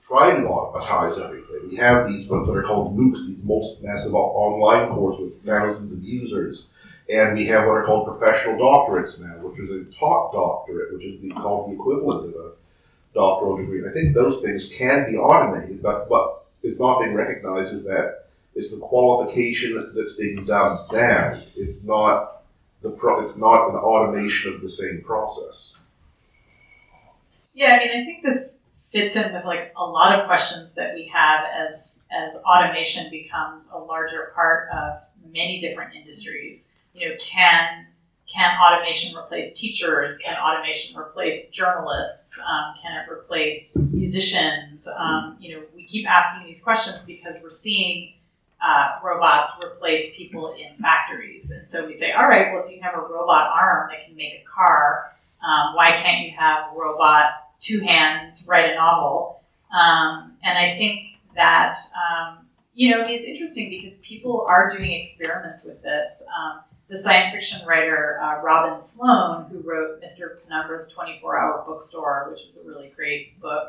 try 0.00 0.34
and 0.34 0.46
automatize 0.46 1.18
everything. 1.18 1.68
We 1.68 1.76
have 1.76 2.08
these 2.08 2.28
what 2.28 2.48
are 2.48 2.62
called 2.62 2.96
MOOCs, 2.96 3.26
these 3.26 3.42
most 3.42 3.82
massive 3.82 4.14
online 4.14 4.88
courses 4.94 5.34
with 5.34 5.44
thousands 5.44 5.92
of 5.92 6.02
users, 6.02 6.66
and 7.12 7.36
we 7.36 7.44
have 7.46 7.66
what 7.66 7.74
are 7.74 7.84
called 7.84 8.06
professional 8.06 8.56
doctorates 8.56 9.20
now, 9.20 9.34
which 9.46 9.58
is 9.58 9.68
a 9.70 9.84
taught 9.98 10.32
doctorate, 10.32 10.94
which 10.94 11.04
is 11.04 11.32
called 11.36 11.70
the 11.70 11.74
equivalent 11.74 12.34
of 12.34 12.40
a 12.40 12.52
doctoral 13.14 13.56
degree. 13.56 13.86
I 13.86 13.92
think 13.92 14.14
those 14.14 14.40
things 14.42 14.68
can 14.68 15.10
be 15.10 15.16
automated, 15.16 15.82
but 15.82 16.08
what 16.08 16.46
is 16.62 16.78
not 16.78 17.00
being 17.00 17.14
recognized 17.14 17.72
is 17.72 17.84
that 17.84 18.26
it's 18.54 18.72
the 18.72 18.80
qualification 18.80 19.78
that's 19.94 20.14
being 20.14 20.44
done 20.44 20.78
down. 20.92 21.40
It's 21.56 21.82
not 21.82 22.42
the 22.82 22.90
pro- 22.90 23.22
it's 23.22 23.36
not 23.36 23.70
an 23.70 23.76
automation 23.76 24.54
of 24.54 24.60
the 24.60 24.70
same 24.70 25.02
process. 25.02 25.74
Yeah, 27.54 27.74
I 27.74 27.78
mean, 27.78 27.90
I 27.90 28.04
think 28.04 28.22
this 28.22 28.68
fits 28.92 29.16
in 29.16 29.32
with 29.32 29.44
like 29.44 29.72
a 29.76 29.84
lot 29.84 30.18
of 30.18 30.26
questions 30.26 30.74
that 30.74 30.94
we 30.94 31.10
have 31.12 31.44
as 31.54 32.06
as 32.10 32.42
automation 32.46 33.10
becomes 33.10 33.70
a 33.72 33.78
larger 33.78 34.32
part 34.34 34.68
of 34.70 35.00
many 35.32 35.60
different 35.60 35.94
industries. 35.94 36.76
You 36.94 37.08
know, 37.08 37.14
can 37.20 37.86
can 38.32 38.56
automation 38.60 39.16
replace 39.16 39.58
teachers? 39.58 40.18
Can 40.18 40.36
automation 40.36 40.96
replace 40.96 41.50
journalists? 41.50 42.40
Um, 42.40 42.74
can 42.80 43.00
it 43.00 43.10
replace 43.10 43.76
musicians? 43.76 44.88
Um, 44.98 45.36
you 45.40 45.56
know, 45.56 45.62
we 45.74 45.84
keep 45.84 46.08
asking 46.08 46.46
these 46.46 46.62
questions 46.62 47.04
because 47.04 47.40
we're 47.42 47.50
seeing 47.50 48.14
uh, 48.62 48.98
robots 49.02 49.58
replace 49.62 50.16
people 50.16 50.54
in 50.54 50.80
factories, 50.80 51.50
and 51.50 51.68
so 51.68 51.86
we 51.86 51.94
say, 51.94 52.12
all 52.12 52.28
right, 52.28 52.52
well, 52.52 52.64
if 52.66 52.70
you 52.74 52.80
have 52.82 52.94
a 52.94 53.00
robot 53.00 53.50
arm 53.58 53.88
that 53.90 54.06
can 54.06 54.14
make 54.14 54.34
a 54.34 54.44
car, 54.44 55.16
um, 55.42 55.74
why 55.74 55.90
can't 56.02 56.26
you 56.26 56.36
have 56.36 56.72
a 56.72 56.78
robot 56.78 57.30
two 57.58 57.80
hands 57.80 58.46
write 58.48 58.70
a 58.70 58.74
novel? 58.74 59.42
Um, 59.72 60.36
and 60.44 60.58
I 60.58 60.76
think 60.76 61.00
that 61.34 61.78
um, 61.96 62.46
you 62.74 62.90
know, 62.90 63.04
it's 63.06 63.26
interesting 63.26 63.68
because 63.70 63.98
people 63.98 64.46
are 64.48 64.70
doing 64.70 64.92
experiments 64.92 65.64
with 65.64 65.82
this. 65.82 66.24
The 66.90 66.98
science 66.98 67.30
fiction 67.30 67.64
writer 67.64 68.20
uh, 68.20 68.42
Robin 68.42 68.80
Sloan, 68.80 69.46
who 69.48 69.60
wrote 69.60 70.02
Mr. 70.02 70.38
Penumbra's 70.40 70.90
24 70.90 71.38
Hour 71.38 71.64
Bookstore, 71.64 72.32
which 72.32 72.44
is 72.44 72.58
a 72.58 72.68
really 72.68 72.92
great 72.96 73.40
book 73.40 73.68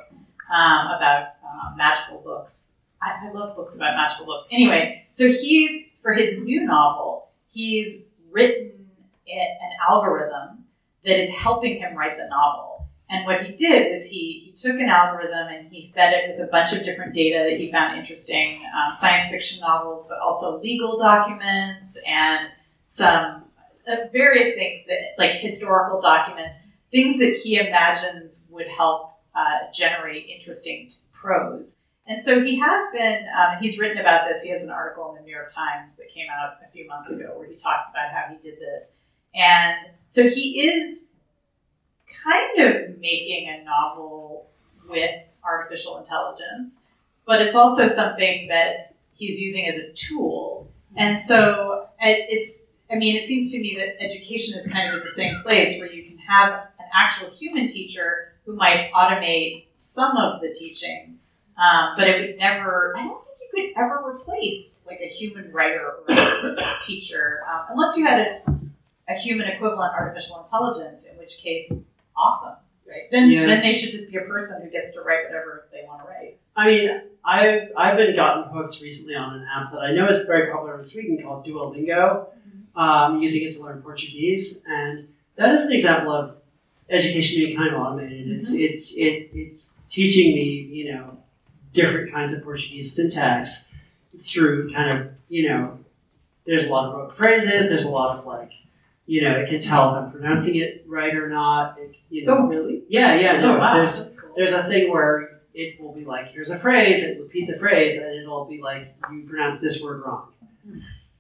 um, 0.52 0.88
about 0.88 1.28
uh, 1.46 1.76
magical 1.78 2.18
books. 2.24 2.70
I, 3.00 3.28
I 3.28 3.32
love 3.32 3.56
books 3.56 3.76
about 3.76 3.96
magical 3.96 4.26
books. 4.26 4.48
Anyway, 4.52 5.06
so 5.12 5.28
he's 5.28 5.90
for 6.02 6.14
his 6.14 6.40
new 6.40 6.66
novel, 6.66 7.30
he's 7.52 8.06
written 8.32 8.90
it, 9.28 9.58
an 9.62 9.72
algorithm 9.88 10.66
that 11.06 11.20
is 11.20 11.32
helping 11.32 11.78
him 11.78 11.96
write 11.96 12.18
the 12.18 12.28
novel. 12.28 12.88
And 13.08 13.28
what 13.28 13.44
he 13.46 13.54
did 13.54 13.94
was 13.94 14.08
he, 14.08 14.46
he 14.46 14.52
took 14.60 14.80
an 14.80 14.90
algorithm 14.90 15.48
and 15.48 15.68
he 15.68 15.92
fed 15.94 16.14
it 16.14 16.32
with 16.32 16.48
a 16.48 16.50
bunch 16.50 16.74
of 16.74 16.84
different 16.84 17.14
data 17.14 17.46
that 17.48 17.60
he 17.60 17.72
found 17.72 18.00
interesting, 18.00 18.58
um, 18.76 18.92
science 18.92 19.28
fiction 19.28 19.60
novels, 19.60 20.08
but 20.10 20.18
also 20.18 20.60
legal 20.60 20.98
documents 20.98 22.02
and 22.08 22.48
some 22.92 23.46
uh, 23.88 23.96
various 24.12 24.54
things 24.54 24.86
that, 24.88 25.16
like 25.18 25.40
historical 25.40 26.02
documents, 26.02 26.58
things 26.92 27.18
that 27.20 27.40
he 27.42 27.56
imagines 27.56 28.50
would 28.52 28.68
help 28.68 29.14
uh, 29.34 29.72
generate 29.74 30.28
interesting 30.28 30.90
prose. 31.14 31.84
And 32.06 32.22
so 32.22 32.44
he 32.44 32.60
has 32.60 32.92
been, 32.92 33.26
um, 33.40 33.58
he's 33.62 33.80
written 33.80 33.98
about 33.98 34.28
this. 34.28 34.44
He 34.44 34.50
has 34.50 34.66
an 34.66 34.72
article 34.72 35.10
in 35.10 35.16
the 35.16 35.22
New 35.22 35.34
York 35.34 35.54
Times 35.54 35.96
that 35.96 36.08
came 36.14 36.28
out 36.30 36.56
a 36.68 36.70
few 36.72 36.86
months 36.86 37.12
ago 37.12 37.34
where 37.38 37.48
he 37.48 37.56
talks 37.56 37.92
about 37.92 38.12
how 38.12 38.26
he 38.30 38.38
did 38.44 38.60
this. 38.60 38.98
And 39.34 39.78
so 40.10 40.30
he 40.30 40.60
is 40.60 41.14
kind 42.26 42.68
of 42.68 43.00
making 43.00 43.48
a 43.48 43.64
novel 43.64 44.50
with 44.90 45.22
artificial 45.46 45.98
intelligence, 45.98 46.82
but 47.26 47.42
it's 47.42 47.56
also 47.56 47.88
something 47.88 48.50
that 48.50 48.96
he's 49.14 49.40
using 49.40 49.70
as 49.70 49.78
a 49.78 49.94
tool. 49.94 50.70
And 50.98 51.18
so 51.18 51.88
it's, 52.02 52.66
I 52.92 52.96
mean, 52.98 53.16
it 53.16 53.26
seems 53.26 53.52
to 53.54 53.60
me 53.60 53.76
that 53.78 54.04
education 54.04 54.58
is 54.60 54.68
kind 54.68 54.90
of 54.90 54.96
in 55.02 55.08
the 55.08 55.14
same 55.16 55.42
place 55.44 55.80
where 55.80 55.92
you 55.92 56.04
can 56.04 56.18
have 56.18 56.54
an 56.80 56.86
actual 56.94 57.30
human 57.32 57.68
teacher 57.68 58.34
who 58.46 58.56
might 58.56 58.92
automate 58.94 59.66
some 59.76 60.18
of 60.18 60.42
the 60.42 60.54
teaching, 60.54 61.18
um, 61.58 61.94
but 61.98 62.08
it 62.08 62.20
would 62.22 62.38
never, 62.38 62.94
I 62.98 63.04
don't 63.04 63.24
think 63.26 63.38
you 63.42 63.50
could 63.74 63.82
ever 63.82 64.04
replace 64.06 64.84
like 64.88 65.00
a 65.00 65.08
human 65.08 65.52
writer 65.52 65.94
or 66.08 66.14
a 66.14 66.78
teacher, 66.82 67.42
um, 67.50 67.66
unless 67.70 67.96
you 67.98 68.06
had 68.06 68.20
a, 68.20 68.52
a 69.10 69.14
human 69.16 69.48
equivalent 69.48 69.94
artificial 69.94 70.44
intelligence, 70.44 71.08
in 71.08 71.18
which 71.18 71.38
case 71.38 71.84
awesome, 72.18 72.58
right? 72.88 73.04
Then 73.12 73.30
Yeah. 73.30 73.46
then 73.46 73.62
they 73.62 73.74
should 73.74 73.92
just 73.92 74.12
be 74.12 74.18
a 74.18 74.22
person 74.22 74.62
who 74.64 74.70
gets 74.70 74.94
to 74.94 75.02
write 75.02 75.26
whatever 75.28 75.68
they 75.72 75.84
want 75.88 76.02
to 76.04 76.10
write. 76.10 76.40
I 76.56 76.68
mean, 76.68 77.02
I've, 77.24 77.70
I've 77.78 77.98
been 77.98 78.16
gotten 78.16 78.52
hooked 78.52 78.82
recently 78.82 79.16
on 79.16 79.36
an 79.36 79.48
app 79.54 79.72
that 79.72 79.80
I 79.80 79.94
know 79.94 80.10
is 80.10 80.26
very 80.26 80.52
popular 80.52 80.80
in 80.80 80.86
Sweden 80.86 81.22
called 81.24 81.46
Duolingo, 81.46 82.28
um, 82.76 83.22
using 83.22 83.44
it 83.48 83.54
to 83.56 83.62
learn 83.64 83.82
Portuguese. 83.82 84.64
And 84.68 85.08
that 85.36 85.52
is 85.54 85.66
an 85.66 85.74
example 85.74 86.12
of 86.14 86.36
education 86.90 87.38
being 87.46 87.58
kind 87.58 87.74
of 87.74 87.82
automated. 87.82 88.28
It's, 88.40 88.54
it's, 88.54 88.98
it, 88.98 89.30
it's 89.34 89.76
teaching 89.90 90.34
me, 90.34 90.44
you 90.72 90.94
know, 90.94 91.18
different 91.74 92.12
kinds 92.12 92.34
of 92.34 92.44
Portuguese 92.44 92.94
syntax 92.96 93.72
through 94.20 94.74
kind 94.74 95.00
of, 95.00 95.12
you 95.30 95.48
know, 95.48 95.78
there's 96.46 96.66
a 96.66 96.70
lot 96.70 96.90
of 96.90 96.96
rote 96.96 97.16
phrases, 97.16 97.70
there's 97.70 97.86
a 97.86 97.90
lot 97.90 98.18
of 98.18 98.26
like, 98.26 98.52
you 99.06 99.22
know, 99.22 99.32
it 99.40 99.50
can 99.50 99.60
tell 99.60 99.96
if 99.96 100.04
I'm 100.04 100.12
pronouncing 100.12 100.56
it 100.56 100.84
right 100.88 101.14
or 101.16 101.30
not. 101.30 101.78
It, 101.80 101.96
you 102.10 102.26
know, 102.26 102.38
Oh, 102.40 102.48
really? 102.48 102.84
yeah, 102.90 103.16
yeah, 103.20 103.40
no, 103.40 103.56
oh, 103.56 103.60
wow. 103.60 103.76
there's, 103.76 104.10
cool. 104.20 104.34
there's 104.36 104.54
a 104.54 104.64
thing 104.64 104.92
where 104.92 105.41
it 105.54 105.80
will 105.82 105.94
be 105.94 106.06
like, 106.06 106.32
here's 106.32 106.50
a 106.50 106.60
phrase, 106.60 107.04
and 107.04 107.20
repeat 107.20 107.48
the 107.52 107.58
phrase, 107.58 107.98
and 108.00 108.14
it'll 108.14 108.46
be 108.46 108.62
like, 108.62 108.96
you 109.12 109.24
pronounce 109.28 109.60
this 109.60 109.82
word 109.82 110.04
wrong. 110.06 110.28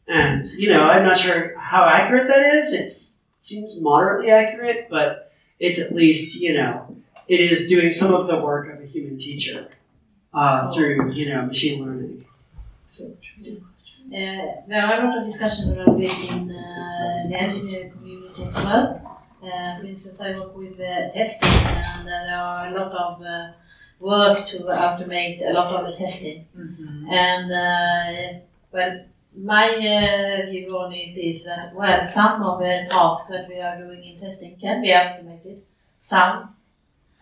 And, 0.07 0.43
you 0.57 0.69
know, 0.71 0.81
I'm 0.81 1.03
not 1.03 1.17
sure 1.17 1.57
how 1.57 1.85
accurate 1.85 2.27
that 2.27 2.55
is. 2.57 2.73
It 2.73 2.91
seems 3.39 3.81
moderately 3.81 4.31
accurate, 4.31 4.87
but 4.89 5.31
it's 5.59 5.79
at 5.79 5.93
least, 5.93 6.41
you 6.41 6.53
know, 6.53 6.97
it 7.27 7.39
is 7.39 7.69
doing 7.69 7.91
some 7.91 8.13
of 8.13 8.27
the 8.27 8.37
work 8.37 8.73
of 8.73 8.81
a 8.81 8.85
human 8.85 9.17
teacher 9.17 9.69
uh, 10.33 10.73
through, 10.73 11.11
you 11.11 11.29
know, 11.33 11.45
machine 11.45 11.85
learning. 11.85 12.25
So, 12.87 13.15
Uh, 14.11 14.67
there 14.67 14.83
are 14.83 14.99
a 14.99 15.05
lot 15.05 15.17
of 15.19 15.23
discussion 15.23 15.71
around 15.71 15.97
this 15.97 16.29
in 16.31 16.51
uh, 16.51 17.27
the 17.29 17.37
engineering 17.45 17.91
community 17.91 18.43
as 18.43 18.55
well. 18.55 18.99
Uh, 19.41 19.79
for 19.79 19.85
instance, 19.85 20.19
I 20.19 20.37
work 20.37 20.57
with 20.57 20.77
uh, 20.79 21.09
testing, 21.13 21.49
and 21.67 22.07
uh, 22.07 22.11
there 22.27 22.41
are 22.51 22.67
a 22.67 22.71
lot 22.79 22.91
of 22.91 23.21
uh, 23.21 23.51
work 24.01 24.47
to 24.49 24.59
automate 24.59 25.47
a 25.47 25.53
lot 25.53 25.73
of 25.73 25.91
the 25.91 25.97
testing. 25.97 26.45
And 27.09 27.51
uh, 27.51 28.39
well, 28.71 29.05
my 29.35 29.69
uh, 29.69 30.49
view 30.49 30.67
on 30.69 30.91
it 30.93 31.17
is 31.17 31.45
that 31.45 31.73
well, 31.73 32.03
some 32.05 32.41
of 32.43 32.59
the 32.59 32.87
tasks 32.89 33.29
that 33.29 33.47
we 33.47 33.59
are 33.59 33.77
doing 33.77 34.03
in 34.03 34.19
testing 34.19 34.57
can 34.59 34.81
be 34.81 34.91
automated. 34.91 35.61
Some 35.99 36.55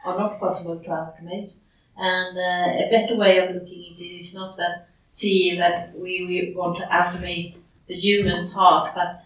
are 0.06 0.18
not 0.18 0.40
possible 0.40 0.80
to 0.80 0.90
automate. 0.90 1.52
And 1.98 2.38
uh, 2.38 2.86
a 2.86 2.90
better 2.90 3.16
way 3.18 3.38
of 3.40 3.54
looking 3.54 3.94
at 3.94 4.00
it 4.00 4.18
is 4.18 4.34
not 4.34 4.58
that 4.58 4.88
see 5.12 5.58
that 5.58 5.98
we, 5.98 6.26
we 6.26 6.54
want 6.56 6.78
to 6.78 6.84
automate 6.86 7.58
the 7.88 7.96
human 7.96 8.50
task, 8.50 8.96
but 8.96 9.26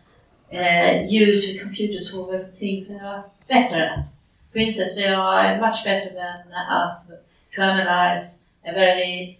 uh, 0.52 1.04
use 1.06 1.46
the 1.46 1.60
computers 1.60 2.10
for 2.10 2.32
the 2.32 2.46
things 2.46 2.88
they 2.88 3.00
are 3.00 3.26
better 3.48 3.76
at. 3.76 4.08
For 4.52 4.60
instance, 4.60 4.96
they 4.96 5.08
are 5.08 5.60
much 5.60 5.84
better 5.84 6.14
than 6.14 6.54
us 6.54 7.12
to 7.56 7.62
analyze 7.62 8.46
a 8.66 8.74
very 8.74 9.40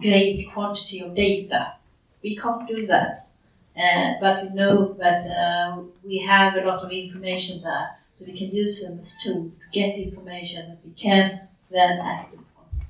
great 0.00 0.48
quantity 0.52 1.00
of 1.00 1.14
data. 1.14 1.74
We 2.22 2.36
can't 2.36 2.66
do 2.68 2.86
that. 2.86 3.28
Uh, 3.76 4.14
but 4.20 4.44
we 4.44 4.50
know 4.50 4.92
that 4.94 5.26
uh, 5.26 5.82
we 6.04 6.18
have 6.18 6.54
a 6.54 6.60
lot 6.60 6.84
of 6.84 6.90
information 6.92 7.60
there, 7.62 7.90
so 8.12 8.24
we 8.24 8.38
can 8.38 8.50
use 8.54 8.80
them 8.82 8.98
as 8.98 9.16
tool 9.22 9.50
to 9.50 9.66
get 9.72 9.96
information 9.98 10.68
that 10.68 10.78
we 10.84 10.92
can 10.92 11.40
then 11.70 11.98
act 11.98 12.34
upon. 12.34 12.86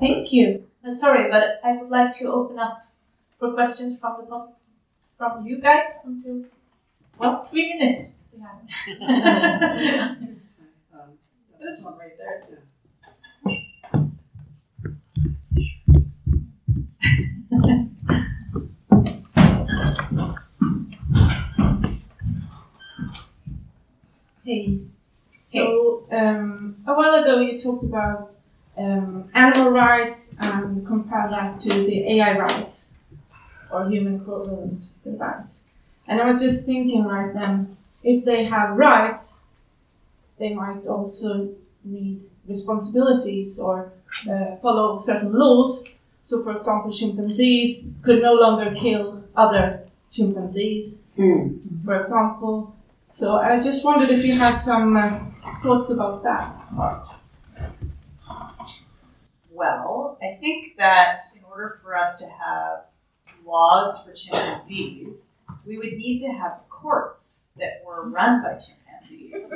Thank 0.00 0.32
you. 0.32 0.64
I'm 0.84 0.98
sorry, 0.98 1.30
but 1.30 1.60
I 1.64 1.76
would 1.76 1.90
like 1.90 2.16
to 2.18 2.26
open 2.32 2.58
up 2.58 2.86
for 3.38 3.52
questions 3.52 3.98
from 4.00 4.16
the 4.20 4.26
pub- 4.26 4.54
from 5.18 5.46
you 5.46 5.58
guys 5.60 5.98
until 6.04 6.44
well, 7.18 7.44
three 7.50 7.74
minutes. 7.74 8.10
we 8.32 8.40
have. 8.42 8.60
um, 10.94 11.18
This 11.60 11.84
one 11.84 11.98
right 11.98 12.16
there. 12.18 12.62
Hey. 24.46 24.78
So 25.44 26.06
um, 26.12 26.76
a 26.86 26.94
while 26.94 27.16
ago 27.16 27.40
you 27.40 27.60
talked 27.60 27.82
about 27.82 28.32
um, 28.78 29.28
animal 29.34 29.72
rights 29.72 30.36
and 30.38 30.86
compare 30.86 31.26
that 31.28 31.58
to 31.62 31.68
the 31.68 32.12
AI 32.12 32.38
rights 32.38 32.90
or 33.72 33.90
human 33.90 34.20
equivalent 34.20 34.84
rights. 35.04 35.64
And 36.06 36.20
I 36.20 36.26
was 36.30 36.40
just 36.40 36.64
thinking 36.64 37.04
right 37.06 37.34
then, 37.34 37.76
if 38.04 38.24
they 38.24 38.44
have 38.44 38.76
rights, 38.76 39.42
they 40.38 40.54
might 40.54 40.86
also 40.86 41.52
need 41.82 42.22
responsibilities 42.46 43.58
or 43.58 43.92
uh, 44.30 44.54
follow 44.62 45.00
certain 45.00 45.32
laws. 45.32 45.88
So, 46.22 46.44
for 46.44 46.54
example, 46.54 46.96
chimpanzees 46.96 47.88
could 48.04 48.22
no 48.22 48.34
longer 48.34 48.72
kill 48.80 49.24
other 49.34 49.82
chimpanzees 50.12 50.98
hmm. 51.16 51.56
for 51.84 52.00
example. 52.00 52.75
So 53.16 53.38
I 53.38 53.62
just 53.62 53.82
wondered 53.82 54.10
if 54.10 54.26
you 54.26 54.34
had 54.34 54.58
some 54.58 54.94
uh, 54.94 55.18
thoughts 55.62 55.88
about 55.88 56.22
that. 56.24 56.54
Well, 59.50 60.18
I 60.22 60.38
think 60.38 60.76
that 60.76 61.18
in 61.34 61.42
order 61.44 61.80
for 61.82 61.96
us 61.96 62.18
to 62.18 62.26
have 62.26 62.80
laws 63.46 64.04
for 64.04 64.12
chimpanzees, 64.12 65.32
we 65.64 65.78
would 65.78 65.94
need 65.94 66.20
to 66.26 66.28
have 66.28 66.60
courts 66.68 67.52
that 67.56 67.82
were 67.86 68.06
run 68.06 68.42
by 68.42 68.58
chimpanzees. 68.60 69.48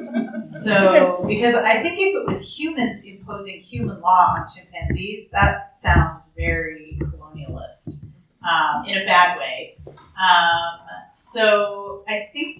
So, 0.65 1.23
because 1.29 1.55
I 1.55 1.83
think 1.83 1.99
if 2.01 2.15
it 2.15 2.27
was 2.27 2.59
humans 2.59 3.05
imposing 3.07 3.61
human 3.61 4.01
law 4.01 4.37
on 4.39 4.47
chimpanzees, 4.55 5.29
that 5.33 5.75
sounds 5.75 6.31
very 6.35 6.99
colonialist 7.03 8.05
um, 8.43 8.87
in 8.87 9.03
a 9.03 9.05
bad 9.05 9.37
way. 9.37 9.77
Um, 9.87 10.81
so, 11.13 12.05
I 12.09 12.31
think, 12.33 12.60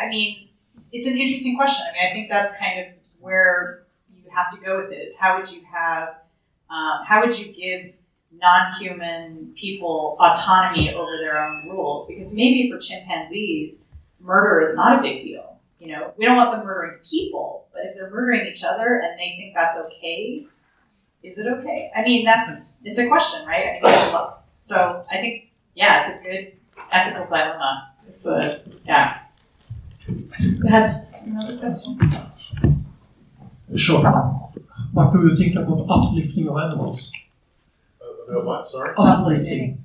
I 0.00 0.08
mean, 0.08 0.48
it's 0.92 1.06
an 1.06 1.16
interesting 1.16 1.56
question. 1.56 1.84
I 1.88 1.92
mean, 1.92 2.10
I 2.10 2.14
think 2.14 2.30
that's 2.30 2.56
kind 2.58 2.80
of 2.80 2.86
where 3.20 3.84
you 4.14 4.22
have 4.34 4.50
to 4.52 4.64
go 4.64 4.80
with 4.80 4.90
this. 4.90 5.18
How 5.18 5.38
would 5.38 5.50
you 5.50 5.62
have 5.72 6.08
um, 6.70 7.04
how 7.04 7.20
would 7.20 7.38
you 7.38 7.52
give 7.52 7.92
non-human 8.32 9.54
people 9.56 10.16
autonomy 10.20 10.94
over 10.94 11.10
their 11.18 11.38
own 11.38 11.68
rules? 11.68 12.08
Because 12.08 12.34
maybe 12.34 12.70
for 12.70 12.78
chimpanzees, 12.78 13.82
murder 14.20 14.60
is 14.60 14.76
not 14.76 14.98
a 14.98 15.02
big 15.02 15.22
deal. 15.22 15.58
You 15.80 15.88
know, 15.88 16.14
we 16.16 16.26
don't 16.26 16.36
want 16.36 16.52
them 16.52 16.64
murdering 16.64 17.00
people, 17.08 17.66
but 17.72 17.82
if 17.86 17.94
they're 17.94 18.10
murdering 18.10 18.46
each 18.46 18.62
other 18.62 19.00
and 19.00 19.18
they 19.18 19.36
think 19.36 19.54
that's 19.54 19.76
okay, 19.76 20.46
is 21.22 21.38
it 21.38 21.46
okay? 21.46 21.90
I 21.96 22.02
mean, 22.02 22.24
that's 22.24 22.82
it's 22.84 22.98
a 22.98 23.08
question, 23.08 23.46
right? 23.46 23.80
I 23.82 23.90
mean, 23.90 24.12
so 24.62 25.04
I 25.10 25.16
think, 25.16 25.50
yeah, 25.74 26.00
it's 26.00 26.20
a 26.20 26.22
good 26.22 26.52
ethical 26.92 27.26
dilemma. 27.26 27.92
It's 28.08 28.26
a 28.26 28.60
yeah. 28.86 29.19
You 30.40 30.56
had 30.68 31.06
another 31.24 31.56
question? 31.58 32.86
Sure. 33.76 34.02
What 34.92 35.12
do 35.12 35.28
you 35.28 35.36
think 35.36 35.54
about 35.56 35.86
uplifting 35.88 36.48
of 36.48 36.56
animals? 36.56 37.12
Uh, 38.00 38.40
what, 38.40 38.68
sorry? 38.68 38.94
Uplifting. 38.96 39.84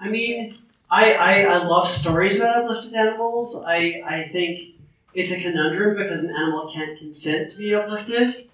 I 0.00 0.08
mean, 0.08 0.54
I, 0.90 1.12
I, 1.12 1.40
I 1.42 1.64
love 1.64 1.88
stories 1.88 2.40
about 2.40 2.64
uplifted 2.64 2.94
animals. 2.94 3.62
I, 3.66 4.02
I 4.04 4.28
think 4.32 4.76
it's 5.14 5.30
a 5.30 5.40
conundrum 5.40 5.96
because 5.96 6.24
an 6.24 6.34
animal 6.34 6.72
can't 6.72 6.98
consent 6.98 7.52
to 7.52 7.58
be 7.58 7.74
uplifted. 7.74 8.48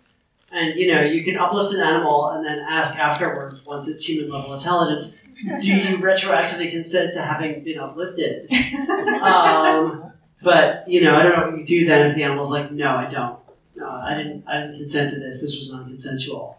And 0.51 0.75
you 0.77 0.93
know, 0.93 1.03
you 1.03 1.25
can 1.25 1.37
uplift 1.37 1.75
an 1.75 1.81
animal 1.81 2.29
and 2.31 2.45
then 2.45 2.59
ask 2.59 2.99
afterwards, 2.99 3.65
once 3.65 3.87
it's 3.87 4.05
human 4.05 4.31
level 4.31 4.55
intelligence, 4.55 5.17
do 5.61 5.67
you 5.67 5.99
retroactively 5.99 6.71
consent 6.71 7.13
to 7.15 7.23
having 7.23 7.63
been 7.63 7.79
uplifted? 7.79 8.51
um, 9.23 10.08
but 10.43 10.89
you 10.89 11.03
know, 11.03 11.17
I 11.17 11.23
don't 11.23 11.37
know 11.37 11.51
what 11.51 11.59
you 11.59 11.67
do 11.67 11.87
then 11.87 12.07
if 12.07 12.17
the 12.17 12.23
animal's 12.23 12.51
like, 12.51 12.71
no, 12.73 12.97
I 12.97 13.11
don't. 13.11 13.39
No, 13.77 13.89
I 13.89 14.17
didn't. 14.17 14.45
I 14.49 14.61
didn't 14.61 14.79
consent 14.79 15.11
to 15.13 15.21
this. 15.21 15.41
This 15.41 15.57
was 15.59 15.73
non-consensual. 15.73 16.59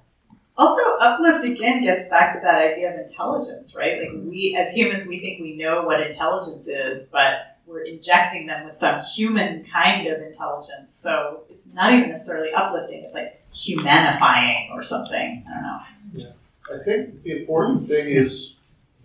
Also, 0.58 0.82
uplift 1.00 1.46
again 1.46 1.84
gets 1.84 2.10
back 2.10 2.34
to 2.34 2.40
that 2.42 2.56
idea 2.56 2.94
of 2.94 3.08
intelligence, 3.08 3.76
right? 3.76 4.02
Like 4.02 4.12
we, 4.24 4.58
as 4.60 4.74
humans, 4.74 5.08
we 5.08 5.20
think 5.20 5.42
we 5.42 5.56
know 5.56 5.84
what 5.84 6.02
intelligence 6.02 6.68
is, 6.68 7.08
but 7.08 7.58
we're 7.66 7.84
injecting 7.84 8.48
them 8.48 8.66
with 8.66 8.74
some 8.74 9.02
human 9.02 9.66
kind 9.72 10.08
of 10.08 10.22
intelligence. 10.22 11.00
So 11.00 11.44
it's 11.50 11.74
not 11.74 11.94
even 11.94 12.10
necessarily 12.10 12.52
uplifting; 12.54 13.04
it's 13.04 13.14
like 13.14 13.42
humanifying 13.54 14.72
or 14.72 14.84
something. 14.84 15.46
I 15.50 15.54
don't 15.54 15.64
know. 15.64 15.80
Yeah. 16.14 16.26
I 16.76 16.84
think 16.84 17.24
the 17.24 17.42
important 17.42 17.88
thing 17.88 18.10
is 18.10 18.54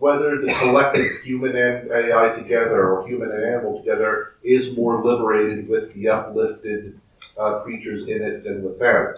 whether 0.05 0.39
the 0.39 0.53
collective 0.59 1.23
human 1.23 1.57
and 1.57 1.91
AI 1.91 2.29
together 2.37 2.91
or 2.91 3.09
human 3.09 3.31
and 3.31 3.43
animal 3.43 3.79
together 3.79 4.35
is 4.43 4.77
more 4.77 5.03
liberated 5.03 5.67
with 5.67 5.95
the 5.95 6.07
uplifted 6.07 7.01
uh, 7.39 7.61
creatures 7.61 8.05
in 8.05 8.21
it 8.21 8.45
than 8.45 8.63
without. 8.63 9.17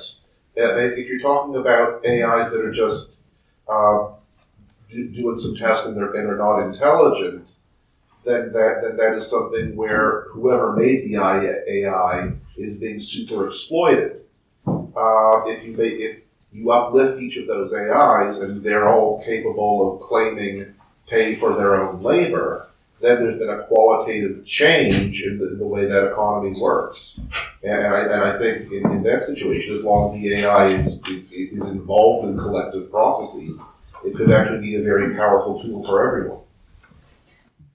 Uh, 0.57 0.77
if 0.77 1.09
you're 1.09 1.19
talking 1.19 1.57
about 1.57 2.07
AIs 2.07 2.53
that 2.53 2.65
are 2.65 2.71
just 2.71 3.17
uh, 3.67 4.11
doing 4.89 5.37
some 5.37 5.57
tasks 5.57 5.87
and 5.87 5.97
they're, 5.97 6.15
and 6.15 6.31
are 6.31 6.39
not 6.39 6.65
intelligent, 6.65 7.55
then 8.25 8.53
that, 8.53 8.81
then 8.81 8.97
that 8.97 9.17
is 9.17 9.29
something 9.29 9.75
where 9.75 10.27
whoever 10.35 10.73
made 10.73 11.05
the 11.05 11.17
AI 11.17 12.31
is 12.57 12.77
being 12.77 13.01
super 13.01 13.49
exploited. 13.49 14.21
Uh, 14.69 15.43
if 15.47 15.65
you 15.65 15.73
make, 15.77 15.95
if 15.95 16.23
you 16.53 16.71
uplift 16.71 17.21
each 17.21 17.37
of 17.39 17.49
those 17.49 17.73
AIs 17.73 18.39
and 18.39 18.63
they're 18.63 18.89
all 18.89 19.21
capable 19.25 19.93
of 19.93 20.01
claiming 20.01 20.73
pay 21.07 21.35
for 21.35 21.55
their 21.55 21.77
own 21.77 22.03
labor, 22.03 22.69
then 23.01 23.23
there's 23.23 23.39
been 23.39 23.51
a 23.51 23.65
qualitative 23.65 24.45
change 24.45 25.23
in 25.23 25.39
the, 25.39 25.57
the 25.57 25.67
way 25.67 25.85
that 25.85 26.11
economy 26.11 26.59
works. 26.61 27.15
And, 27.63 27.85
and, 27.85 27.95
I, 27.95 28.01
and 28.03 28.25
I 28.25 28.39
think 28.39 28.73
in, 28.73 28.91
in 28.91 29.03
that 29.03 29.27
situation, 29.27 29.77
as 29.77 29.83
long 29.83 30.17
as 30.17 30.23
the 30.23 30.35
AI 30.35 30.69
is, 30.69 30.95
is, 31.09 31.33
is 31.33 31.67
involved 31.67 32.29
in 32.29 32.39
collective 32.39 32.91
processes, 32.91 33.61
it 34.05 34.15
could 34.15 34.31
actually 34.31 34.61
be 34.61 34.77
a 34.77 34.83
very 34.83 35.15
powerful 35.15 35.63
tool 35.63 35.85
for 35.85 36.07
everyone. 36.07 36.41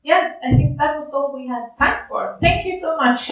Yeah, 0.04 0.34
I 0.44 0.52
think 0.52 0.78
that 0.80 1.00
was 1.00 1.14
all 1.14 1.32
we 1.34 1.48
had 1.48 1.70
time 1.78 2.06
for. 2.10 2.38
Thank 2.42 2.66
you 2.66 2.80
so 2.80 2.98
much. 2.98 3.32